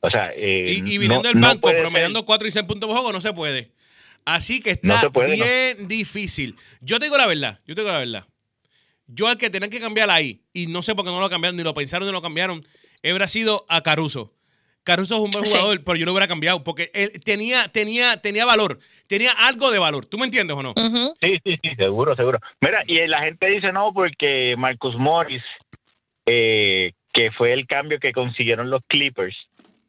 O 0.00 0.10
sea, 0.10 0.32
eh, 0.34 0.72
Y, 0.72 0.78
y 0.78 0.80
no- 0.82 1.00
viniendo 1.00 1.28
del 1.28 1.40
no 1.40 1.48
banco, 1.48 1.68
ser- 1.70 1.80
promediando 1.80 2.24
4 2.24 2.46
y 2.46 2.50
6 2.50 2.64
puntos 2.66 2.86
por 2.88 2.96
juego, 2.96 3.12
no 3.12 3.20
se 3.20 3.32
puede. 3.32 3.70
Así 4.24 4.60
que 4.60 4.78
No 4.82 4.94
está 4.94 5.10
puede, 5.10 5.36
no. 5.36 5.44
bien 5.44 5.88
difícil. 5.88 6.56
Yo 6.80 6.98
te 6.98 7.06
digo 7.06 7.16
la 7.16 7.26
verdad, 7.26 7.60
yo 7.66 7.74
te 7.74 7.80
digo 7.80 7.92
la 7.92 7.98
verdad. 7.98 8.24
Yo 9.06 9.26
al 9.28 9.38
que 9.38 9.50
tenían 9.50 9.70
que 9.70 9.80
cambiar 9.80 10.08
ahí, 10.10 10.42
y 10.52 10.66
no 10.68 10.82
sé 10.82 10.94
por 10.94 11.04
qué 11.04 11.10
no 11.10 11.18
lo 11.20 11.28
cambiaron, 11.30 11.56
ni 11.56 11.62
lo 11.64 11.74
pensaron 11.74 12.06
ni 12.06 12.12
lo 12.12 12.22
cambiaron, 12.22 12.64
hubiera 13.02 13.26
sido 13.26 13.64
a 13.68 13.82
Caruso. 13.82 14.32
Caruso 14.84 15.14
es 15.16 15.20
un 15.20 15.30
buen 15.30 15.44
Sí. 15.46 15.52
jugador, 15.58 15.84
pero 15.84 15.96
yo 15.96 16.06
lo 16.06 16.12
hubiera 16.12 16.26
cambiado 16.28 16.64
porque 16.64 16.90
él 16.94 17.12
tenía, 17.24 17.68
tenía, 17.68 18.16
tenía 18.20 18.44
valor, 18.46 18.78
tenía 19.06 19.30
algo 19.32 19.70
de 19.70 19.78
valor. 19.78 20.06
¿Tú 20.06 20.16
me 20.18 20.24
entiendes 20.24 20.56
o 20.56 20.62
no? 20.62 20.72
Sí, 21.20 21.38
sí, 21.44 21.58
sí, 21.62 21.70
seguro, 21.76 22.16
seguro. 22.16 22.38
Mira, 22.60 22.82
y 22.86 23.06
la 23.06 23.20
gente 23.22 23.46
dice 23.48 23.72
no 23.72 23.92
porque 23.92 24.54
Marcus 24.58 24.96
Morris, 24.96 25.42
eh, 26.26 26.92
que 27.12 27.30
fue 27.32 27.52
el 27.52 27.66
cambio 27.66 27.98
que 27.98 28.12
consiguieron 28.12 28.70
los 28.70 28.82
Clippers. 28.86 29.36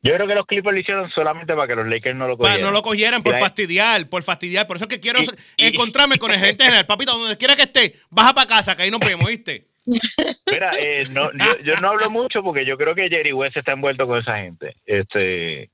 Yo 0.03 0.15
creo 0.15 0.27
que 0.27 0.33
los 0.33 0.47
Clippers 0.47 0.73
lo 0.73 0.79
hicieron 0.81 1.11
solamente 1.11 1.53
para 1.53 1.67
que 1.67 1.75
los 1.75 1.87
Lakers 1.87 2.15
no 2.15 2.27
lo 2.27 2.35
Para 2.37 2.53
cogieran. 2.53 2.61
no 2.71 2.71
lo 2.75 2.81
cogieran 2.81 3.21
por 3.23 3.37
fastidiar, 3.39 4.09
por 4.09 4.23
fastidiar. 4.23 4.65
Por 4.65 4.77
eso 4.77 4.85
es 4.85 4.89
que 4.89 4.99
quiero 4.99 5.19
Y- 5.21 5.27
y- 5.57 5.67
encontrarme 5.67 6.17
con 6.17 6.31
el 6.31 6.39
gerente 6.39 6.63
general. 6.63 6.87
Papito, 6.87 7.15
donde 7.17 7.37
quiera 7.37 7.55
que 7.55 7.63
esté, 7.63 7.99
baja 8.09 8.33
para 8.33 8.47
casa, 8.47 8.75
que 8.75 8.83
ahí 8.83 8.91
nos 8.91 8.99
vemos, 8.99 9.27
¿viste? 9.29 9.67
Mira, 10.51 10.71
eh, 10.79 11.05
no, 11.11 11.31
yo, 11.33 11.57
yo 11.63 11.75
no 11.77 11.89
hablo 11.89 12.09
mucho 12.09 12.43
porque 12.43 12.65
yo 12.65 12.77
creo 12.77 12.95
que 12.95 13.09
Jerry 13.09 13.33
West 13.33 13.57
está 13.57 13.71
envuelto 13.73 14.05
con 14.07 14.19
esa 14.19 14.37
gente. 14.37 14.75
Este, 14.85 15.69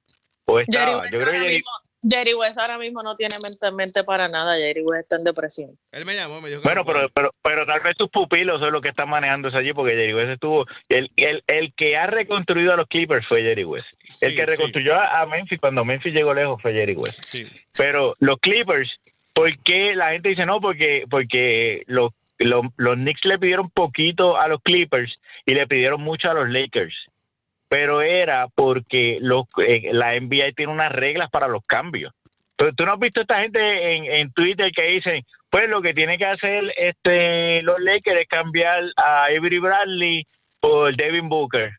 o 0.45 0.59
estaba. 0.59 0.85
Jerry 0.85 0.99
West 1.01 1.13
yo 1.13 1.19
creo 1.19 1.31
que 1.31 1.37
ahora 1.37 1.43
Jerry, 1.49 1.55
mismo- 1.57 1.71
Jerry 2.09 2.33
West 2.35 2.57
ahora 2.59 2.77
mismo 2.77 3.03
no 3.03 3.15
tiene 3.15 3.35
mente, 3.43 3.71
mente 3.71 4.03
para 4.03 4.27
nada. 4.29 4.55
Jerry 4.55 4.81
West 4.83 5.01
está 5.03 5.17
en 5.17 5.23
depresión. 5.25 5.71
Él 5.91 6.05
me 6.05 6.15
llamó, 6.15 6.39
me 6.39 6.49
dijo 6.49 6.61
que 6.61 6.67
Bueno, 6.67 6.85
pero, 6.85 7.09
pero, 7.09 7.33
pero 7.41 7.65
tal 7.65 7.81
vez 7.81 7.95
sus 7.97 8.09
pupilos 8.09 8.61
son 8.61 8.71
los 8.71 8.81
que 8.81 8.89
están 8.89 9.09
manejando 9.09 9.49
eso 9.49 9.57
allí, 9.57 9.73
porque 9.73 9.93
Jerry 9.95 10.13
West 10.13 10.29
estuvo. 10.29 10.65
El, 10.87 11.11
el, 11.17 11.43
el 11.47 11.73
que 11.73 11.97
ha 11.97 12.07
reconstruido 12.07 12.71
a 12.73 12.77
los 12.77 12.87
Clippers 12.87 13.27
fue 13.27 13.41
Jerry 13.41 13.65
West. 13.65 13.87
El 14.21 14.31
Sí, 14.31 14.35
que 14.37 14.45
reconstruyó 14.45 14.95
a 14.95 15.21
a 15.21 15.25
Memphis 15.25 15.59
cuando 15.59 15.83
Memphis 15.83 16.13
llegó 16.13 16.33
lejos 16.33 16.61
fue 16.61 16.71
Jerry 16.73 16.93
West. 16.93 17.19
sí. 17.27 17.45
Pero 17.77 18.15
los 18.19 18.37
Clippers, 18.39 18.89
¿por 19.33 19.55
qué 19.59 19.95
la 19.95 20.11
gente 20.11 20.29
dice 20.29 20.45
no? 20.45 20.61
Porque, 20.61 21.05
porque 21.09 21.83
los, 21.87 22.11
los, 22.45 22.65
Knicks 22.95 23.25
le 23.25 23.39
pidieron 23.39 23.69
poquito 23.69 24.37
a 24.37 24.47
los 24.47 24.61
Clippers 24.61 25.17
y 25.45 25.53
le 25.53 25.67
pidieron 25.67 26.01
mucho 26.01 26.29
a 26.29 26.33
los 26.33 26.49
Lakers. 26.49 26.95
Pero 27.69 28.01
era 28.01 28.47
porque 28.47 29.17
eh, 29.17 29.89
la 29.91 30.19
NBA 30.19 30.53
tiene 30.55 30.71
unas 30.71 30.91
reglas 30.91 31.29
para 31.29 31.47
los 31.47 31.65
cambios. 31.65 32.13
Pero 32.55 32.73
tú 32.73 32.85
no 32.85 32.93
has 32.93 32.99
visto 32.99 33.21
esta 33.21 33.41
gente 33.41 33.95
en, 33.95 34.05
en 34.05 34.31
Twitter 34.31 34.71
que 34.71 34.83
dicen, 34.83 35.25
pues 35.49 35.69
lo 35.69 35.81
que 35.81 35.93
tiene 35.93 36.17
que 36.17 36.25
hacer 36.25 36.73
este 36.75 37.61
los 37.61 37.79
Lakers 37.79 38.21
es 38.21 38.27
cambiar 38.27 38.83
a 38.95 39.25
Avery 39.25 39.59
Bradley 39.59 40.27
por 40.59 40.95
Devin 40.95 41.29
Booker. 41.29 41.71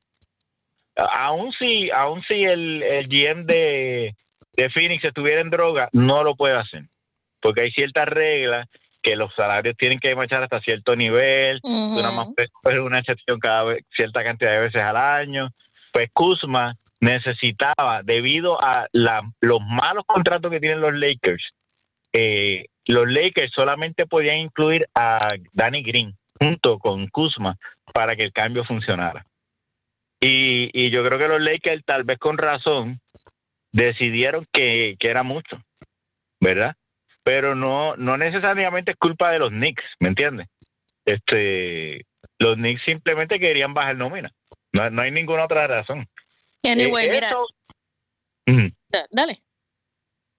Aún 0.96 1.52
si, 1.52 1.90
aún 1.90 2.22
si 2.24 2.44
el, 2.44 2.82
el 2.82 3.08
GM 3.08 3.46
de, 3.46 4.14
de 4.56 4.70
Phoenix 4.70 5.04
estuviera 5.04 5.40
en 5.40 5.50
droga, 5.50 5.88
no 5.92 6.22
lo 6.22 6.34
puede 6.34 6.54
hacer. 6.54 6.84
Porque 7.40 7.62
hay 7.62 7.70
ciertas 7.70 8.08
reglas 8.08 8.68
que 9.02 9.16
los 9.16 9.32
salarios 9.34 9.76
tienen 9.76 9.98
que 10.00 10.14
marchar 10.16 10.42
hasta 10.42 10.60
cierto 10.60 10.96
nivel, 10.96 11.60
nada 12.02 12.10
más 12.12 12.28
puedes 12.34 12.50
coger 12.50 12.80
una 12.80 12.98
excepción 12.98 13.38
cada 13.38 13.64
vez, 13.64 13.84
cierta 13.94 14.24
cantidad 14.24 14.52
de 14.52 14.60
veces 14.60 14.82
al 14.82 14.96
año. 14.96 15.50
Pues 15.92 16.10
Kuzma 16.12 16.76
necesitaba, 17.00 18.02
debido 18.02 18.62
a 18.62 18.88
la- 18.92 19.22
los 19.40 19.60
malos 19.60 20.04
contratos 20.06 20.50
que 20.50 20.60
tienen 20.60 20.80
los 20.80 20.94
Lakers, 20.94 21.50
eh, 22.12 22.66
los 22.86 23.08
Lakers 23.08 23.52
solamente 23.52 24.06
podían 24.06 24.38
incluir 24.38 24.88
a 24.94 25.20
Danny 25.52 25.82
Green 25.82 26.14
junto 26.40 26.78
con 26.78 27.06
Kuzma 27.08 27.56
para 27.92 28.16
que 28.16 28.24
el 28.24 28.32
cambio 28.32 28.64
funcionara. 28.64 29.24
Y, 30.20 30.70
y 30.72 30.90
yo 30.90 31.04
creo 31.04 31.18
que 31.18 31.28
los 31.28 31.40
Lakers, 31.40 31.84
tal 31.84 32.02
vez 32.04 32.18
con 32.18 32.36
razón, 32.38 33.00
decidieron 33.72 34.46
que, 34.52 34.96
que 34.98 35.08
era 35.10 35.22
mucho, 35.22 35.62
¿verdad? 36.40 36.74
Pero 37.28 37.54
no, 37.54 37.94
no 37.96 38.16
necesariamente 38.16 38.92
es 38.92 38.96
culpa 38.96 39.30
de 39.30 39.38
los 39.38 39.50
Knicks, 39.50 39.84
¿me 40.00 40.08
entiendes? 40.08 40.48
Este, 41.04 42.06
los 42.38 42.54
Knicks 42.54 42.80
simplemente 42.86 43.38
querían 43.38 43.74
bajar 43.74 43.96
nómina. 43.96 44.32
No, 44.72 44.88
no 44.88 45.02
hay 45.02 45.10
ninguna 45.10 45.44
otra 45.44 45.66
razón. 45.66 46.08
Anyway, 46.64 47.06
Eh, 47.06 47.10
mira, 47.12 47.28
eso, 47.28 47.46
da- 48.88 49.06
dale. 49.10 49.34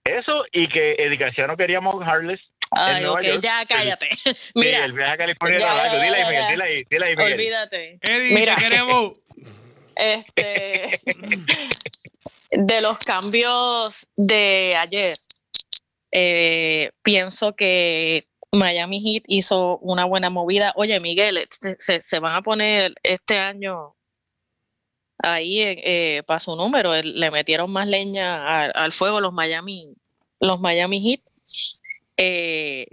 eso 0.04 0.46
y 0.52 0.68
que 0.68 0.96
Edicaciano 0.98 1.56
queríamos 1.56 2.04
Harless. 2.04 2.42
Ay, 2.72 3.06
ok, 3.06 3.22
York. 3.22 3.40
ya 3.44 3.64
cállate. 3.68 4.10
Mira, 4.56 4.84
el 4.86 4.94
viaje 4.94 5.12
a 5.12 5.18
California. 5.18 5.60
Ya, 5.60 5.66
era 5.66 5.76
ya, 5.76 5.84
largo. 5.94 6.02
Dile 6.04 6.16
ahí, 6.16 6.26
Miguel, 6.26 6.48
dile 6.50 6.64
ahí, 6.64 6.84
dile 6.90 7.06
ahí, 7.06 7.16
Miguel. 7.16 7.34
olvídate. 7.34 8.00
Eddie, 8.02 8.34
Mira. 8.34 8.56
te 8.56 8.62
queremos. 8.64 9.14
Este, 9.96 11.00
de 12.52 12.82
los 12.82 12.98
cambios 13.00 14.08
de 14.16 14.76
ayer, 14.76 15.14
eh, 16.12 16.92
pienso 17.04 17.56
que 17.56 18.28
Miami 18.52 19.00
Heat 19.02 19.24
hizo 19.28 19.78
una 19.80 20.06
buena 20.06 20.30
movida. 20.30 20.74
Oye, 20.76 21.00
Miguel, 21.00 21.38
este, 21.38 21.76
se, 21.80 22.02
se 22.02 22.20
van 22.20 22.36
a 22.36 22.42
poner 22.42 22.96
este 23.04 23.38
año 23.38 23.96
ahí 25.22 25.60
eh, 25.62 26.24
para 26.26 26.40
su 26.40 26.56
número. 26.56 26.94
Le 27.02 27.30
metieron 27.32 27.72
más 27.72 27.88
leña 27.88 28.64
al, 28.64 28.72
al 28.76 28.92
fuego 28.92 29.22
los 29.22 29.34
Miami, 29.34 29.94
los 30.40 30.60
Miami 30.60 31.00
Heat. 31.02 31.22
Eh, 32.18 32.88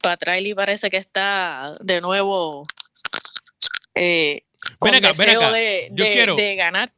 Pat 0.00 0.20
Riley 0.24 0.54
parece 0.54 0.90
que 0.90 0.96
está 0.96 1.76
de 1.80 2.00
nuevo 2.00 2.66
eh, 3.94 4.42
con 4.78 4.90
Ven 4.90 5.04
acá, 5.04 5.12
ven 5.16 5.26
deseo 5.28 5.40
acá. 5.40 5.52
de- 5.52 5.88
Yo 5.92 6.04
de- 6.04 6.12
quiero- 6.12 6.34
de 6.36 6.54
ganar. 6.56 6.92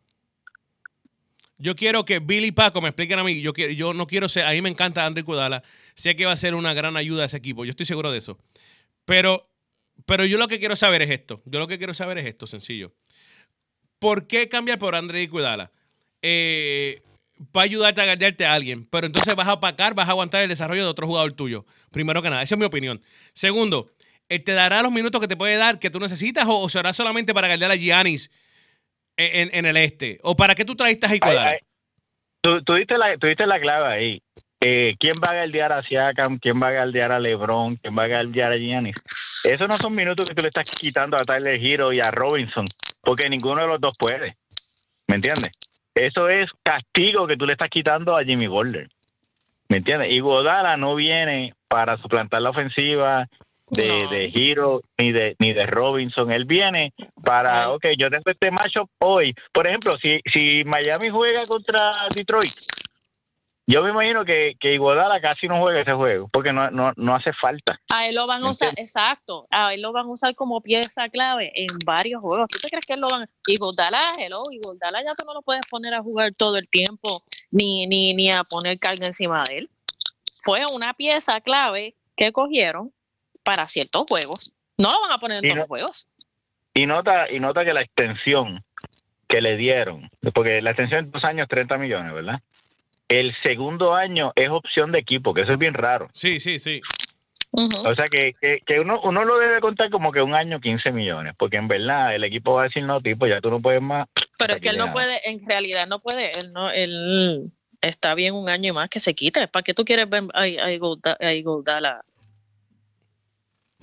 Yo 1.64 1.74
quiero 1.74 2.04
que 2.04 2.18
Billy 2.18 2.52
Paco 2.52 2.82
me 2.82 2.90
expliquen 2.90 3.18
a 3.18 3.24
mí. 3.24 3.40
Yo, 3.40 3.54
quiero, 3.54 3.72
yo 3.72 3.94
no 3.94 4.06
quiero 4.06 4.28
ser. 4.28 4.44
A 4.44 4.50
mí 4.50 4.60
me 4.60 4.68
encanta 4.68 5.06
André 5.06 5.24
Kudala. 5.24 5.62
Sé 5.94 6.14
que 6.14 6.26
va 6.26 6.32
a 6.32 6.36
ser 6.36 6.54
una 6.54 6.74
gran 6.74 6.94
ayuda 6.98 7.22
a 7.22 7.26
ese 7.26 7.38
equipo. 7.38 7.64
Yo 7.64 7.70
estoy 7.70 7.86
seguro 7.86 8.10
de 8.10 8.18
eso. 8.18 8.38
Pero, 9.06 9.48
pero 10.04 10.26
yo 10.26 10.36
lo 10.36 10.46
que 10.46 10.58
quiero 10.58 10.76
saber 10.76 11.00
es 11.00 11.10
esto. 11.10 11.40
Yo 11.46 11.58
lo 11.58 11.66
que 11.66 11.78
quiero 11.78 11.94
saber 11.94 12.18
es 12.18 12.26
esto, 12.26 12.46
sencillo. 12.46 12.92
¿Por 13.98 14.26
qué 14.26 14.50
cambiar 14.50 14.78
por 14.78 14.94
André 14.94 15.22
Iguodala? 15.22 15.72
Eh, 16.20 17.00
va 17.56 17.62
a 17.62 17.64
ayudarte 17.64 18.02
a 18.02 18.04
ganarte 18.04 18.44
a 18.44 18.52
alguien, 18.52 18.84
pero 18.84 19.06
entonces 19.06 19.34
vas 19.34 19.48
a 19.48 19.54
opacar, 19.54 19.94
vas 19.94 20.08
a 20.08 20.10
aguantar 20.10 20.42
el 20.42 20.50
desarrollo 20.50 20.82
de 20.82 20.90
otro 20.90 21.06
jugador 21.06 21.32
tuyo. 21.32 21.64
Primero 21.90 22.20
que 22.20 22.28
nada, 22.28 22.42
esa 22.42 22.56
es 22.56 22.58
mi 22.58 22.66
opinión. 22.66 23.00
Segundo, 23.32 23.90
te 24.28 24.52
dará 24.52 24.82
los 24.82 24.92
minutos 24.92 25.18
que 25.18 25.28
te 25.28 25.36
puede 25.36 25.56
dar 25.56 25.78
que 25.78 25.88
tú 25.88 25.98
necesitas 25.98 26.46
o, 26.46 26.60
o 26.60 26.68
será 26.68 26.92
solamente 26.92 27.32
para 27.32 27.48
ganarle 27.48 27.74
a 27.74 27.78
Giannis 27.78 28.30
en, 29.16 29.66
el 29.66 29.76
este. 29.76 30.18
¿O 30.22 30.36
para 30.36 30.54
qué 30.54 30.64
tú 30.64 30.74
trajiste 30.74 31.06
a 31.06 31.14
Iguodala? 31.14 31.58
Tú, 32.40 32.62
tú 32.62 32.74
diste 32.74 32.98
la, 32.98 33.16
tú 33.16 33.26
diste 33.26 33.46
la 33.46 33.60
clave 33.60 33.86
ahí. 33.86 34.22
Eh, 34.60 34.96
¿Quién 34.98 35.14
va 35.22 35.32
a 35.32 35.34
galdear 35.34 35.72
a 35.72 35.82
Siakam? 35.82 36.38
¿Quién 36.38 36.60
va 36.62 36.68
a 36.68 36.72
galdear 36.72 37.12
a 37.12 37.20
LeBron? 37.20 37.76
¿Quién 37.76 37.96
va 37.96 38.04
a 38.04 38.08
galdear 38.08 38.52
a 38.52 38.56
Giannis? 38.56 38.94
Esos 39.44 39.68
no 39.68 39.76
son 39.76 39.94
minutos 39.94 40.26
que 40.26 40.34
tú 40.34 40.42
le 40.42 40.48
estás 40.48 40.70
quitando 40.70 41.16
a 41.16 41.20
Tyler 41.20 41.62
Hero 41.62 41.92
y 41.92 42.00
a 42.00 42.10
Robinson, 42.10 42.64
porque 43.02 43.28
ninguno 43.28 43.60
de 43.60 43.68
los 43.68 43.80
dos 43.80 43.92
puede. 43.98 44.36
¿Me 45.06 45.16
entiendes? 45.16 45.50
Eso 45.94 46.28
es 46.28 46.50
castigo 46.62 47.26
que 47.26 47.36
tú 47.36 47.44
le 47.44 47.52
estás 47.52 47.68
quitando 47.68 48.16
a 48.16 48.22
Jimmy 48.22 48.46
Butler. 48.46 48.88
¿Me 49.68 49.78
entiendes? 49.78 50.12
Y 50.12 50.20
Godala 50.20 50.76
no 50.78 50.94
viene 50.94 51.54
para 51.68 51.98
suplantar 51.98 52.40
la 52.40 52.50
ofensiva 52.50 53.28
de, 53.68 53.88
No. 53.88 54.10
de 54.10 54.28
Hero 54.34 54.80
ni 54.98 55.12
de 55.12 55.36
ni 55.38 55.52
de 55.52 55.66
Robinson. 55.66 56.30
Él 56.30 56.44
viene 56.44 56.92
para, 57.22 57.70
ok, 57.72 57.86
yo 57.98 58.10
tengo 58.10 58.30
este 58.30 58.50
matchup 58.50 58.88
hoy. 59.00 59.34
Por 59.52 59.66
ejemplo, 59.66 59.92
si, 60.00 60.20
si 60.32 60.62
Miami 60.64 61.08
juega 61.10 61.44
contra 61.46 61.90
Detroit, 62.14 62.52
yo 63.66 63.82
me 63.82 63.90
imagino 63.90 64.26
que, 64.26 64.56
que 64.60 64.74
Iguodala 64.74 65.22
casi 65.22 65.48
no 65.48 65.58
juega 65.58 65.80
ese 65.80 65.94
juego, 65.94 66.28
porque 66.30 66.52
no, 66.52 66.70
no, 66.70 66.92
no 66.96 67.14
hace 67.14 67.32
falta. 67.32 67.80
A 67.88 68.06
él 68.06 68.14
lo 68.14 68.26
van 68.26 68.42
a 68.42 68.44
¿Me 68.44 68.50
usar, 68.50 68.68
entiendes? 68.68 68.94
exacto, 68.94 69.46
a 69.50 69.72
él 69.72 69.80
lo 69.80 69.90
van 69.92 70.04
a 70.04 70.10
usar 70.10 70.34
como 70.34 70.60
pieza 70.60 71.08
clave 71.08 71.50
en 71.54 71.68
varios 71.86 72.20
juegos. 72.20 72.46
¿Tú 72.50 72.58
te 72.58 72.68
crees 72.68 72.84
que 72.84 72.92
él 72.92 73.00
lo 73.00 73.08
van 73.08 73.26
Goldala, 73.58 74.02
hello, 74.18 74.42
y 74.52 74.58
Goldala 74.62 75.00
ya 75.00 75.14
tú 75.16 75.24
no 75.24 75.32
lo 75.32 75.40
puedes 75.40 75.62
poner 75.70 75.94
a 75.94 76.02
jugar 76.02 76.34
todo 76.36 76.58
el 76.58 76.68
tiempo, 76.68 77.22
ni, 77.50 77.86
ni, 77.86 78.12
ni 78.12 78.30
a 78.30 78.44
poner 78.44 78.78
carga 78.78 79.06
encima 79.06 79.42
de 79.44 79.58
él. 79.58 79.68
Fue 80.36 80.60
una 80.70 80.92
pieza 80.92 81.40
clave 81.40 81.94
que 82.16 82.32
cogieron 82.32 82.92
para 83.44 83.68
ciertos 83.68 84.04
juegos. 84.08 84.52
No 84.78 84.90
lo 84.90 85.00
van 85.02 85.12
a 85.12 85.18
poner 85.18 85.38
en 85.38 85.44
Y 85.44 85.48
todos 85.48 85.56
no- 85.56 85.62
los 85.62 85.68
juegos. 85.68 86.06
Y 86.74 86.86
nota, 86.86 87.30
y 87.30 87.38
nota 87.38 87.64
que 87.64 87.72
la 87.72 87.82
extensión 87.82 88.64
que 89.28 89.40
le 89.40 89.56
dieron, 89.56 90.10
porque 90.34 90.60
la 90.60 90.70
extensión 90.70 91.06
es 91.06 91.12
dos 91.12 91.22
años, 91.24 91.46
30 91.48 91.78
millones, 91.78 92.12
¿verdad? 92.12 92.40
El 93.08 93.32
segundo 93.42 93.94
año 93.94 94.32
es 94.34 94.48
opción 94.48 94.90
de 94.90 94.98
equipo, 94.98 95.34
que 95.34 95.42
eso 95.42 95.52
es 95.52 95.58
bien 95.58 95.74
raro. 95.74 96.08
Sí, 96.14 96.40
sí, 96.40 96.58
sí. 96.58 96.80
O 97.84 97.92
sea 97.92 98.08
que, 98.08 98.34
que, 98.40 98.60
que 98.66 98.80
uno, 98.80 99.00
uno 99.04 99.24
lo 99.24 99.38
debe 99.38 99.60
contar 99.60 99.88
como 99.90 100.10
que 100.10 100.20
un 100.20 100.34
año 100.34 100.58
15 100.60 100.90
millones, 100.90 101.34
porque 101.38 101.56
en 101.56 101.68
verdad 101.68 102.12
el 102.14 102.24
equipo 102.24 102.54
va 102.54 102.62
a 102.62 102.64
decir, 102.64 102.82
no, 102.82 103.00
tipo, 103.00 103.28
ya 103.28 103.40
tú 103.40 103.50
no 103.50 103.60
puedes 103.60 103.80
más. 103.80 104.08
Pero 104.38 104.54
es 104.54 104.60
que 104.60 104.70
él 104.70 104.78
no 104.78 104.90
puede, 104.90 105.20
en 105.30 105.38
realidad 105.46 105.86
no 105.86 106.00
puede, 106.00 106.32
él 106.36 106.52
no, 106.52 106.70
él 106.70 107.52
está 107.80 108.14
bien 108.16 108.34
un 108.34 108.48
año 108.48 108.70
y 108.70 108.72
más 108.72 108.88
que 108.88 108.98
se 108.98 109.14
quite. 109.14 109.46
¿Para 109.46 109.62
qué 109.62 109.72
tú 109.74 109.84
quieres 109.84 110.08
ver 110.10 110.24
a, 110.34 110.40
a 110.42 110.72
Iguodala- 110.72 111.16
a 111.20 111.32
Iguodala? 111.32 112.04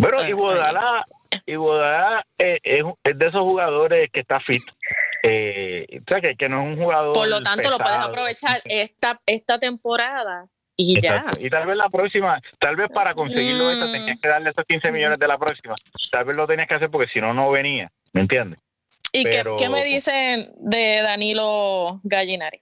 Bueno, 0.02 0.18
Ah, 0.20 0.30
Iguodala, 0.30 1.06
Iguodala 1.45 2.26
eh, 2.38 2.60
es, 2.64 2.84
es 3.04 3.18
de 3.20 3.28
esos 3.28 3.41
jugadores 3.41 4.10
que 4.12 4.22
está 4.22 4.39
fit. 4.39 4.64
Eh, 5.24 5.86
o 5.99 6.04
sea, 6.10 6.20
que, 6.22 6.36
que 6.36 6.49
no 6.49 6.62
es 6.62 6.68
un 6.78 6.84
jugador. 6.84 7.14
Por 7.14 7.28
lo 7.28 7.41
tanto, 7.41 7.70
lo 7.70 7.78
puedes 7.78 7.97
aprovechar 7.97 8.62
esta, 8.66 9.22
esta 9.28 9.60
temporada 9.60 10.47
y 10.76 10.99
ya. 10.99 11.26
Y 11.39 11.49
tal 11.52 11.68
vez 11.68 11.78
la 11.78 11.89
próxima, 11.89 12.41
tal 12.60 12.76
vez 12.76 12.89
para 12.91 13.14
conseguirlo 13.14 13.66
Mm. 13.66 13.91
tenías 13.91 14.20
que 14.20 14.28
darle 14.28 14.49
esos 14.49 14.66
15 14.66 14.91
millones 14.91 15.20
de 15.20 15.28
la 15.28 15.38
próxima. 15.38 15.76
Tal 16.12 16.26
vez 16.26 16.36
lo 16.36 16.47
tenías 16.47 16.68
que 16.68 16.74
hacer 16.76 16.89
porque 16.89 17.12
si 17.14 17.22
no, 17.22 17.34
no 17.34 17.52
venía. 17.52 17.91
¿Me 18.14 18.22
entiendes? 18.22 18.60
¿Y 19.14 19.24
qué, 19.24 19.30
pero- 19.30 19.56
qué 19.58 19.70
me 19.70 19.84
dicen 19.84 20.52
de 20.58 21.02
Danilo 21.04 21.99
Gallinari? 22.04 22.62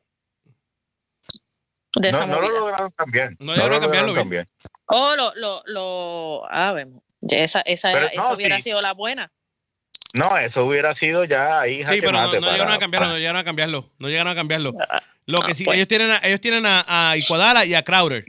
De 1.96 2.10
esa 2.10 2.26
No, 2.26 2.36
no 2.36 2.42
lo 2.42 2.60
lograron 2.60 2.92
cambiar. 2.92 3.32
No 3.40 3.56
lograron 3.56 3.80
cambiarlo 3.82 4.12
bien. 4.14 4.22
cambiar. 4.24 4.48
Oh, 4.88 5.16
lo, 5.16 5.32
lo, 5.36 5.62
lo, 5.68 6.46
ah, 6.52 6.72
vemos. 6.74 7.02
Ya 7.22 7.40
Esa, 7.40 7.62
esa, 7.62 7.92
Pero 7.92 8.06
era- 8.08 8.16
no, 8.16 8.22
esa 8.24 8.34
hubiera 8.34 8.56
sí. 8.58 8.62
sido 8.64 8.82
la 8.82 8.94
buena. 8.94 9.32
No, 10.18 10.30
eso 10.40 10.66
hubiera 10.66 10.96
sido 10.96 11.24
ya 11.26 11.62
ahí. 11.62 11.86
Sí, 11.86 12.00
pero 12.02 12.14
no, 12.14 12.32
llegaron 12.34 12.72
a 12.74 12.80
cambiarlo, 12.80 13.10
no 13.10 13.18
llegaron 13.18 13.38
a 13.40 13.44
cambiarlo. 13.44 13.90
No 14.00 14.08
llegaron 14.10 14.32
a 14.32 14.36
cambiarlo. 14.36 14.74
Ah, 14.90 15.04
Lo 15.28 15.42
que 15.42 15.52
ah, 15.52 15.54
sí, 15.54 15.64
pues. 15.66 15.76
ellos 15.78 15.88
tienen, 15.88 16.10
a, 16.12 16.18
ellos 16.24 16.42
tienen 16.42 16.66
a, 16.66 16.84
a 17.12 17.16
Iguodala 17.18 17.66
y 17.66 17.76
a 17.76 17.84
Crowder. 17.84 18.26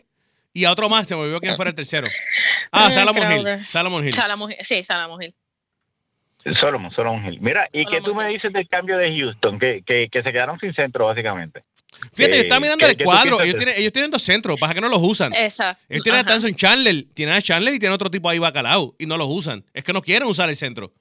Y 0.53 0.65
a 0.65 0.73
otro 0.73 0.89
más, 0.89 1.07
se 1.07 1.15
me 1.15 1.23
olvidó 1.23 1.41
quién 1.41 1.57
fuera 1.57 1.71
el 1.71 1.75
tercero. 1.75 2.09
Ah, 2.73 2.89
Eh, 2.89 2.93
Salomon. 2.93 3.33
Hill. 3.33 3.67
Salomon 3.67 4.05
Hill. 4.05 4.13
Sí, 4.63 4.85
Salamos 4.85 5.23
Hill. 5.23 5.35
Solomon, 6.59 6.91
Solomon 6.93 7.25
Hill. 7.27 7.39
Mira, 7.41 7.69
¿y 7.73 7.85
qué 7.85 8.01
tú 8.01 8.15
me 8.15 8.27
dices 8.29 8.53
del 8.53 8.69
cambio 8.69 8.97
de 8.99 9.17
Houston? 9.19 9.59
Que, 9.59 9.83
que, 9.83 10.09
que 10.11 10.23
se 10.23 10.33
quedaron 10.33 10.59
sin 10.59 10.73
centro, 10.75 11.07
básicamente. 11.07 11.63
Fíjate, 12.13 12.37
yo 12.37 12.43
estaba 12.43 12.61
mirando 12.61 12.87
¿qué- 12.87 12.93
el 12.93 13.05
cuadro. 13.05 13.41
Ellos 13.41 13.57
tienen, 13.57 13.75
ellos 13.79 13.93
tienen 13.93 14.11
dos 14.11 14.23
centros, 14.23 14.57
pasa 14.59 14.75
que 14.75 14.81
no 14.81 14.89
los 14.89 15.03
usan. 15.03 15.33
Esa. 15.35 15.79
Ellos 15.89 16.03
tienen 16.03 16.21
a. 16.21 16.25
Tanson 16.25 16.55
Chandler, 16.55 17.05
tienen 17.15 17.35
a 17.35 17.43
Chandler 17.43 17.75
y 17.75 17.79
tienen 17.79 17.95
otro 17.95 18.11
tipo 18.11 18.29
ahí 18.29 18.39
bacalao 18.39 18.95
y 18.99 19.07
no 19.07 19.17
los 19.17 19.29
usan. 19.31 19.65
Es 19.75 19.85
que 19.85 19.93
no 19.93 20.03
quieren 20.03 20.29
usar 20.29 20.49
el 20.49 20.57
centro. 20.57 20.93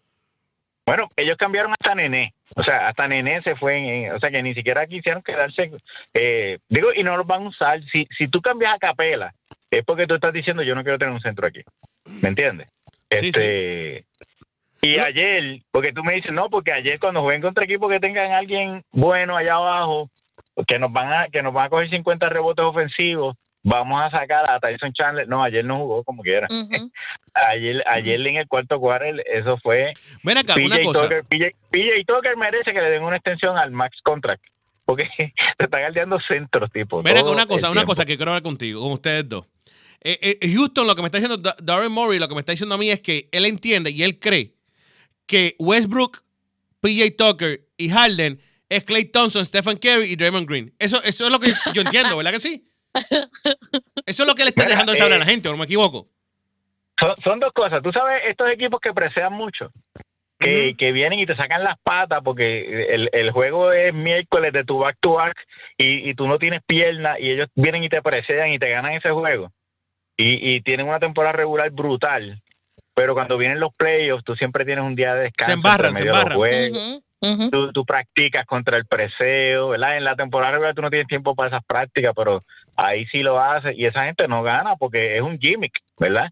Bueno, 0.85 1.09
ellos 1.15 1.37
cambiaron 1.37 1.71
hasta 1.73 1.93
Nené. 1.95 2.33
O 2.55 2.63
sea, 2.63 2.87
hasta 2.87 3.07
Nené 3.07 3.41
se 3.43 3.55
fue. 3.55 3.77
En, 3.77 4.11
o 4.13 4.19
sea, 4.19 4.31
que 4.31 4.41
ni 4.41 4.53
siquiera 4.55 4.87
quisieron 4.87 5.21
quedarse. 5.21 5.71
eh, 6.15 6.57
digo, 6.67 6.89
y 6.95 7.03
no 7.03 7.15
los 7.15 7.27
van 7.27 7.43
a 7.43 7.49
usar. 7.49 7.81
Si, 7.91 8.07
si 8.17 8.27
tú 8.27 8.41
cambias 8.41 8.73
a 8.73 8.79
Capela, 8.79 9.33
es 9.69 9.85
porque 9.85 10.07
tú 10.07 10.15
estás 10.15 10.33
diciendo, 10.33 10.63
yo 10.63 10.73
no 10.73 10.81
quiero 10.83 10.97
tener 10.97 11.13
un 11.13 11.21
centro 11.21 11.45
aquí. 11.47 11.61
¿Me 12.05 12.29
entiendes? 12.29 12.67
Sí, 13.11 13.27
Este, 13.29 14.05
Y 14.81 14.95
No. 14.97 15.03
ayer, 15.03 15.61
porque 15.71 15.91
tú 15.93 16.03
me 16.03 16.13
dices, 16.15 16.31
no, 16.31 16.49
porque 16.49 16.71
ayer 16.71 16.99
cuando 16.99 17.21
jueguen 17.21 17.41
contra 17.41 17.65
equipos 17.65 17.91
que 17.91 17.99
tengan 17.99 18.31
alguien 18.31 18.83
bueno 18.91 19.35
allá 19.37 19.55
abajo, 19.55 20.09
que 20.67 20.79
nos 20.79 20.91
van 20.91 21.11
a 21.11 21.27
que 21.29 21.41
nos 21.43 21.53
van 21.53 21.65
a 21.65 21.69
coger 21.69 21.89
50 21.89 22.29
rebotes 22.29 22.63
ofensivos, 22.65 23.35
vamos 23.63 24.01
a 24.01 24.09
sacar 24.11 24.49
a 24.49 24.59
Tyson 24.59 24.93
Chandler. 24.93 25.27
No, 25.27 25.43
ayer 25.43 25.63
no 25.65 25.77
jugó 25.77 26.03
como 26.03 26.21
quiera. 26.23 26.47
Ayer, 27.33 27.83
ayer 27.87 28.25
en 28.27 28.35
el 28.37 28.47
cuarto 28.47 28.79
quarter, 28.79 29.23
eso 29.31 29.57
fue 29.61 29.93
Ven 30.23 30.37
acá, 30.37 30.55
una 30.55 30.75
PJ 30.77 30.83
cosa. 30.85 31.01
Tucker, 31.03 31.23
PJ, 31.25 31.51
PJ 31.69 32.03
Tucker 32.05 32.35
merece 32.37 32.73
que 32.73 32.81
le 32.81 32.89
den 32.89 33.03
una 33.03 33.15
extensión 33.17 33.57
al 33.57 33.71
max 33.71 33.97
contract. 34.03 34.43
Porque 34.83 35.07
se 35.17 35.33
están 35.57 35.81
galdeando 35.81 36.19
centros, 36.19 36.69
tipo. 36.71 37.01
Ven 37.03 37.17
acá, 37.17 37.29
una 37.29 37.45
cosa, 37.45 37.67
una 37.67 37.81
tiempo. 37.81 37.91
cosa 37.91 38.05
que 38.05 38.17
quiero 38.17 38.31
hablar 38.31 38.43
contigo, 38.43 38.81
con 38.81 38.91
ustedes 38.91 39.29
dos. 39.29 39.45
Eh, 40.01 40.37
eh, 40.41 40.53
Houston, 40.53 40.87
lo 40.87 40.95
que 40.95 41.01
me 41.01 41.07
está 41.07 41.19
diciendo 41.19 41.37
Da- 41.37 41.55
Darren 41.61 41.91
Murray, 41.91 42.19
lo 42.19 42.27
que 42.27 42.33
me 42.33 42.39
está 42.39 42.51
diciendo 42.51 42.75
a 42.75 42.77
mí 42.77 42.89
es 42.89 42.99
que 43.01 43.29
él 43.31 43.45
entiende 43.45 43.91
y 43.91 44.03
él 44.03 44.17
cree 44.19 44.53
que 45.27 45.55
Westbrook, 45.59 46.23
PJ 46.81 47.11
Tucker 47.17 47.61
y 47.77 47.89
Harden 47.89 48.41
es 48.69 48.83
Clay 48.83 49.05
Thompson, 49.05 49.45
Stephen 49.45 49.77
Curry 49.77 50.11
y 50.11 50.15
Draymond 50.15 50.47
Green. 50.47 50.73
Eso, 50.79 51.01
eso 51.03 51.25
es 51.25 51.31
lo 51.31 51.39
que 51.39 51.51
yo 51.73 51.81
entiendo, 51.81 52.15
¿verdad 52.15 52.31
que 52.31 52.39
sí? 52.39 52.65
Eso 54.05 54.23
es 54.23 54.27
lo 54.27 54.35
que 54.35 54.43
le 54.43 54.49
está 54.49 54.63
Mira, 54.63 54.75
dejando 54.75 54.91
de 54.93 54.97
saber 54.99 55.13
a 55.13 55.17
la 55.17 55.25
eh, 55.25 55.29
gente, 55.29 55.49
¿o 55.49 55.51
no 55.51 55.57
me 55.57 55.65
equivoco? 55.65 56.07
Son, 56.99 57.15
son 57.23 57.39
dos 57.39 57.53
cosas. 57.53 57.81
Tú 57.81 57.91
sabes, 57.91 58.23
estos 58.27 58.51
equipos 58.51 58.79
que 58.79 58.93
presean 58.93 59.33
mucho, 59.33 59.71
que, 60.37 60.75
que 60.77 60.91
vienen 60.91 61.19
y 61.19 61.25
te 61.25 61.35
sacan 61.35 61.63
las 61.63 61.77
patas 61.79 62.21
porque 62.23 62.93
el, 62.93 63.09
el 63.11 63.31
juego 63.31 63.71
es 63.71 63.93
miércoles 63.93 64.53
de 64.53 64.63
tu 64.63 64.79
back 64.79 64.97
to 64.99 65.13
back 65.13 65.35
y, 65.77 66.09
y 66.09 66.13
tú 66.13 66.27
no 66.27 66.39
tienes 66.39 66.61
pierna 66.65 67.19
y 67.19 67.31
ellos 67.31 67.49
vienen 67.55 67.83
y 67.83 67.89
te 67.89 68.01
presean 68.01 68.51
y 68.51 68.59
te 68.59 68.69
ganan 68.69 68.93
ese 68.93 69.11
juego. 69.11 69.51
Y, 70.17 70.53
y 70.53 70.61
tienen 70.61 70.87
una 70.87 70.99
temporada 70.99 71.33
regular 71.33 71.71
brutal. 71.71 72.41
Pero 72.93 73.13
cuando 73.13 73.37
vienen 73.37 73.61
los 73.61 73.73
playoffs, 73.73 74.25
tú 74.25 74.35
siempre 74.35 74.65
tienes 74.65 74.83
un 74.83 74.95
día 74.95 75.13
de 75.15 75.23
descanso. 75.23 75.51
Se 75.51 75.53
embarran, 75.53 75.95
se 75.95 75.99
medio 75.99 76.13
de 76.13 76.23
los 76.23 76.33
embarran. 76.33 77.01
Tú, 77.21 77.85
practicas 77.85 78.45
contra 78.45 78.77
el 78.77 78.85
preseo, 78.85 79.69
¿verdad? 79.69 79.97
En 79.97 80.05
la 80.05 80.15
temporada 80.15 80.53
regular 80.53 80.73
tú 80.73 80.81
no 80.81 80.89
tienes 80.89 81.07
tiempo 81.07 81.35
para 81.35 81.49
esas 81.49 81.65
prácticas, 81.65 82.13
pero 82.15 82.43
ahí 82.77 83.05
sí 83.07 83.23
lo 83.23 83.39
haces 83.39 83.77
y 83.77 83.85
esa 83.85 84.05
gente 84.05 84.27
no 84.27 84.41
gana 84.41 84.77
porque 84.77 85.17
es 85.17 85.21
un 85.21 85.37
gimmick, 85.37 85.73
¿verdad? 85.99 86.31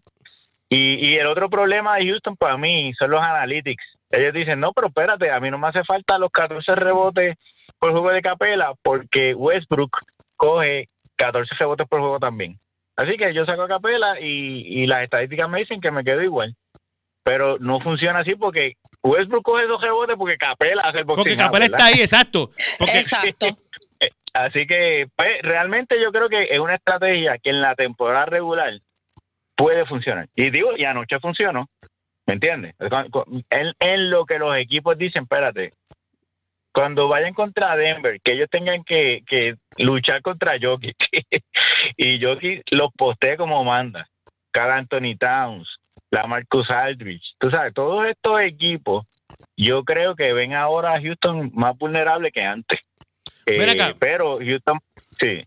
Y, 0.70 1.16
el 1.16 1.26
otro 1.26 1.48
problema 1.48 1.96
de 1.96 2.06
Houston 2.06 2.36
para 2.36 2.56
mí 2.58 2.92
son 2.98 3.10
los 3.10 3.22
analytics. 3.22 3.84
Ellos 4.10 4.34
dicen, 4.34 4.60
no, 4.60 4.72
pero 4.72 4.88
espérate, 4.88 5.30
a 5.30 5.40
mí 5.40 5.50
no 5.50 5.58
me 5.58 5.68
hace 5.68 5.84
falta 5.84 6.18
los 6.18 6.30
14 6.30 6.74
rebotes 6.74 7.36
por 7.78 7.92
juego 7.92 8.10
de 8.10 8.22
capela 8.22 8.74
porque 8.82 9.34
Westbrook 9.34 9.96
coge 10.36 10.88
14 11.16 11.54
rebotes 11.58 11.86
por 11.88 12.00
juego 12.00 12.18
también. 12.18 12.58
Así 12.96 13.16
que 13.16 13.32
yo 13.32 13.46
saco 13.46 13.68
capela 13.68 14.20
y, 14.20 14.82
y 14.82 14.86
las 14.86 15.04
estadísticas 15.04 15.48
me 15.48 15.60
dicen 15.60 15.80
que 15.80 15.90
me 15.90 16.04
quedo 16.04 16.22
igual. 16.22 16.54
Pero 17.22 17.58
no 17.58 17.80
funciona 17.80 18.20
así 18.20 18.34
porque 18.34 18.76
Westbrook 19.02 19.44
coge 19.44 19.66
dos 19.66 19.80
rebotes 19.80 20.16
porque 20.16 20.36
Capela 20.36 20.82
hace 20.82 20.98
el 20.98 21.04
boxing 21.04 21.24
Porque 21.24 21.36
Capela 21.36 21.66
¿verdad? 21.66 21.80
está 21.80 21.86
ahí, 21.86 22.00
exacto. 22.00 22.50
Porque, 22.78 22.98
Exacto. 22.98 23.46
Así 24.34 24.66
que 24.66 25.08
pues, 25.16 25.42
realmente 25.42 26.00
yo 26.00 26.12
creo 26.12 26.28
que 26.28 26.48
es 26.50 26.58
una 26.58 26.74
estrategia 26.74 27.38
que 27.38 27.50
en 27.50 27.60
la 27.60 27.74
temporada 27.74 28.26
regular 28.26 28.78
puede 29.56 29.86
funcionar. 29.86 30.28
Y 30.34 30.50
digo, 30.50 30.76
y 30.76 30.84
anoche 30.84 31.18
funcionó, 31.18 31.68
¿me 32.26 32.34
entiendes? 32.34 32.74
En, 33.50 33.74
en 33.78 34.10
lo 34.10 34.26
que 34.26 34.38
los 34.38 34.56
equipos 34.56 34.96
dicen, 34.96 35.24
espérate, 35.24 35.72
cuando 36.72 37.08
vayan 37.08 37.34
contra 37.34 37.74
Denver, 37.74 38.20
que 38.20 38.32
ellos 38.32 38.48
tengan 38.48 38.84
que, 38.84 39.24
que 39.26 39.56
luchar 39.78 40.22
contra 40.22 40.58
Jokic 40.60 40.96
y 41.96 42.22
Jokic 42.22 42.62
los 42.70 42.92
postee 42.92 43.36
como 43.36 43.64
manda, 43.64 44.08
cada 44.52 44.76
Anthony 44.76 45.16
Towns, 45.18 45.77
la 46.10 46.26
Marcus 46.26 46.68
Aldridge, 46.70 47.34
tú 47.38 47.50
sabes, 47.50 47.74
todos 47.74 48.06
estos 48.06 48.40
equipos, 48.40 49.06
yo 49.56 49.84
creo 49.84 50.14
que 50.16 50.32
ven 50.32 50.54
ahora 50.54 50.94
a 50.94 51.00
Houston 51.00 51.50
más 51.54 51.76
vulnerable 51.76 52.30
que 52.30 52.42
antes. 52.42 52.80
Eh, 53.46 53.70
acá. 53.70 53.96
pero 53.98 54.38
Houston, 54.38 54.78
sí. 55.20 55.44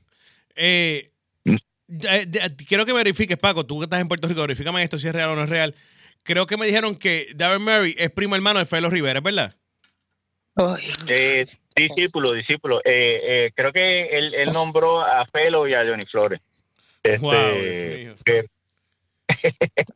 eh, 0.55 1.11
eh, 1.45 2.27
quiero 2.67 2.85
que 2.85 2.93
verifiques, 2.93 3.37
Paco, 3.37 3.65
tú 3.65 3.79
que 3.79 3.85
estás 3.85 4.01
en 4.01 4.07
Puerto 4.07 4.27
Rico, 4.27 4.41
verifícame 4.41 4.83
esto 4.83 4.97
si 4.97 5.07
es 5.07 5.13
real 5.13 5.29
o 5.29 5.35
no 5.35 5.43
es 5.43 5.49
real. 5.49 5.75
Creo 6.23 6.45
que 6.45 6.57
me 6.57 6.67
dijeron 6.67 6.95
que 6.95 7.27
Darren 7.35 7.63
Murray 7.63 7.95
es 7.97 8.11
primo 8.11 8.35
hermano 8.35 8.59
de 8.59 8.65
Felo 8.65 8.89
Rivera, 8.89 9.19
¿es 9.19 9.23
verdad? 9.23 9.55
Eh, 11.07 11.45
discípulo, 11.75 12.31
discípulo. 12.31 12.79
Eh, 12.79 13.21
eh, 13.23 13.51
creo 13.55 13.71
que 13.71 14.07
él, 14.07 14.33
él, 14.35 14.51
nombró 14.51 15.01
a 15.01 15.25
Felo 15.25 15.67
y 15.67 15.73
a 15.73 15.85
Johnny 15.87 16.05
Flores. 16.05 16.39
Este, 17.03 17.19
Wow, 17.19 17.33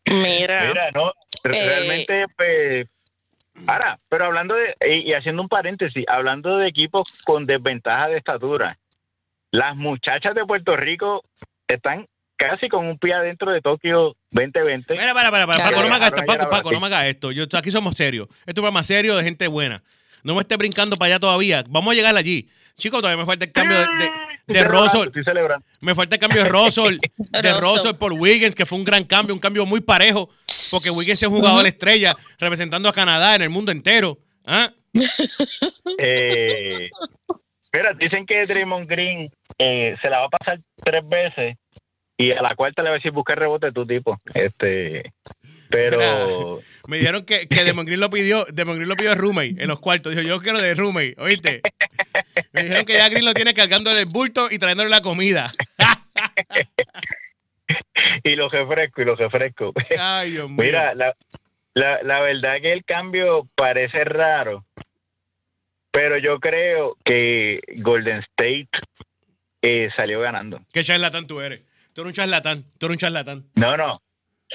Mira. 0.05 0.67
Mira, 0.67 0.91
no, 0.91 1.09
Eh, 1.43 1.67
realmente, 1.67 2.25
pues, 2.35 2.87
ahora, 3.67 3.99
pero 4.09 4.25
hablando 4.25 4.55
de, 4.55 4.75
y, 4.87 5.09
y 5.09 5.13
haciendo 5.13 5.41
un 5.41 5.49
paréntesis, 5.49 6.03
hablando 6.07 6.57
de 6.57 6.67
equipos 6.67 7.03
con 7.23 7.45
desventaja 7.45 8.07
de 8.07 8.17
estatura, 8.17 8.77
las 9.51 9.75
muchachas 9.75 10.33
de 10.35 10.45
Puerto 10.45 10.75
Rico 10.75 11.23
están 11.67 12.07
casi 12.37 12.67
con 12.67 12.85
un 12.85 12.97
pie 12.97 13.13
adentro 13.13 13.51
de 13.51 13.61
Tokio 13.61 14.15
2020. 14.31 14.93
Mira, 14.93 15.13
para, 15.13 15.31
para, 15.31 15.47
para. 15.47 15.63
Paco, 15.63 15.81
no 15.81 15.89
me 15.89 15.95
hagas 15.95 16.11
esto, 16.13 16.25
Paco, 16.25 16.49
Paco, 16.49 16.71
no 16.71 16.79
me 16.79 16.87
hagas 16.87 17.05
esto. 17.05 17.31
Yo, 17.31 17.45
aquí 17.53 17.71
somos 17.71 17.95
serios. 17.95 18.27
Esto 18.29 18.41
es 18.45 18.49
un 18.49 18.53
programa 18.55 18.83
serio 18.83 19.15
de 19.15 19.23
gente 19.23 19.47
buena. 19.47 19.81
No 20.25 20.33
me 20.33 20.41
estés 20.41 20.57
brincando 20.57 20.95
para 20.95 21.13
allá 21.13 21.19
todavía. 21.19 21.63
Vamos 21.69 21.91
a 21.91 21.95
llegar 21.95 22.15
allí. 22.17 22.49
Chicos, 22.75 22.99
todavía 22.99 23.21
me 23.21 23.27
falta 23.27 23.45
el 23.45 23.51
cambio 23.51 23.77
de, 23.77 23.85
de, 23.85 24.09
de. 24.47 24.59
Estoy 24.59 25.23
celebrando. 25.23 25.63
Me 25.81 25.93
falta 25.93 26.15
el 26.15 26.19
cambio 26.19 26.43
de 26.43 26.49
Russell, 26.49 26.97
de 27.17 27.53
Russell. 27.53 27.61
Russell 27.61 27.93
por 27.93 28.11
Wiggins, 28.13 28.55
que 28.55 28.65
fue 28.65 28.79
un 28.79 28.83
gran 28.83 29.03
cambio, 29.03 29.35
un 29.35 29.39
cambio 29.39 29.67
muy 29.67 29.81
parejo, 29.81 30.31
porque 30.71 30.89
Wiggins 30.89 31.21
es 31.21 31.27
un 31.27 31.35
jugador 31.35 31.67
estrella 31.67 32.15
representando 32.39 32.89
a 32.89 32.93
Canadá 32.93 33.35
en 33.35 33.43
el 33.43 33.51
mundo 33.51 33.71
entero. 33.71 34.17
¿Ah? 34.43 34.73
Eh, 35.99 36.89
mira, 37.71 37.93
dicen 37.93 38.25
que 38.25 38.47
Draymond 38.47 38.89
Green 38.89 39.29
eh, 39.59 39.95
se 40.01 40.09
la 40.09 40.21
va 40.21 40.25
a 40.25 40.29
pasar 40.29 40.59
tres 40.83 41.07
veces 41.07 41.55
y 42.17 42.31
a 42.31 42.41
la 42.41 42.55
cuarta 42.55 42.81
le 42.81 42.89
va 42.89 42.95
a 42.95 42.97
decir 42.97 43.11
buscar 43.11 43.37
rebote 43.37 43.71
tu 43.71 43.85
tipo. 43.85 44.19
Este, 44.33 45.13
pero 45.69 46.61
Me 46.87 46.97
dijeron 46.97 47.25
que, 47.25 47.47
que 47.47 47.63
Demon 47.63 47.85
Green 47.85 47.99
lo 47.99 48.09
pidió, 48.09 48.45
Demon 48.45 48.75
Green 48.75 48.89
lo 48.89 48.95
pidió 48.95 49.11
de 49.11 49.17
roommate 49.17 49.61
en 49.61 49.67
los 49.67 49.79
cuartos. 49.79 50.15
Dijo, 50.15 50.27
yo 50.27 50.39
quiero 50.39 50.59
de 50.59 50.75
roommate, 50.75 51.15
¿oíste? 51.17 51.61
Me 52.53 52.63
dijeron 52.63 52.85
que 52.85 52.93
ya 52.93 53.09
Green 53.09 53.25
lo 53.25 53.33
tiene 53.33 53.53
cargándole 53.53 53.99
el 53.99 54.05
bulto 54.05 54.47
y 54.51 54.59
trayéndole 54.59 54.89
la 54.89 55.01
comida. 55.01 55.51
y 58.23 58.35
los 58.35 58.51
refrescos 58.51 59.01
y 59.01 59.05
los 59.05 59.17
refrescos. 59.17 59.73
Ay, 59.97 60.31
Dios 60.31 60.49
mío. 60.49 60.63
Mira, 60.63 60.93
la, 60.93 61.15
la, 61.73 62.01
la 62.03 62.21
verdad 62.21 62.61
que 62.61 62.71
el 62.71 62.85
cambio 62.85 63.49
parece 63.55 64.03
raro, 64.03 64.65
pero 65.91 66.17
yo 66.17 66.39
creo 66.39 66.97
que 67.03 67.59
Golden 67.77 68.19
State 68.19 68.69
eh, 69.61 69.89
salió 69.97 70.19
ganando. 70.19 70.61
Qué 70.71 70.83
charlatán 70.83 71.25
tú 71.25 71.41
eres. 71.41 71.61
Tú 71.93 72.01
eres 72.01 72.11
un 72.11 72.13
charlatán, 72.13 72.65
tú 72.77 72.85
eres 72.85 72.95
un 72.95 72.99
charlatán. 72.99 73.45
No, 73.55 73.77
no. 73.77 74.01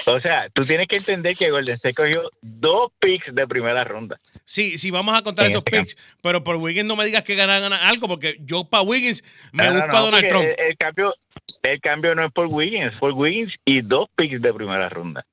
O 0.07 0.19
sea, 0.19 0.49
tú 0.49 0.63
tienes 0.63 0.87
que 0.87 0.97
entender 0.97 1.35
que 1.35 1.51
Golden 1.51 1.75
State 1.75 1.95
cogió 1.95 2.29
dos 2.41 2.91
picks 2.99 3.33
de 3.33 3.47
primera 3.47 3.83
ronda. 3.83 4.19
Sí, 4.45 4.77
sí, 4.77 4.91
vamos 4.91 5.17
a 5.17 5.21
contar 5.21 5.45
En 5.45 5.51
esos 5.51 5.63
este 5.65 5.79
picks, 5.79 5.97
pero 6.21 6.43
por 6.43 6.55
Wiggins 6.57 6.87
no 6.87 6.95
me 6.95 7.05
digas 7.05 7.23
que 7.23 7.35
ganan, 7.35 7.61
ganan 7.61 7.79
algo, 7.81 8.07
porque 8.07 8.37
yo 8.41 8.63
para 8.63 8.83
Wiggins 8.83 9.23
me 9.51 9.63
No, 9.65 9.73
no, 9.73 9.75
busco 9.81 9.89
a 9.97 9.99
no, 9.99 10.05
Donald 10.05 10.27
Trump. 10.27 10.45
El, 10.45 10.65
el 10.67 10.77
cambio, 10.77 11.15
el 11.63 11.81
cambio 11.81 12.15
no 12.15 12.25
es 12.25 12.31
por 12.31 12.47
Wiggins, 12.47 12.93
es 12.93 12.99
por 12.99 13.13
Wiggins 13.13 13.53
y 13.65 13.81
dos 13.81 14.09
picks 14.15 14.41
de 14.41 14.53
primera 14.53 14.89
ronda. 14.89 15.25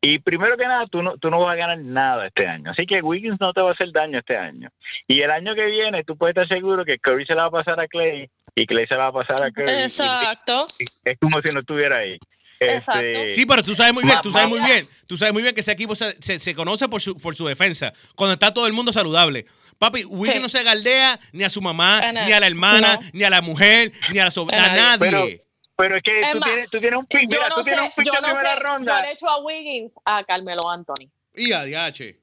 Y 0.00 0.18
primero 0.20 0.56
que 0.56 0.64
nada, 0.66 0.86
tú 0.86 1.02
no, 1.02 1.16
tú 1.18 1.30
no 1.30 1.40
vas 1.40 1.54
a 1.54 1.56
ganar 1.56 1.78
nada 1.78 2.28
este 2.28 2.46
año. 2.46 2.70
Así 2.70 2.86
que 2.86 3.02
Wiggins 3.02 3.40
no 3.40 3.52
te 3.52 3.60
va 3.60 3.70
a 3.70 3.72
hacer 3.72 3.90
daño 3.92 4.18
este 4.20 4.36
año. 4.36 4.70
Y 5.08 5.20
el 5.22 5.30
año 5.30 5.54
que 5.54 5.66
viene, 5.66 6.04
tú 6.04 6.16
puedes 6.16 6.36
estar 6.36 6.46
seguro 6.46 6.84
que 6.84 6.98
Curry 6.98 7.26
se 7.26 7.34
la 7.34 7.48
va 7.48 7.48
a 7.48 7.62
pasar 7.64 7.80
a 7.80 7.88
Clay 7.88 8.30
y 8.54 8.66
Clay 8.66 8.86
se 8.86 8.94
la 8.94 9.10
va 9.10 9.20
a 9.20 9.24
pasar 9.26 9.42
a 9.42 9.50
Curry. 9.50 9.72
Y- 9.72 9.82
Exacto. 9.82 10.66
y 10.78 10.84
es 11.10 11.18
como 11.18 11.40
si 11.40 11.52
no 11.52 11.60
estuviera 11.60 11.96
ahí. 11.98 12.18
Exacto. 12.60 13.00
Este, 13.02 13.34
Sí, 13.34 13.46
pero 13.46 13.62
tú 13.62 13.74
sabes 13.74 13.92
muy 13.92 14.04
bien, 14.04 14.18
tú 14.22 14.30
sabes 14.30 14.48
muy 14.48 14.60
bien, 14.60 14.88
tú 15.06 15.16
sabes 15.16 15.32
muy 15.32 15.42
bien 15.42 15.54
que 15.54 15.60
ese 15.60 15.72
equipo 15.72 15.94
se, 15.94 16.16
se- 16.22 16.38
se 16.38 16.54
conoce 16.54 16.88
por 16.88 17.00
su, 17.02 17.16
por 17.16 17.34
su 17.34 17.46
defensa, 17.46 17.92
cuando 18.14 18.34
está 18.34 18.52
todo 18.54 18.66
el 18.66 18.72
mundo 18.72 18.92
saludable. 18.92 19.46
Papi, 19.78 20.04
Wiggins 20.04 20.36
Sí. 20.36 20.42
no 20.42 20.48
se 20.48 20.62
galdea 20.62 21.20
ni 21.32 21.44
a 21.44 21.50
su 21.50 21.60
mamá, 21.60 21.98
A 21.98 22.12
ni 22.12 22.32
a 22.32 22.40
la 22.40 22.46
hermana, 22.46 22.96
No. 22.96 23.10
ni 23.12 23.24
a 23.24 23.30
la 23.30 23.42
mujer, 23.42 23.92
ni 24.10 24.18
a 24.18 24.24
la 24.24 24.30
sobrina, 24.30 24.64
A 24.64 24.72
a 24.72 24.76
nadie. 24.96 25.10
nadie. 25.10 25.42
Pero 25.76 25.96
es 25.96 26.02
que 26.02 26.20
Es 26.22 26.32
tú 26.32 26.38
más, 26.38 26.50
tienes, 26.52 26.70
tú 26.70 26.78
tienes 26.78 26.98
un 26.98 27.06
mira, 27.12 27.48
no 27.50 27.54
tú 27.56 27.62
sé, 27.62 27.70
tienes 27.72 27.84
un 27.90 27.92
pick 27.94 28.06
yo 28.06 28.12
no 28.14 28.20
primera 28.32 28.54
sé, 28.54 28.60
ronda. 28.60 29.00
yo 29.00 29.06
le 29.06 29.12
echo 29.12 29.28
a 29.28 29.40
Wiggins 29.42 29.94
a 30.06 30.24
Carmelo 30.24 30.70
Anthony. 30.70 31.10
Y 31.34 31.52
a 31.52 31.64
DH. 31.66 32.16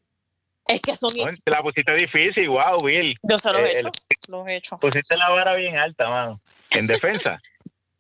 Es 0.65 0.79
que 0.81 0.95
son 0.95 1.11
Te 1.13 1.51
la 1.51 1.61
pusiste 1.61 1.93
difícil, 1.93 2.49
wow, 2.49 2.77
Will. 2.81 3.15
yo 3.21 3.38
se 3.38 3.51
los 3.51 3.59
Eh, 3.59 3.63
he 3.65 3.77
hecho, 3.79 3.88
el- 3.89 3.93
los 4.31 4.47
he 4.47 4.55
hecho. 4.55 4.77
pusiste 4.77 5.17
la 5.17 5.29
vara 5.29 5.53
bien 5.53 5.77
alta, 5.77 6.09
mano, 6.09 6.41
en 6.71 6.88
defensa. 6.88 7.39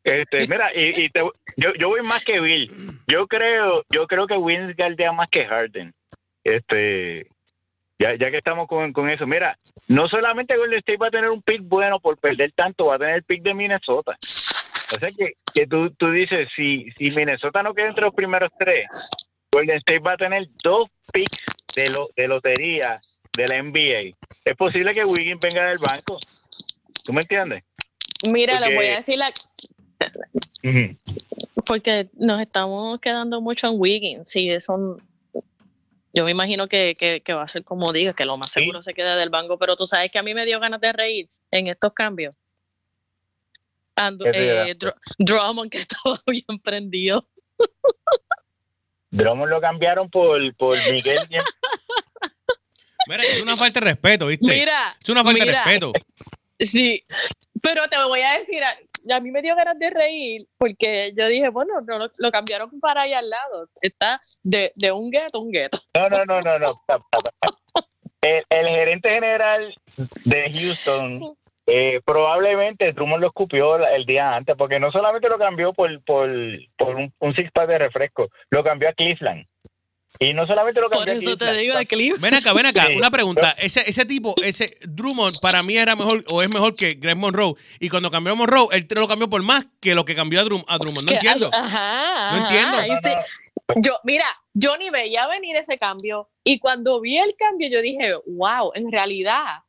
Este, 0.03 0.47
mira, 0.47 0.71
y, 0.75 1.03
y 1.05 1.09
te- 1.09 1.21
yo, 1.55 1.73
yo 1.79 1.89
voy 1.89 2.01
más 2.01 2.23
que 2.25 2.39
Bill. 2.39 2.71
Yo 3.07 3.27
creo, 3.27 3.83
yo 3.89 4.05
creo 4.07 4.27
que 4.27 4.35
Wins 4.35 4.75
galdea 4.75 5.11
más 5.13 5.29
que 5.29 5.45
Harden. 5.45 5.93
Este, 6.43 7.27
ya, 7.99 8.15
ya 8.15 8.29
que 8.31 8.37
estamos 8.37 8.67
con, 8.67 8.91
con 8.91 9.09
eso, 9.09 9.25
mira, 9.25 9.57
no 9.87 10.09
solamente 10.09 10.57
Golden 10.57 10.79
State 10.79 10.97
va 10.97 11.07
a 11.07 11.11
tener 11.11 11.29
un 11.29 11.41
pick 11.41 11.61
bueno 11.63 11.99
por 11.99 12.17
perder 12.17 12.51
tanto, 12.53 12.87
va 12.87 12.95
a 12.95 12.99
tener 12.99 13.15
el 13.15 13.23
pick 13.23 13.43
de 13.43 13.53
Minnesota. 13.53 14.17
O 14.19 14.95
sea 14.99 15.09
que, 15.11 15.33
que 15.53 15.65
tú, 15.67 15.89
tú 15.91 16.11
dices, 16.11 16.47
si, 16.55 16.85
si 16.97 17.09
Minnesota 17.17 17.63
no 17.63 17.73
queda 17.73 17.87
entre 17.87 18.03
los 18.03 18.13
primeros 18.13 18.49
tres, 18.59 18.85
Golden 19.51 19.77
State 19.77 19.99
va 19.99 20.13
a 20.13 20.17
tener 20.17 20.47
dos 20.63 20.89
picks 21.13 21.37
de, 21.75 21.89
lo, 21.91 22.09
de 22.15 22.27
lotería 22.27 22.99
de 23.37 23.47
la 23.47 23.63
NBA. 23.63 24.15
Es 24.43 24.55
posible 24.57 24.93
que 24.93 25.05
Wiggins 25.05 25.39
venga 25.41 25.65
del 25.65 25.77
banco. 25.79 26.17
¿Tú 27.05 27.13
me 27.13 27.21
entiendes? 27.21 27.63
Mira, 28.27 28.53
les 28.53 28.61
Porque- 28.63 28.75
voy 28.75 28.85
a 28.87 28.95
decir 28.97 29.17
la, 29.17 29.31
Porque 31.65 32.09
nos 32.13 32.41
estamos 32.41 32.99
quedando 32.99 33.41
mucho 33.41 33.67
en 33.67 33.73
Wiggins. 33.77 34.29
Sí, 34.29 34.49
eso. 34.49 34.97
Yo 36.13 36.25
me 36.25 36.31
imagino 36.31 36.67
que, 36.67 36.95
que, 36.97 37.21
que 37.21 37.33
va 37.33 37.43
a 37.43 37.47
ser 37.47 37.63
como 37.63 37.91
diga, 37.91 38.13
que 38.13 38.25
lo 38.25 38.37
más 38.37 38.51
Sí. 38.51 38.59
seguro 38.61 38.81
se 38.81 38.93
queda 38.93 39.15
del 39.15 39.29
banco, 39.29 39.57
pero 39.57 39.75
tú 39.75 39.85
sabes 39.85 40.11
que 40.11 40.19
a 40.19 40.23
mí 40.23 40.33
me 40.33 40.45
dio 40.45 40.59
ganas 40.59 40.79
de 40.79 40.93
reír 40.93 41.29
en 41.51 41.67
estos 41.67 41.91
cambios. 41.93 42.35
Eh, 43.95 44.75
Dr- 44.77 44.95
Drummond, 45.19 45.71
que 45.71 45.77
estaba 45.87 46.19
bien 46.27 46.59
prendido. 46.63 47.27
Drummond 49.11 49.49
lo 49.51 49.61
cambiaron 49.61 50.09
por, 50.09 50.55
por 50.55 50.75
Miguel. 50.91 51.19
Mira, 53.07 53.21
es 53.23 53.41
una 53.41 53.55
falta 53.55 53.79
de 53.79 53.85
respeto, 53.87 54.27
¿viste? 54.27 54.45
Mira, 54.47 54.95
es 55.01 55.09
una 55.09 55.23
falta 55.23 55.45
de 55.45 55.51
respeto. 55.51 55.91
Sí, 56.59 57.03
pero 57.63 57.87
te 57.87 57.97
voy 58.03 58.21
a 58.21 58.37
decir, 58.37 58.61
a, 58.63 59.19
mí 59.21 59.31
me 59.31 59.41
dio 59.41 59.55
ganas 59.55 59.79
de 59.79 59.89
reír 59.89 60.45
porque 60.57 61.13
yo 61.17 61.27
dije, 61.27 61.49
bueno, 61.49 61.81
no, 61.81 62.09
lo, 62.17 62.31
cambiaron 62.31 62.69
para 62.79 63.03
allá 63.03 63.19
al 63.19 63.29
lado. 63.29 63.69
Está 63.81 64.19
de, 64.43 64.71
de 64.75 64.91
un 64.91 65.09
gueto 65.09 65.39
a 65.39 65.41
un 65.41 65.51
gueto. 65.51 65.79
No, 65.95 66.09
no, 66.09 66.25
no, 66.25 66.41
no, 66.41 66.59
no. 66.59 66.81
El, 68.21 68.43
el 68.49 68.67
gerente 68.67 69.09
general 69.09 69.73
de 70.25 70.51
Houston 70.53 71.35
eh, 71.65 72.01
probablemente 72.05 72.91
Drummond 72.91 73.21
lo 73.21 73.27
escupió 73.27 73.77
el 73.87 74.05
día 74.05 74.35
antes, 74.35 74.55
porque 74.57 74.79
no 74.79 74.91
solamente 74.91 75.29
lo 75.29 75.37
cambió 75.37 75.73
por, 75.73 76.03
por, 76.03 76.29
por 76.77 76.95
un, 76.95 77.13
un 77.19 77.35
six 77.35 77.51
pack 77.51 77.67
de 77.67 77.77
refresco, 77.77 78.29
lo 78.49 78.63
cambió 78.63 78.89
a 78.89 78.93
Cleveland. 78.93 79.45
Y 80.19 80.33
no 80.33 80.45
solamente 80.45 80.79
lo 80.79 80.89
Por 80.89 80.99
cambió 80.99 81.13
a 81.13 81.17
eso 81.17 81.31
te 81.31 81.37
Cleveland, 81.37 81.59
digo 81.61 81.77
de 81.77 81.85
Cliff. 81.87 82.19
Ven 82.21 82.33
acá, 82.35 82.53
ven 82.53 82.65
acá, 82.67 82.85
Sí. 82.87 82.95
una 82.95 83.09
pregunta. 83.11 83.51
Ese, 83.57 83.83
ese 83.89 84.05
tipo, 84.05 84.35
ese 84.43 84.65
Drummond, 84.87 85.39
para 85.41 85.63
mí 85.63 85.75
era 85.75 85.95
mejor 85.95 86.23
o 86.31 86.41
es 86.41 86.53
mejor 86.53 86.75
que 86.75 86.91
Greg 86.93 87.17
Monroe. 87.17 87.55
Y 87.79 87.89
cuando 87.89 88.11
cambió 88.11 88.33
a 88.33 88.35
Monroe, 88.35 88.67
él 88.71 88.87
te 88.87 88.95
lo 88.95 89.07
cambió 89.07 89.29
por 89.29 89.41
más 89.41 89.65
que 89.81 89.95
lo 89.95 90.05
que 90.05 90.15
cambió 90.15 90.39
a, 90.39 90.43
Drum- 90.43 90.65
a 90.67 90.77
Drummond. 90.77 91.05
No 91.05 91.07
Que- 91.09 91.15
entiendo. 91.15 91.49
Ajá, 91.51 92.31
No 92.31 92.37
ajá, 92.37 92.47
entiendo. 92.47 92.77
ahí 92.77 92.91
sí. 93.03 93.11
Yo, 93.77 93.93
mira, 94.03 94.25
yo 94.53 94.77
ni 94.77 94.89
veía 94.91 95.27
venir 95.27 95.55
ese 95.55 95.77
cambio 95.77 96.29
y 96.43 96.59
cuando 96.59 97.01
vi 97.01 97.17
el 97.17 97.33
cambio 97.35 97.69
yo 97.71 97.81
dije, 97.81 98.13
wow, 98.27 98.71
en 98.75 98.91
realidad 98.91 99.63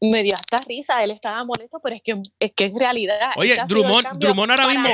me 0.00 0.22
dio 0.22 0.34
hasta 0.34 0.58
risa, 0.68 0.98
él 0.98 1.10
estaba 1.10 1.42
molesto, 1.44 1.80
pero 1.82 1.96
es 1.96 2.02
que 2.02 2.16
es 2.38 2.52
que 2.52 2.64
en 2.66 2.78
realidad... 2.78 3.18
Oye, 3.36 3.54
Drummond- 3.66 4.12
Drummond 4.18 4.50
ahora 4.50 4.66
mismo-. 4.68 4.90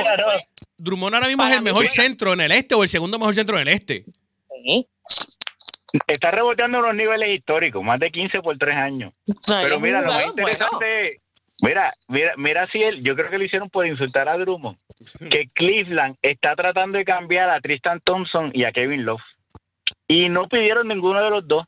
Drummond 0.77 1.15
ahora 1.15 1.27
mismo 1.27 1.45
es 1.45 1.55
el 1.57 1.61
mejor 1.61 1.87
centro 1.89 2.33
en 2.33 2.41
el 2.41 2.51
este 2.53 2.73
o 2.75 2.83
el 2.83 2.89
segundo 2.89 3.19
mejor 3.19 3.35
centro 3.35 3.59
en 3.59 3.67
el 3.67 3.73
este. 3.73 4.05
Sí. 4.63 4.87
Está 6.07 6.31
reboteando 6.31 6.79
unos 6.79 6.95
niveles 6.95 7.29
históricos, 7.29 7.83
más 7.83 7.99
de 7.99 8.09
15 8.09 8.41
por 8.41 8.57
tres 8.57 8.75
años. 8.75 9.13
O 9.27 9.33
sea, 9.39 9.61
Pero 9.63 9.79
mira, 9.79 10.01
lo 10.01 10.11
más 10.11 10.25
interesante 10.25 11.07
es, 11.09 11.21
mira, 11.61 11.89
mira, 12.07 12.33
mira 12.35 12.67
si 12.71 12.81
él, 12.81 13.03
yo 13.03 13.15
creo 13.15 13.29
que 13.29 13.37
lo 13.37 13.43
hicieron 13.43 13.69
por 13.69 13.85
insultar 13.85 14.27
a 14.27 14.37
Drummond, 14.37 14.77
que 15.29 15.49
Cleveland 15.53 16.15
está 16.21 16.55
tratando 16.55 16.97
de 16.97 17.05
cambiar 17.05 17.49
a 17.49 17.61
Tristan 17.61 17.99
Thompson 17.99 18.51
y 18.53 18.63
a 18.63 18.71
Kevin 18.71 19.05
Love. 19.05 19.21
Y 20.07 20.29
no 20.29 20.47
pidieron 20.47 20.87
ninguno 20.87 21.23
de 21.23 21.29
los 21.29 21.47
dos. 21.47 21.65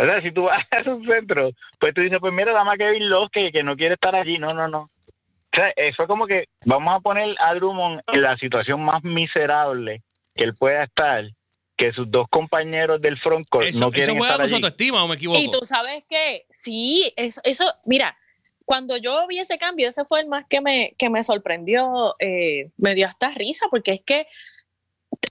O 0.00 0.04
sea, 0.04 0.22
si 0.22 0.30
tú 0.30 0.44
vas 0.44 0.64
a 0.86 0.90
un 0.90 1.06
centro, 1.06 1.50
pues 1.78 1.92
tú 1.92 2.00
dices, 2.00 2.18
pues 2.20 2.32
mira, 2.32 2.52
dame 2.52 2.72
a 2.72 2.76
Kevin 2.76 3.10
Love 3.10 3.30
que, 3.30 3.52
que 3.52 3.62
no 3.62 3.76
quiere 3.76 3.94
estar 3.94 4.14
allí. 4.14 4.38
No, 4.38 4.54
no, 4.54 4.68
no. 4.68 4.80
O 4.80 5.56
sea, 5.56 5.72
fue 5.96 6.06
como 6.06 6.26
que 6.26 6.46
vamos 6.64 6.94
a 6.94 7.00
poner 7.00 7.34
a 7.40 7.54
Drummond 7.54 8.02
en 8.06 8.22
la 8.22 8.36
situación 8.36 8.84
más 8.84 9.02
miserable 9.02 10.02
que 10.34 10.44
él 10.44 10.54
pueda 10.54 10.84
estar, 10.84 11.24
que 11.78 11.92
sus 11.92 12.10
dos 12.10 12.26
compañeros 12.28 13.00
del 13.00 13.18
frontcourt 13.18 13.68
Eso, 13.68 13.78
no 13.78 13.86
eso 13.86 13.92
quieren 13.92 14.18
juega 14.18 14.34
estar 14.34 14.42
con 14.42 14.48
su 14.48 14.54
allí. 14.56 14.64
autoestima 14.64 15.04
o 15.04 15.08
me 15.08 15.14
equivoco. 15.14 15.38
Y 15.38 15.48
tú 15.48 15.60
sabes 15.62 16.04
que 16.10 16.44
sí, 16.50 17.10
eso, 17.16 17.40
eso, 17.44 17.64
mira, 17.86 18.18
cuando 18.64 18.96
yo 18.98 19.26
vi 19.28 19.38
ese 19.38 19.56
cambio, 19.56 19.88
ese 19.88 20.04
fue 20.04 20.20
el 20.20 20.28
más 20.28 20.44
que 20.46 20.60
me, 20.60 20.94
que 20.98 21.08
me 21.08 21.22
sorprendió, 21.22 22.16
eh, 22.18 22.70
me 22.76 22.94
dio 22.94 23.06
hasta 23.06 23.30
risa, 23.30 23.66
porque 23.70 23.92
es 23.92 24.00
que 24.04 24.26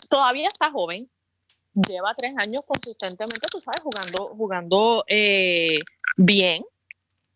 todavía 0.10 0.48
está 0.48 0.72
joven, 0.72 1.10
lleva 1.88 2.16
tres 2.16 2.34
años 2.38 2.64
consistentemente, 2.66 3.46
tú 3.52 3.60
sabes, 3.60 3.82
jugando, 3.82 4.34
jugando 4.36 5.04
eh, 5.08 5.80
bien, 6.16 6.64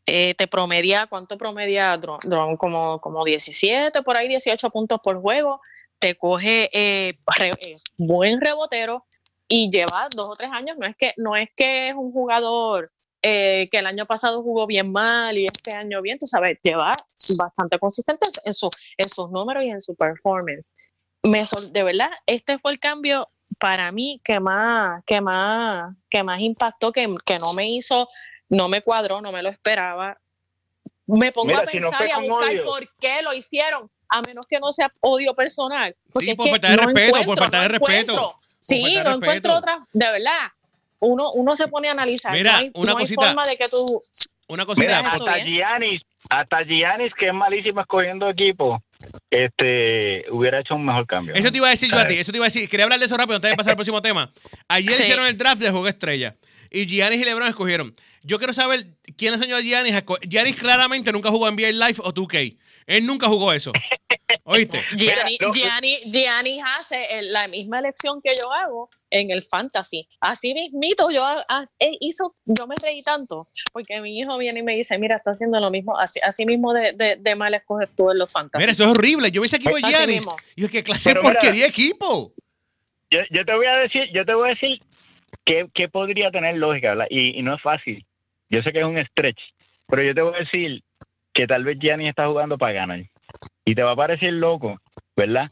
eh, 0.05 0.33
te 0.35 0.47
promedia, 0.47 1.05
¿cuánto 1.07 1.37
promedia 1.37 1.95
Dron? 1.97 2.19
Como, 2.57 2.99
como 3.01 3.23
17, 3.25 4.01
por 4.01 4.17
ahí 4.17 4.27
18 4.29 4.69
puntos 4.69 4.99
por 5.03 5.21
juego, 5.21 5.61
te 6.01 6.15
coge 6.15 6.69
eh, 6.73 7.17
eh, 7.39 7.75
buen 7.97 8.41
rebotero 8.41 9.05
y 9.47 9.69
lleva 9.69 10.09
dos 10.13 10.29
o 10.29 10.35
tres 10.35 10.49
años, 10.51 10.77
no 10.77 10.85
es 10.85 10.95
que, 10.97 11.13
no 11.17 11.35
es, 11.35 11.49
que 11.55 11.89
es 11.89 11.95
un 11.95 12.11
jugador 12.11 12.91
que 13.21 13.69
el 13.71 13.85
año 13.85 14.07
pasado 14.07 14.41
jugó 14.41 14.65
bien 14.65 14.91
mal 14.91 15.37
y 15.37 15.45
este 15.45 15.75
año 15.75 16.01
bien, 16.01 16.17
tú 16.17 16.25
sabes, 16.25 16.57
lleva 16.63 16.91
bastante 17.37 17.77
consistente 17.77 18.25
en, 18.43 18.53
su, 18.55 18.67
en 18.97 19.07
sus 19.07 19.29
números 19.29 19.63
y 19.63 19.69
en 19.69 19.79
su 19.79 19.95
performance. 19.95 20.73
Me 21.21 21.43
de 21.71 21.83
verdad, 21.83 22.09
este 22.25 22.57
fue 22.57 22.71
el 22.71 22.79
cambio 22.79 23.29
para 23.59 23.91
mí 23.91 24.19
que 24.23 24.39
más, 24.39 25.03
que 25.05 25.21
más, 25.21 25.93
que 26.09 26.23
más 26.23 26.39
impactó, 26.39 26.91
que, 26.91 27.15
que 27.23 27.37
no 27.37 27.53
me 27.53 27.69
hizo 27.69 28.09
no 28.51 28.67
me 28.67 28.81
cuadró, 28.81 29.21
no 29.21 29.31
me 29.31 29.41
lo 29.41 29.49
esperaba. 29.49 30.19
Me 31.07 31.31
pongo 31.31 31.55
a 31.55 31.63
pensar 31.63 32.07
y 32.07 32.11
a 32.11 32.19
buscar 32.19 32.63
por 32.63 32.87
qué 32.99 33.21
lo 33.21 33.33
hicieron, 33.33 33.89
a 34.11 34.21
menos 34.21 34.45
que 34.45 34.59
no 34.59 34.71
sea 34.71 34.91
odio 34.99 35.33
personal. 35.33 35.95
sí, 36.19 36.35
por 36.35 36.49
falta 36.49 36.69
de 36.69 36.77
respeto, 36.77 37.21
por 37.21 37.39
falta 37.39 37.61
de 37.61 37.67
respeto. 37.69 38.39
Sí, 38.59 38.95
no 39.03 39.15
encuentro 39.15 39.55
otra, 39.55 39.79
de 39.91 40.05
verdad. 40.05 40.51
Uno, 40.99 41.31
uno 41.31 41.55
se 41.55 41.67
pone 41.67 41.87
a 41.87 41.91
analizar. 41.93 42.33
Mira, 42.33 42.51
no 42.51 42.57
hay, 42.59 42.71
una 42.75 42.93
cosita, 42.93 43.25
forma 43.25 43.43
de 43.43 43.57
que 43.57 43.67
tú. 43.67 44.01
Una 44.47 44.65
cosita. 44.65 44.99
hasta 44.99 45.37
Giannis, 45.39 46.05
hasta 46.29 46.63
Giannis, 46.63 47.11
que 47.17 47.27
es 47.27 47.33
malísimo 47.33 47.81
escogiendo 47.81 48.29
equipo, 48.29 48.83
este 49.31 50.25
hubiera 50.29 50.59
hecho 50.59 50.75
un 50.75 50.85
mejor 50.85 51.07
cambio. 51.07 51.33
Eso 51.33 51.51
te 51.51 51.57
iba 51.57 51.67
a 51.67 51.71
decir 51.71 51.89
yo 51.89 51.97
a 51.97 52.05
ti, 52.05 52.15
eso 52.15 52.31
te 52.31 52.37
iba 52.37 52.45
a 52.45 52.49
decir. 52.49 52.69
Quería 52.69 52.83
hablar 52.83 52.99
de 52.99 53.05
eso 53.05 53.17
rápido 53.17 53.37
antes 53.37 53.49
de 53.49 53.57
pasar 53.57 53.71
al 53.71 53.77
próximo 53.77 54.01
tema. 54.01 54.31
Ayer 54.67 54.91
hicieron 54.91 55.25
el 55.25 55.37
draft 55.37 55.61
de 55.61 55.71
juego 55.71 55.87
estrella 55.87 56.35
y 56.69 56.85
Giannis 56.85 57.21
y 57.21 57.25
LeBron 57.25 57.47
escogieron. 57.47 57.93
Yo 58.23 58.37
quiero 58.37 58.53
saber 58.53 58.85
quién 59.17 59.33
enseñó 59.33 59.55
a 59.55 59.61
Giannis. 59.61 59.95
Giannis 60.27 60.55
claramente 60.55 61.11
nunca 61.11 61.31
jugó 61.31 61.49
NBA 61.49 61.71
Live 61.71 61.95
o 61.99 62.13
2K. 62.13 62.57
Él 62.85 63.05
nunca 63.05 63.27
jugó 63.27 63.53
eso. 63.53 63.71
¿Oíste? 64.43 64.83
Giannis, 64.95 66.59
hace 66.63 67.21
la 67.23 67.47
misma 67.47 67.79
elección 67.79 68.21
que 68.21 68.33
yo 68.39 68.51
hago 68.51 68.89
en 69.09 69.31
el 69.31 69.41
fantasy. 69.41 70.07
Así 70.19 70.53
mismito, 70.53 71.09
yo 71.11 71.23
hizo, 71.99 72.35
yo 72.45 72.67
me 72.67 72.75
reí 72.81 73.01
tanto 73.03 73.49
porque 73.73 74.01
mi 74.01 74.17
hijo 74.17 74.37
viene 74.37 74.59
y 74.59 74.63
me 74.63 74.75
dice, 74.75 74.97
mira, 74.97 75.17
está 75.17 75.31
haciendo 75.31 75.59
lo 75.59 75.69
mismo, 75.69 75.97
así, 75.97 76.19
así 76.23 76.45
mismo 76.45 76.73
de, 76.73 77.17
de, 77.19 77.35
mal 77.35 77.53
escoger 77.53 77.89
tú 77.95 78.11
en 78.11 78.19
los 78.19 78.31
fantasy. 78.31 78.63
Mira, 78.63 78.71
eso 78.71 78.83
es 78.83 78.89
horrible. 78.89 79.31
Yo 79.31 79.41
vi 79.41 79.47
ese 79.47 79.57
equipo 79.57 79.75
de 79.75 79.81
Giannis. 79.81 80.25
Y 80.55 80.65
es 80.65 80.71
que 80.71 80.83
clase 80.83 81.13
de 81.13 81.21
porquería 81.21 81.67
equipo. 81.67 82.33
Yo, 83.09 83.19
yo, 83.29 83.45
te 83.45 83.53
voy 83.53 83.65
a 83.65 83.75
decir, 83.77 84.09
yo 84.13 84.25
te 84.25 84.33
voy 84.33 84.49
a 84.49 84.53
decir 84.53 84.81
qué, 85.43 85.67
qué 85.73 85.89
podría 85.89 86.31
tener 86.31 86.55
lógica, 86.55 86.95
y, 87.09 87.37
y 87.37 87.41
no 87.41 87.55
es 87.55 87.61
fácil. 87.61 88.05
Yo 88.51 88.61
sé 88.61 88.73
que 88.73 88.79
es 88.79 88.85
un 88.85 88.97
stretch, 88.97 89.39
pero 89.87 90.03
yo 90.03 90.13
te 90.13 90.21
voy 90.21 90.35
a 90.35 90.39
decir 90.39 90.83
que 91.33 91.47
tal 91.47 91.63
vez 91.63 91.79
Gianni 91.79 92.09
está 92.09 92.27
jugando 92.27 92.57
para 92.57 92.73
ganar. 92.73 92.99
Y 93.63 93.75
te 93.75 93.81
va 93.81 93.91
a 93.91 93.95
parecer 93.95 94.33
loco, 94.33 94.77
¿verdad? 95.15 95.45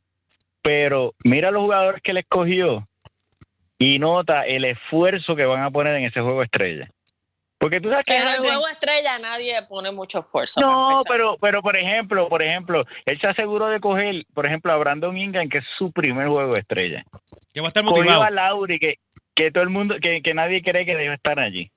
Pero 0.62 1.14
mira 1.24 1.50
los 1.50 1.64
jugadores 1.64 2.02
que 2.04 2.14
le 2.14 2.20
escogió 2.20 2.86
y 3.78 4.00
nota 4.00 4.45
el 4.45 4.66
esfuerzo 4.66 5.38
que 5.38 5.45
van 5.45 5.64
a 5.64 5.72
poner 5.72 5.95
en 5.95 6.04
ese 6.04 6.20
juego 6.20 6.43
estrella. 6.43 6.89
Porque 7.58 7.80
tú 7.80 7.89
sabes 7.89 8.06
que 8.06 8.18
en 8.18 8.28
el 8.28 8.39
juego 8.39 8.68
estrella 8.68 9.18
nadie 9.20 9.62
pone 9.68 9.91
mucho 9.91 10.20
esfuerzo. 10.20 10.60
No, 10.60 11.02
pero, 11.10 11.38
pero 11.39 11.62
por 11.62 11.78
ejemplo, 11.78 12.28
por 12.28 12.41
ejemplo, 12.41 12.82
él 13.06 13.20
se 13.20 13.28
aseguró 13.28 13.68
de 13.68 13.80
coger, 13.80 14.26
por 14.34 14.45
ejemplo, 14.45 14.74
a 14.74 14.78
Brandon 14.78 15.18
Ingram, 15.18 15.47
que 15.47 15.60
es 15.60 15.66
su 15.78 15.91
primer 15.91 16.28
juego 16.28 16.50
estrella. 16.58 17.04
Que 17.54 17.62
va 17.62 17.68
a 17.68 17.70
estar 17.70 17.84
motivado. 17.84 18.24
a 18.24 18.30
Lauri, 18.30 18.80
que, 18.80 19.00
que 19.34 19.52
todo 19.52 19.64
el 19.64 19.70
mundo, 19.70 19.95
que, 20.02 20.22
que 20.22 20.34
nadie 20.34 20.62
cree 20.62 20.86
que 20.86 20.95
debe 20.95 21.14
estar 21.14 21.39
allí. 21.39 21.72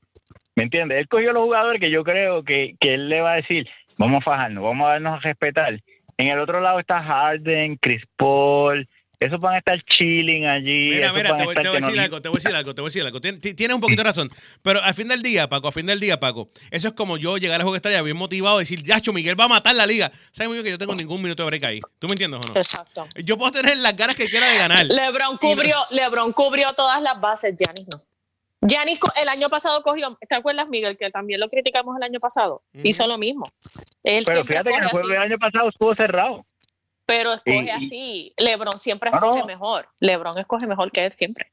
¿Me 0.56 0.64
entiendes? 0.64 0.98
Él 0.98 1.08
cogió 1.08 1.32
los 1.32 1.44
jugadores 1.44 1.80
que 1.80 1.90
yo 1.90 2.04
creo 2.04 2.42
que, 2.42 2.76
que 2.78 2.94
él 2.94 3.08
le 3.08 3.20
va 3.20 3.32
a 3.32 3.36
decir, 3.36 3.68
vamos 3.96 4.18
a 4.18 4.22
fajarnos, 4.22 4.62
vamos 4.62 4.86
a 4.86 4.90
darnos 4.92 5.18
a 5.18 5.20
respetar. 5.20 5.80
En 6.18 6.28
el 6.28 6.38
otro 6.38 6.60
lado 6.60 6.78
está 6.78 7.02
Harden, 7.02 7.76
Chris 7.76 8.02
Paul, 8.16 8.86
esos 9.22 9.40
van 9.40 9.54
a 9.54 9.58
estar 9.58 9.80
chilling 9.84 10.46
allí. 10.46 10.90
Mira, 10.94 11.12
mira, 11.12 11.36
te 11.36 11.44
voy, 11.44 11.54
a 11.56 11.58
decir 11.58 12.00
algo, 12.00 12.20
te 12.20 12.28
voy 12.28 12.36
a 12.36 12.40
decir 12.40 12.56
algo, 12.56 12.74
te 12.74 12.80
voy 12.80 12.88
a 12.88 12.90
decir 12.90 13.02
algo. 13.02 13.20
Tienes 13.20 13.74
un 13.74 13.80
poquito 13.80 14.02
de 14.02 14.08
razón. 14.08 14.30
Pero 14.62 14.82
al 14.82 14.94
fin 14.94 15.06
del 15.06 15.22
día, 15.22 15.48
Paco, 15.48 15.68
al 15.68 15.72
fin 15.72 15.86
del 15.86 16.00
día, 16.00 16.18
Paco, 16.18 16.50
eso 16.70 16.88
es 16.88 16.94
como 16.94 17.16
yo 17.16 17.36
llegar 17.36 17.60
al 17.60 17.62
juego 17.62 17.76
estaría 17.76 18.02
bien 18.02 18.16
motivado 18.16 18.60
y 18.60 18.64
decir, 18.64 18.82
Yacho, 18.82 19.12
Miguel 19.12 19.38
va 19.38 19.44
a 19.44 19.48
matar 19.48 19.76
la 19.76 19.86
liga. 19.86 20.10
Sabes 20.32 20.48
muy 20.48 20.56
bien 20.56 20.64
que 20.64 20.70
yo 20.72 20.78
tengo 20.78 20.94
ningún 20.96 21.22
minuto 21.22 21.44
de 21.44 21.46
break 21.46 21.64
ahí. 21.64 21.80
¿Tú 22.00 22.08
me 22.08 22.14
entiendes 22.14 22.40
o 22.44 22.48
no? 22.48 22.60
Exacto. 22.60 23.04
Yo 23.24 23.38
puedo 23.38 23.52
tener 23.52 23.76
las 23.76 23.96
ganas 23.96 24.16
que 24.16 24.28
quiera 24.28 24.48
de 24.48 24.58
ganar. 24.58 24.86
LeBron 24.86 25.38
cubrió, 25.38 25.76
LeBron 25.90 26.32
cubrió 26.32 26.68
todas 26.70 27.00
las 27.00 27.20
bases, 27.20 27.54
Giannis 27.56 27.86
no. 27.92 28.02
Giannis 28.62 29.00
el 29.20 29.28
año 29.28 29.48
pasado 29.48 29.82
cogió, 29.82 30.16
¿te 30.28 30.34
acuerdas, 30.34 30.68
Miguel, 30.68 30.96
que 30.96 31.08
también 31.08 31.40
lo 31.40 31.48
criticamos 31.48 31.96
el 31.96 32.04
año 32.04 32.20
pasado? 32.20 32.62
Hizo 32.82 33.06
lo 33.06 33.18
mismo. 33.18 33.50
Pero 34.02 34.44
fíjate 34.44 34.70
que 34.70 34.76
el 34.76 34.88
juego 34.88 35.08
del 35.08 35.18
año 35.18 35.38
pasado 35.38 35.68
estuvo 35.68 35.94
cerrado. 35.94 36.46
Pero 37.04 37.32
escoge 37.32 37.72
así. 37.72 38.32
LeBron 38.36 38.78
siempre 38.78 39.10
escoge 39.10 39.44
mejor. 39.44 39.88
LeBron 39.98 40.38
escoge 40.38 40.66
mejor 40.66 40.92
que 40.92 41.04
él 41.06 41.12
siempre. 41.12 41.46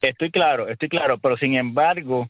Estoy 0.00 0.32
claro, 0.32 0.68
estoy 0.68 0.88
claro, 0.88 1.18
pero 1.18 1.36
sin 1.36 1.54
embargo, 1.54 2.28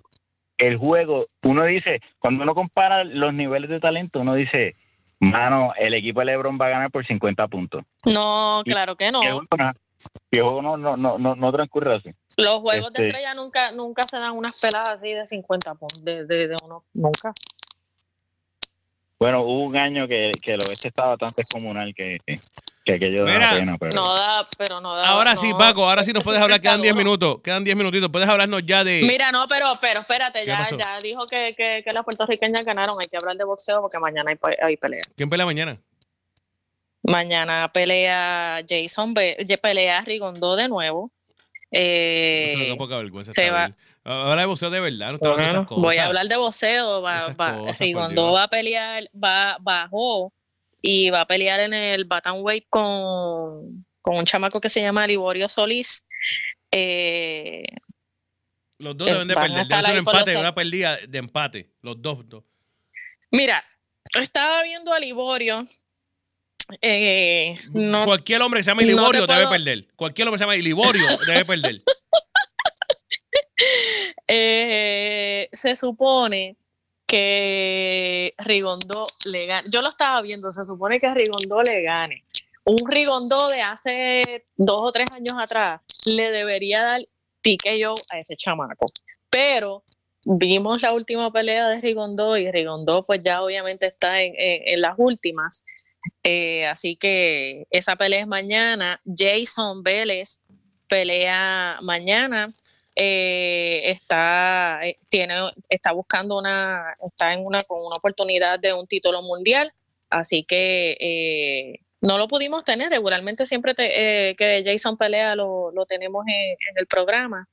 el 0.59 0.77
juego, 0.77 1.27
uno 1.43 1.65
dice, 1.65 2.01
cuando 2.19 2.43
uno 2.43 2.55
compara 2.55 3.05
los 3.05 3.33
niveles 3.33 3.71
de 3.71 3.81
talento, 3.81 4.21
uno 4.21 4.35
dice, 4.35 4.77
mano, 5.21 5.73
el 5.79 5.95
equipo 5.95 6.21
de 6.21 6.27
LeBron 6.27 6.59
va 6.61 6.67
a 6.67 6.71
ganar 6.71 6.91
por 6.91 7.07
50 7.07 7.49
puntos. 7.49 7.83
No, 8.05 8.61
claro 8.67 8.95
que 8.95 9.11
no. 9.11 9.23
Y 9.23 10.39
el 10.39 10.43
juego 10.43 10.61
no, 10.61 10.77
no, 10.77 10.99
no, 10.99 11.19
no, 11.19 11.35
no 11.35 11.53
transcurre 11.53 11.97
así. 11.97 12.11
Los 12.37 12.61
juegos 12.61 12.93
de 12.93 13.03
este 13.03 13.07
estrella 13.07 13.35
nunca, 13.35 13.73
nunca 13.73 14.03
se 14.09 14.17
dan 14.17 14.33
unas 14.33 14.61
peladas 14.61 14.89
así 14.91 15.13
de 15.13 15.27
50 15.27 15.75
puntos, 15.75 16.05
de, 16.05 16.27
de, 16.27 16.57
uno, 16.65 16.85
nunca. 16.95 17.33
Bueno, 19.19 19.43
hubo 19.43 19.65
un 19.65 19.77
año 19.77 20.09
que, 20.09 20.33
que 20.43 20.55
el 20.55 20.61
oeste 20.61 20.89
estaba 20.89 21.17
tan 21.17 21.31
descomunal 21.37 21.95
que, 21.95 22.19
que, 22.85 22.93
aquello 22.93 23.25
da 23.25 23.55
pena. 23.55 23.77
Pero... 23.79 23.91
No 23.95 24.15
da, 24.15 24.47
pero 24.59 24.81
no 24.81 24.97
da. 24.97 25.07
Ahora 25.09 25.37
sí, 25.37 25.53
Paco, 25.57 25.89
ahora 25.89 26.03
sí 26.03 26.13
nos 26.13 26.25
puedes 26.25 26.41
hablar, 26.41 26.61
quedan 26.61 26.81
10 26.81 26.95
minutos, 26.97 27.37
quedan 27.43 27.63
10 27.63 27.77
minutitos, 27.77 28.09
puedes 28.11 28.29
hablarnos 28.29 28.63
ya 28.67 28.83
de... 28.83 29.03
Mira, 29.07 29.31
no, 29.31 29.47
pero, 29.47 29.73
pero 29.81 30.01
espérate, 30.01 30.45
ya, 30.45 30.69
ya 30.71 30.99
dijo 31.01 31.21
que, 31.31 31.55
que, 31.57 31.83
que 31.85 31.93
las 31.93 32.05
puertorriqueñas 32.05 32.65
ganaron, 32.65 32.97
hay 33.01 33.07
que 33.07 33.17
hablar 33.17 33.37
de 33.37 33.45
boxeo 33.45 33.81
porque 33.81 33.99
mañana 34.01 34.33
hay, 34.33 34.55
hay 34.61 34.77
pelea. 34.77 35.03
¿Quién 35.15 35.31
pelea 35.31 35.47
mañana? 35.47 35.79
Mañana 37.03 37.71
pelea 37.73 38.61
Jason, 38.69 39.13
pelea 39.15 40.03
Rigondo 40.03 40.55
de 40.57 40.69
nuevo. 40.69 41.11
Eh, 41.73 42.75
poca 42.77 42.99
vergüenza. 42.99 43.33
Se 43.33 43.51
va. 43.51 43.75
Habla 44.05 44.43
de 44.43 44.47
voceo 44.47 44.71
de 44.71 44.81
verdad, 44.81 45.19
no 45.21 45.67
Voy 45.77 45.97
a 45.97 46.07
hablar 46.07 46.29
de 46.29 46.37
voceo. 46.37 47.01
Va, 47.03 47.29
va, 47.29 47.73
Rigondo 47.79 48.33
va 48.33 48.45
a 48.45 48.49
pelear, 48.49 49.09
va, 49.13 49.57
bajó 49.61 50.33
y 50.83 51.11
va 51.11 51.23
a 51.23 51.27
pelear 51.27 51.61
en 51.61 51.73
el 51.73 52.07
Weight 52.41 52.67
con, 52.69 53.87
con 54.03 54.17
un 54.17 54.25
chamaco 54.25 54.61
que 54.61 54.69
se 54.69 54.83
llama 54.83 55.07
Liborio 55.07 55.49
Solís. 55.49 56.05
Eh, 56.71 57.65
los 58.79 58.97
dos 58.97 59.09
deben 59.09 59.29
de 59.29 59.35
perder. 59.35 59.67
Deben 59.69 59.85
ser 59.85 59.91
un 59.91 59.97
empate, 59.99 60.37
una 60.37 60.55
pérdida 60.55 60.99
de 61.09 61.19
empate. 61.19 61.71
Los 61.81 62.03
dos, 62.03 62.29
dos. 62.29 62.45
Mira, 63.31 63.65
estaba 64.21 64.63
viendo 64.63 64.93
a 64.93 64.99
Liborio 64.99 65.65
eh, 66.81 67.57
Cualquier 68.05 68.43
hombre 68.43 68.61
que 68.61 68.65
se 68.65 68.71
llame 68.71 68.85
Liborio 68.85 69.27
debe 69.27 69.49
perder. 69.49 69.87
Cualquier 69.97 70.29
hombre 70.29 70.39
que 70.39 70.45
se 70.45 70.51
llame 70.51 70.63
Liborio 70.63 71.19
debe 71.27 71.45
perder. 71.45 71.83
Eh, 74.27 75.49
se 75.53 75.77
supone 75.77 76.57
que 77.07 78.35
Rigondo 78.39 79.07
le 79.27 79.47
gane. 79.47 79.69
Yo 79.71 79.83
lo 79.83 79.91
estaba 79.91 80.23
viendo, 80.23 80.51
se 80.51 80.65
supone 80.65 80.99
que 80.99 81.13
Rigondo 81.13 81.63
le 81.63 81.83
gane. 81.83 82.25
Un 82.65 82.79
Rigondo 82.89 83.49
de 83.49 83.61
hace 83.61 84.47
dos 84.57 84.89
o 84.89 84.93
tres 84.93 85.07
años 85.15 85.35
atrás 85.39 85.83
le 86.07 86.31
debería 86.31 86.83
dar 86.83 87.07
tique 87.43 87.79
yo 87.79 87.95
a 88.11 88.19
ese 88.19 88.37
chamaco. 88.37 88.87
Pero 89.29 89.85
vimos 90.25 90.83
la 90.83 90.95
última 90.95 91.31
pelea 91.31 91.69
de 91.69 91.81
Rigondo 91.81 92.37
y 92.37 92.51
Rigondo 92.51 93.05
pues 93.05 93.21
ya 93.23 93.43
obviamente 93.43 93.87
está 93.87 94.23
en 94.23 94.81
las 94.81 94.95
últimas 94.97 95.63
eh, 96.23 96.67
así 96.67 96.97
que 96.97 97.67
esa 97.71 97.97
pelea 97.97 98.21
es 98.21 98.27
mañana. 98.27 99.01
Jason 99.05 99.83
Vélez 99.83 100.43
pelea 100.89 101.79
mañana. 101.83 102.53
Eh, 102.95 103.83
está, 103.87 104.81
eh, 104.85 104.99
tiene, 105.09 105.35
está 105.69 105.93
buscando 105.93 106.39
una, 106.39 106.95
está 107.07 107.33
en 107.33 107.45
una 107.45 107.59
con 107.61 107.79
una 107.81 107.97
oportunidad 107.97 108.59
de 108.61 108.73
un 108.73 108.87
título 108.87 109.23
mundial. 109.23 109.73
Así 110.11 110.45
que 110.45 111.79
no 112.01 112.19
lo 112.19 112.29
pudimos 112.29 112.63
tener. 112.65 112.91
Regularmente 112.91 113.47
siempre 113.47 113.75
que 113.75 114.63
Jason 114.65 114.97
pelea 114.97 115.35
lo, 115.35 115.73
tenemos 115.89 116.25
en 116.27 116.77
el 116.77 116.87
programa. 116.87 117.49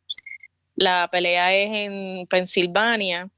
La 0.75 1.09
pelea 1.11 1.53
es 1.53 1.69
en 1.71 2.27
Pensilvania 2.27 3.29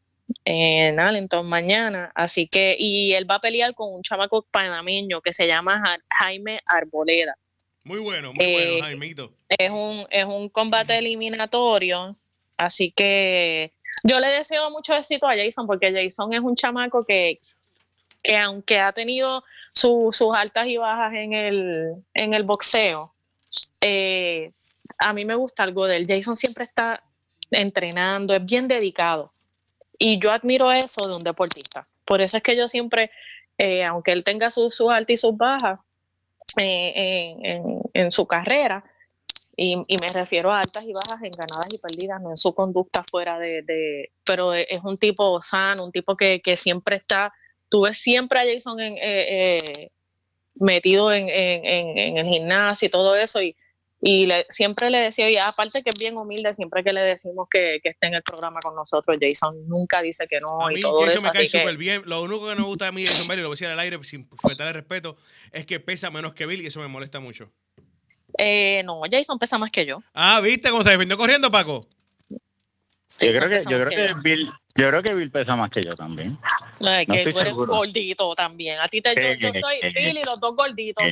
en 0.46 1.00
Allenton 1.00 1.48
mañana, 1.48 2.12
así 2.16 2.48
que, 2.48 2.76
y 2.78 3.14
él 3.14 3.30
va 3.30 3.36
a 3.36 3.42
pelear 3.42 3.74
con 3.74 3.94
un 3.94 4.02
chamaco 4.02 4.46
panameño 4.52 5.22
que 5.22 5.34
se 5.34 5.48
llama 5.48 5.82
Jaime 6.10 6.62
Arboleda. 6.66 7.36
Muy 7.84 8.00
bueno, 8.00 8.34
muy 8.34 8.46
bueno, 8.46 8.72
eh, 8.72 8.82
Jaimito. 8.82 9.34
Es 9.48 9.70
un, 9.70 10.06
es 10.10 10.26
un 10.26 10.50
combate 10.50 10.98
eliminatorio, 10.98 12.16
así 12.58 12.92
que 12.92 13.74
yo 14.04 14.20
le 14.20 14.28
deseo 14.28 14.70
mucho 14.70 14.96
éxito 14.96 15.28
a 15.28 15.36
Jason 15.36 15.68
porque 15.68 15.92
Jason 15.92 16.34
es 16.34 16.42
un 16.42 16.56
chamaco 16.56 17.04
que, 17.06 17.40
que 18.22 18.38
aunque 18.38 18.80
ha 18.80 18.92
tenido 18.92 19.44
sus 19.74 20.22
altas 20.36 20.68
y 20.68 20.78
bajas 20.78 21.14
en 21.14 21.34
el, 21.34 21.96
en 22.14 22.34
el 22.34 22.44
boxeo, 22.44 23.14
eh, 23.80 24.52
a 24.98 25.14
mí 25.14 25.26
me 25.26 25.36
gusta 25.36 25.64
algo 25.64 25.88
de 25.88 25.98
él. 25.98 26.06
Jason 26.08 26.36
siempre 26.36 26.66
está 26.66 27.04
entrenando, 27.50 28.34
es 28.34 28.46
bien 28.46 28.68
dedicado. 28.68 29.34
Y 30.04 30.18
yo 30.18 30.32
admiro 30.32 30.72
eso 30.72 31.08
de 31.08 31.16
un 31.16 31.24
deportista. 31.24 31.86
Por 32.06 32.22
eso 32.22 32.38
es 32.38 32.42
que 32.42 32.58
yo 32.58 32.68
siempre, 32.68 33.12
eh, 33.60 33.84
aunque 33.84 34.12
él 34.12 34.24
tenga 34.24 34.50
sus, 34.50 34.82
altas 34.82 35.14
y 35.14 35.18
sus 35.18 35.38
bajas 35.38 35.80
eh, 36.58 37.36
en, 37.94 38.12
su 38.12 38.26
carrera, 38.26 38.84
y, 39.56 39.76
me 39.78 40.08
refiero 40.12 40.52
a 40.52 40.62
altas 40.62 40.86
y 40.86 40.92
bajas 40.92 41.22
en 41.22 41.30
ganadas 41.38 41.72
y 41.72 41.78
perdidas, 41.78 42.20
no 42.20 42.32
en 42.32 42.38
su 42.38 42.52
conducta 42.56 43.04
fuera 43.04 43.38
de, 43.38 44.10
pero 44.26 44.56
es 44.56 44.82
un 44.84 44.98
tipo 44.98 45.40
sano, 45.40 45.86
un 45.86 45.92
tipo 45.92 46.18
que, 46.18 46.42
siempre 46.58 46.96
está, 46.96 47.32
tú 47.70 47.82
ves 47.82 48.00
siempre 48.00 48.40
a 48.40 48.52
Jason 48.52 48.80
en, 48.80 48.96
eh, 49.00 49.60
metido 50.56 51.14
en, 51.14 51.30
el 51.30 52.26
gimnasio 52.26 52.88
y 52.88 52.90
todo 52.90 53.16
eso, 53.16 53.40
y, 53.40 53.56
y 54.02 54.28
siempre 54.50 54.90
le 54.90 54.98
decía, 54.98 55.30
y 55.30 55.38
aparte 55.38 55.84
que 55.84 55.90
es 55.94 56.00
bien 56.00 56.16
humilde, 56.18 56.54
siempre 56.54 56.84
que 56.84 56.92
le 56.92 57.02
decimos 57.02 57.48
que, 57.50 57.80
que 57.84 57.90
esté 57.90 58.08
en 58.08 58.16
el 58.16 58.24
programa 58.24 58.60
con 58.62 58.76
nosotros, 58.76 59.16
Jason 59.22 59.68
nunca 59.68 60.02
dice 60.02 60.26
que 60.28 60.40
no. 60.40 60.66
A 60.68 60.72
y 60.72 60.76
mí 60.76 60.82
todo 60.82 61.00
Jason 61.02 61.18
eso, 61.18 61.28
me 61.28 61.32
cae 61.34 61.44
que- 61.48 61.60
súper 61.60 61.78
bien. 61.78 62.02
Lo 62.06 62.22
único 62.24 62.48
que 62.48 62.56
no 62.56 62.62
me 62.62 62.68
gusta 62.68 62.88
a 62.88 62.92
mí 62.92 63.06
Jason 63.06 63.28
Bailey, 63.28 63.44
lo 63.44 63.50
voy 63.50 63.54
a 63.54 63.58
decir 63.58 63.68
al 63.68 63.80
aire 63.80 64.04
sin 64.04 64.28
faltarle 64.42 64.74
respeto, 64.74 65.18
es 65.52 65.66
que 65.66 65.80
pesa 65.80 66.10
menos 66.10 66.34
que 66.34 66.46
Bill 66.48 66.62
y 66.62 66.66
eso 66.68 66.80
me 66.80 66.88
molesta 66.88 67.20
mucho. 67.20 67.52
Eh, 68.38 68.82
no, 68.86 69.02
Jason 69.12 69.38
pesa 69.38 69.58
más 69.58 69.70
que 69.72 69.86
yo. 69.86 70.02
Ah, 70.14 70.40
¿viste 70.42 70.70
cómo 70.72 70.84
se 70.84 70.90
defendió 70.92 71.18
corriendo, 71.18 71.52
Paco? 71.52 71.88
Yo 73.20 73.32
creo 73.34 73.50
que, 73.50 73.58
yo 73.60 73.78
creo 73.78 73.86
que 73.88 74.08
yo. 74.10 74.22
Bill, 74.24 74.50
yo 74.76 74.88
creo 74.90 75.04
que 75.04 75.14
Bill 75.14 75.30
pesa 75.30 75.56
más 75.56 75.70
que 75.70 75.82
yo 75.82 75.94
también. 75.94 76.40
Ay, 76.80 77.06
no 77.06 77.14
que 77.14 77.20
estoy 77.20 77.34
tú 77.34 77.40
eres 77.40 77.52
seguro. 77.52 77.74
gordito 77.76 78.34
también. 78.34 78.80
A 78.80 78.88
ti 78.88 79.00
te, 79.02 79.14
yo, 79.14 79.34
yo 79.38 79.50
estoy 79.50 79.76
Eh, 79.84 79.92
Bill 79.96 80.18
y 80.18 80.24
los 80.24 80.40
dos 80.40 80.56
gorditos. 80.56 81.04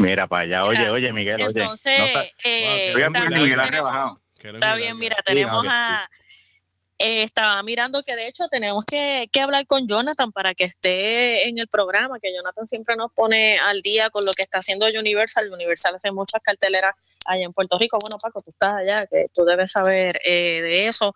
Mira 0.00 0.26
para 0.26 0.42
allá, 0.42 0.64
oye, 0.64 0.78
Mira, 0.80 0.92
oye, 0.92 1.12
Miguel, 1.12 1.36
oye. 1.36 1.44
Entonces, 1.46 1.98
no 1.98 2.04
está- 2.06 2.24
eh, 2.44 2.92
también 3.12 3.42
Miguel 3.42 3.60
ha 3.60 3.66
rebajado. 3.66 4.20
Está 4.42 4.74
bien, 4.74 4.98
mira, 4.98 5.16
tenemos 5.24 5.66
a... 5.68 6.08
eh, 6.98 7.22
estaba 7.22 7.62
mirando 7.62 8.02
que 8.02 8.16
de 8.16 8.26
hecho 8.28 8.48
tenemos 8.48 8.84
que, 8.86 9.28
que 9.32 9.40
hablar 9.40 9.66
con 9.66 9.86
Jonathan 9.86 10.32
para 10.32 10.54
que 10.54 10.64
esté 10.64 11.48
en 11.48 11.58
el 11.58 11.68
programa, 11.68 12.18
que 12.20 12.34
Jonathan 12.34 12.66
siempre 12.66 12.96
nos 12.96 13.12
pone 13.12 13.58
al 13.58 13.82
día 13.82 14.08
con 14.10 14.24
lo 14.24 14.32
que 14.32 14.42
está 14.42 14.58
haciendo 14.58 14.86
Universal. 14.86 15.50
Universal 15.52 15.94
hace 15.94 16.10
muchas 16.12 16.40
carteleras 16.42 16.94
allá 17.26 17.44
en 17.44 17.52
Puerto 17.52 17.78
Rico. 17.78 17.98
Bueno, 18.00 18.16
Paco, 18.20 18.40
tú 18.42 18.50
estás 18.50 18.74
allá, 18.80 19.06
que 19.06 19.26
tú 19.34 19.44
debes 19.44 19.72
saber 19.72 20.18
eh, 20.24 20.60
de 20.62 20.88
eso. 20.88 21.14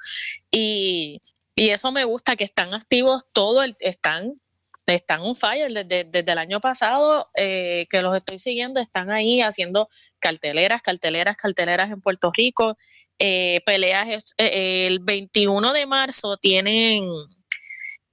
Y, 0.50 1.20
y 1.54 1.70
eso 1.70 1.92
me 1.92 2.04
gusta, 2.04 2.36
que 2.36 2.44
están 2.44 2.74
activos 2.74 3.24
todo 3.32 3.62
el... 3.62 3.74
Están 3.80 4.40
están 4.86 5.20
on 5.22 5.34
fire 5.36 5.72
desde, 5.72 6.04
desde 6.04 6.32
el 6.32 6.38
año 6.38 6.60
pasado 6.60 7.30
eh, 7.36 7.86
que 7.90 8.02
los 8.02 8.16
estoy 8.16 8.38
siguiendo, 8.38 8.80
están 8.80 9.10
ahí 9.10 9.40
haciendo 9.40 9.88
carteleras, 10.18 10.82
carteleras, 10.82 11.36
carteleras 11.36 11.90
en 11.90 12.00
Puerto 12.00 12.30
Rico, 12.36 12.76
eh, 13.18 13.60
peleas. 13.66 14.08
es- 14.10 14.34
eh, 14.38 14.86
el 14.86 14.98
21 15.00 15.72
de 15.72 15.86
marzo 15.86 16.36
tienen 16.36 17.04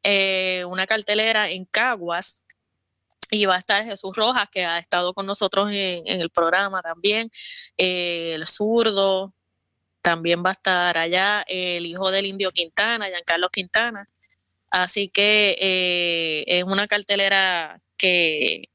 eh, 0.04 0.64
una 0.68 0.86
cartelera 0.86 1.50
en 1.50 1.66
Caguas 1.66 2.46
y 3.32 3.46
va 3.46 3.56
a 3.56 3.60
estar 3.60 3.84
Jesús 3.86 4.16
Rojas, 4.16 4.48
que 4.52 4.66
ha 4.66 4.78
estado 4.80 5.14
con 5.14 5.26
nosotros 5.26 5.72
en, 5.72 6.06
en 6.08 6.22
el 6.22 6.30
programa 6.32 6.82
también, 6.82 7.30
eh, 7.78 8.34
el 8.36 8.46
zurdo, 8.48 9.34
también 10.02 10.44
va 10.46 10.50
a 10.50 10.54
estar 10.54 10.98
allá 10.98 11.44
el 11.48 11.86
hijo 11.86 12.12
del 12.12 12.26
indio 12.26 12.52
Quintana, 12.52 13.08
Giancarlo 13.08 13.50
Quintana. 13.50 14.10
Así 14.72 15.10
que 15.10 15.58
eh, 15.60 16.46
es 16.48 16.64
una 16.64 16.88
cartelera 16.88 17.76
que, 17.98 18.70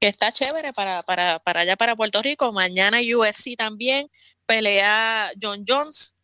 está 0.00 0.32
chévere 0.32 0.72
para, 0.72 1.02
para, 1.02 1.38
para 1.38 1.60
allá, 1.60 1.76
para 1.76 1.94
Puerto 1.94 2.20
Rico. 2.22 2.52
Mañana 2.52 2.98
UFC 2.98 3.54
también 3.56 4.10
pelea 4.46 5.30
John 5.40 5.64
Jones 5.68 6.14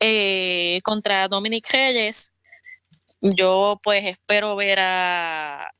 eh, 0.00 0.80
contra 0.82 1.28
Dominic 1.28 1.66
Reyes. 1.70 2.32
Yo 3.22 3.78
pues 3.82 4.04
espero 4.04 4.56
ver 4.56 4.80
a... 4.80 5.72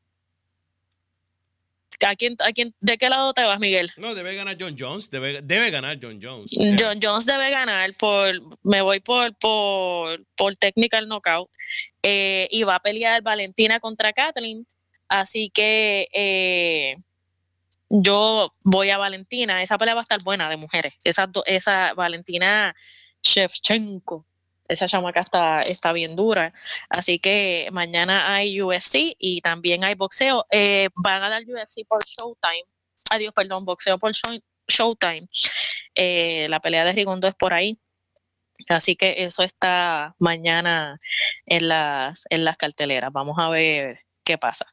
¿A 2.05 2.15
quién, 2.15 2.37
a 2.41 2.53
quién, 2.53 2.75
¿De 2.81 2.99
qué 2.99 3.09
lado 3.09 3.33
te 3.33 3.43
vas, 3.45 3.59
Miguel? 3.61 3.91
No, 3.97 4.15
debe 4.15 4.35
ganar 4.35 4.57
John 4.61 4.77
Jones. 4.79 5.11
Debe, 5.11 5.41
debe 5.43 5.71
ganar 5.71 5.99
John 6.03 6.19
Jones. 6.23 6.51
John 6.79 6.99
Jones 7.03 7.25
debe 7.27 7.51
ganar 7.51 7.95
por, 7.95 8.33
me 8.63 8.83
voy 8.83 9.01
por, 9.01 9.35
por, 9.39 10.25
por 10.37 10.57
technical 10.57 11.07
knockout. 11.09 11.49
eh, 12.03 12.49
y 12.51 12.63
va 12.65 12.77
a 12.77 12.81
pelear 12.81 13.23
Valentina 13.23 13.81
contra 13.81 14.13
Kathleen. 14.13 14.67
Así 15.09 15.51
que 15.51 16.09
eh, 16.13 16.97
yo 17.89 18.53
voy 18.63 18.91
a 18.91 18.99
Valentina. 18.99 19.63
Esa 19.63 19.79
pelea 19.79 19.95
va 19.95 20.01
a 20.01 20.03
estar 20.03 20.19
buena 20.25 20.51
de 20.51 20.57
mujeres. 20.57 20.95
Esa, 21.05 21.31
esa 21.47 21.95
Valentina 21.95 22.75
Shevchenko. 23.23 24.26
Esa 24.69 24.87
chamaca 24.87 25.21
está, 25.21 25.61
está 25.61 25.93
bien 25.93 26.17
dura. 26.17 26.53
Así 26.89 27.19
que 27.19 27.69
mañana 27.73 28.35
hay 28.35 28.61
UFC 28.61 29.15
y 29.19 29.41
también 29.41 29.85
hay 29.85 29.95
boxeo. 29.95 30.47
Eh, 30.51 30.89
van 30.95 31.23
a 31.23 31.29
dar 31.29 31.43
UFC 31.43 31.85
por 31.87 32.05
Showtime. 32.05 32.65
Adiós, 33.11 33.33
perdón, 33.35 33.65
boxeo 33.65 33.99
por 33.99 34.13
show- 34.13 34.41
Showtime. 34.69 35.29
Eh, 35.95 36.47
la 36.51 36.61
pelea 36.61 36.85
de 36.85 36.93
Rigondo 36.93 37.29
es 37.29 37.35
por 37.35 37.53
ahí. 37.55 37.79
Así 38.69 38.97
que 38.97 39.25
eso 39.25 39.43
está 39.43 40.15
mañana 40.19 40.99
en 41.45 41.69
las, 41.69 42.25
en 42.31 42.45
las 42.45 42.57
carteleras. 42.57 43.13
Vamos 43.13 43.37
a 43.39 43.49
ver 43.51 44.01
qué 44.25 44.39
pasa. 44.39 44.67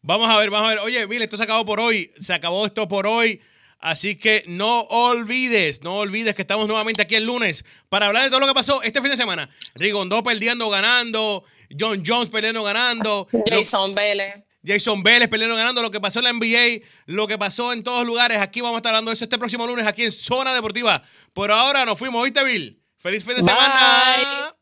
Vamos 0.00 0.30
a 0.30 0.36
ver, 0.38 0.50
vamos 0.50 0.66
a 0.68 0.74
ver. 0.74 0.78
Oye, 0.80 1.04
Bill, 1.06 1.22
esto 1.22 1.36
se 1.36 1.42
acabó 1.42 1.64
por 1.64 1.80
hoy. 1.80 2.12
Se 2.20 2.32
acabó 2.32 2.64
esto 2.64 2.86
por 2.88 3.06
hoy. 3.06 3.40
Así 3.86 4.16
que 4.16 4.44
no 4.46 4.80
olvides, 4.84 5.82
no 5.82 5.98
olvides 5.98 6.34
que 6.34 6.40
estamos 6.40 6.66
nuevamente 6.66 7.02
aquí 7.02 7.16
el 7.16 7.26
lunes 7.26 7.66
para 7.90 8.06
hablar 8.06 8.22
de 8.22 8.30
todo 8.30 8.40
lo 8.40 8.46
que 8.46 8.54
pasó 8.54 8.82
este 8.82 9.02
fin 9.02 9.10
de 9.10 9.16
semana. 9.18 9.50
Rigondó 9.74 10.22
perdiendo, 10.22 10.70
ganando. 10.70 11.44
John 11.78 12.02
Jones 12.06 12.30
perdiendo, 12.30 12.62
ganando. 12.62 13.28
lo- 13.30 13.42
Jason 13.46 13.92
Vélez. 13.92 14.36
Jason 14.66 15.02
Vélez 15.02 15.28
peleando, 15.28 15.54
ganando. 15.54 15.82
Lo 15.82 15.90
que 15.90 16.00
pasó 16.00 16.20
en 16.20 16.24
la 16.24 16.30
NBA, 16.32 16.80
lo 17.04 17.26
que 17.28 17.36
pasó 17.36 17.74
en 17.74 17.82
todos 17.82 18.06
lugares. 18.06 18.38
Aquí 18.38 18.62
vamos 18.62 18.76
a 18.76 18.78
estar 18.78 18.90
hablando 18.94 19.10
de 19.10 19.16
eso 19.16 19.24
este 19.24 19.36
próximo 19.38 19.66
lunes 19.66 19.86
aquí 19.86 20.04
en 20.04 20.12
Zona 20.12 20.54
Deportiva. 20.54 20.94
Por 21.34 21.52
ahora 21.52 21.84
nos 21.84 21.98
fuimos, 21.98 22.24
¿viste, 22.24 22.42
Bill? 22.42 22.80
Feliz 22.96 23.22
fin 23.22 23.34
de 23.36 23.42
Bye. 23.42 23.50
semana. 23.50 24.54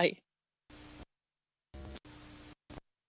Bye. 0.00 0.21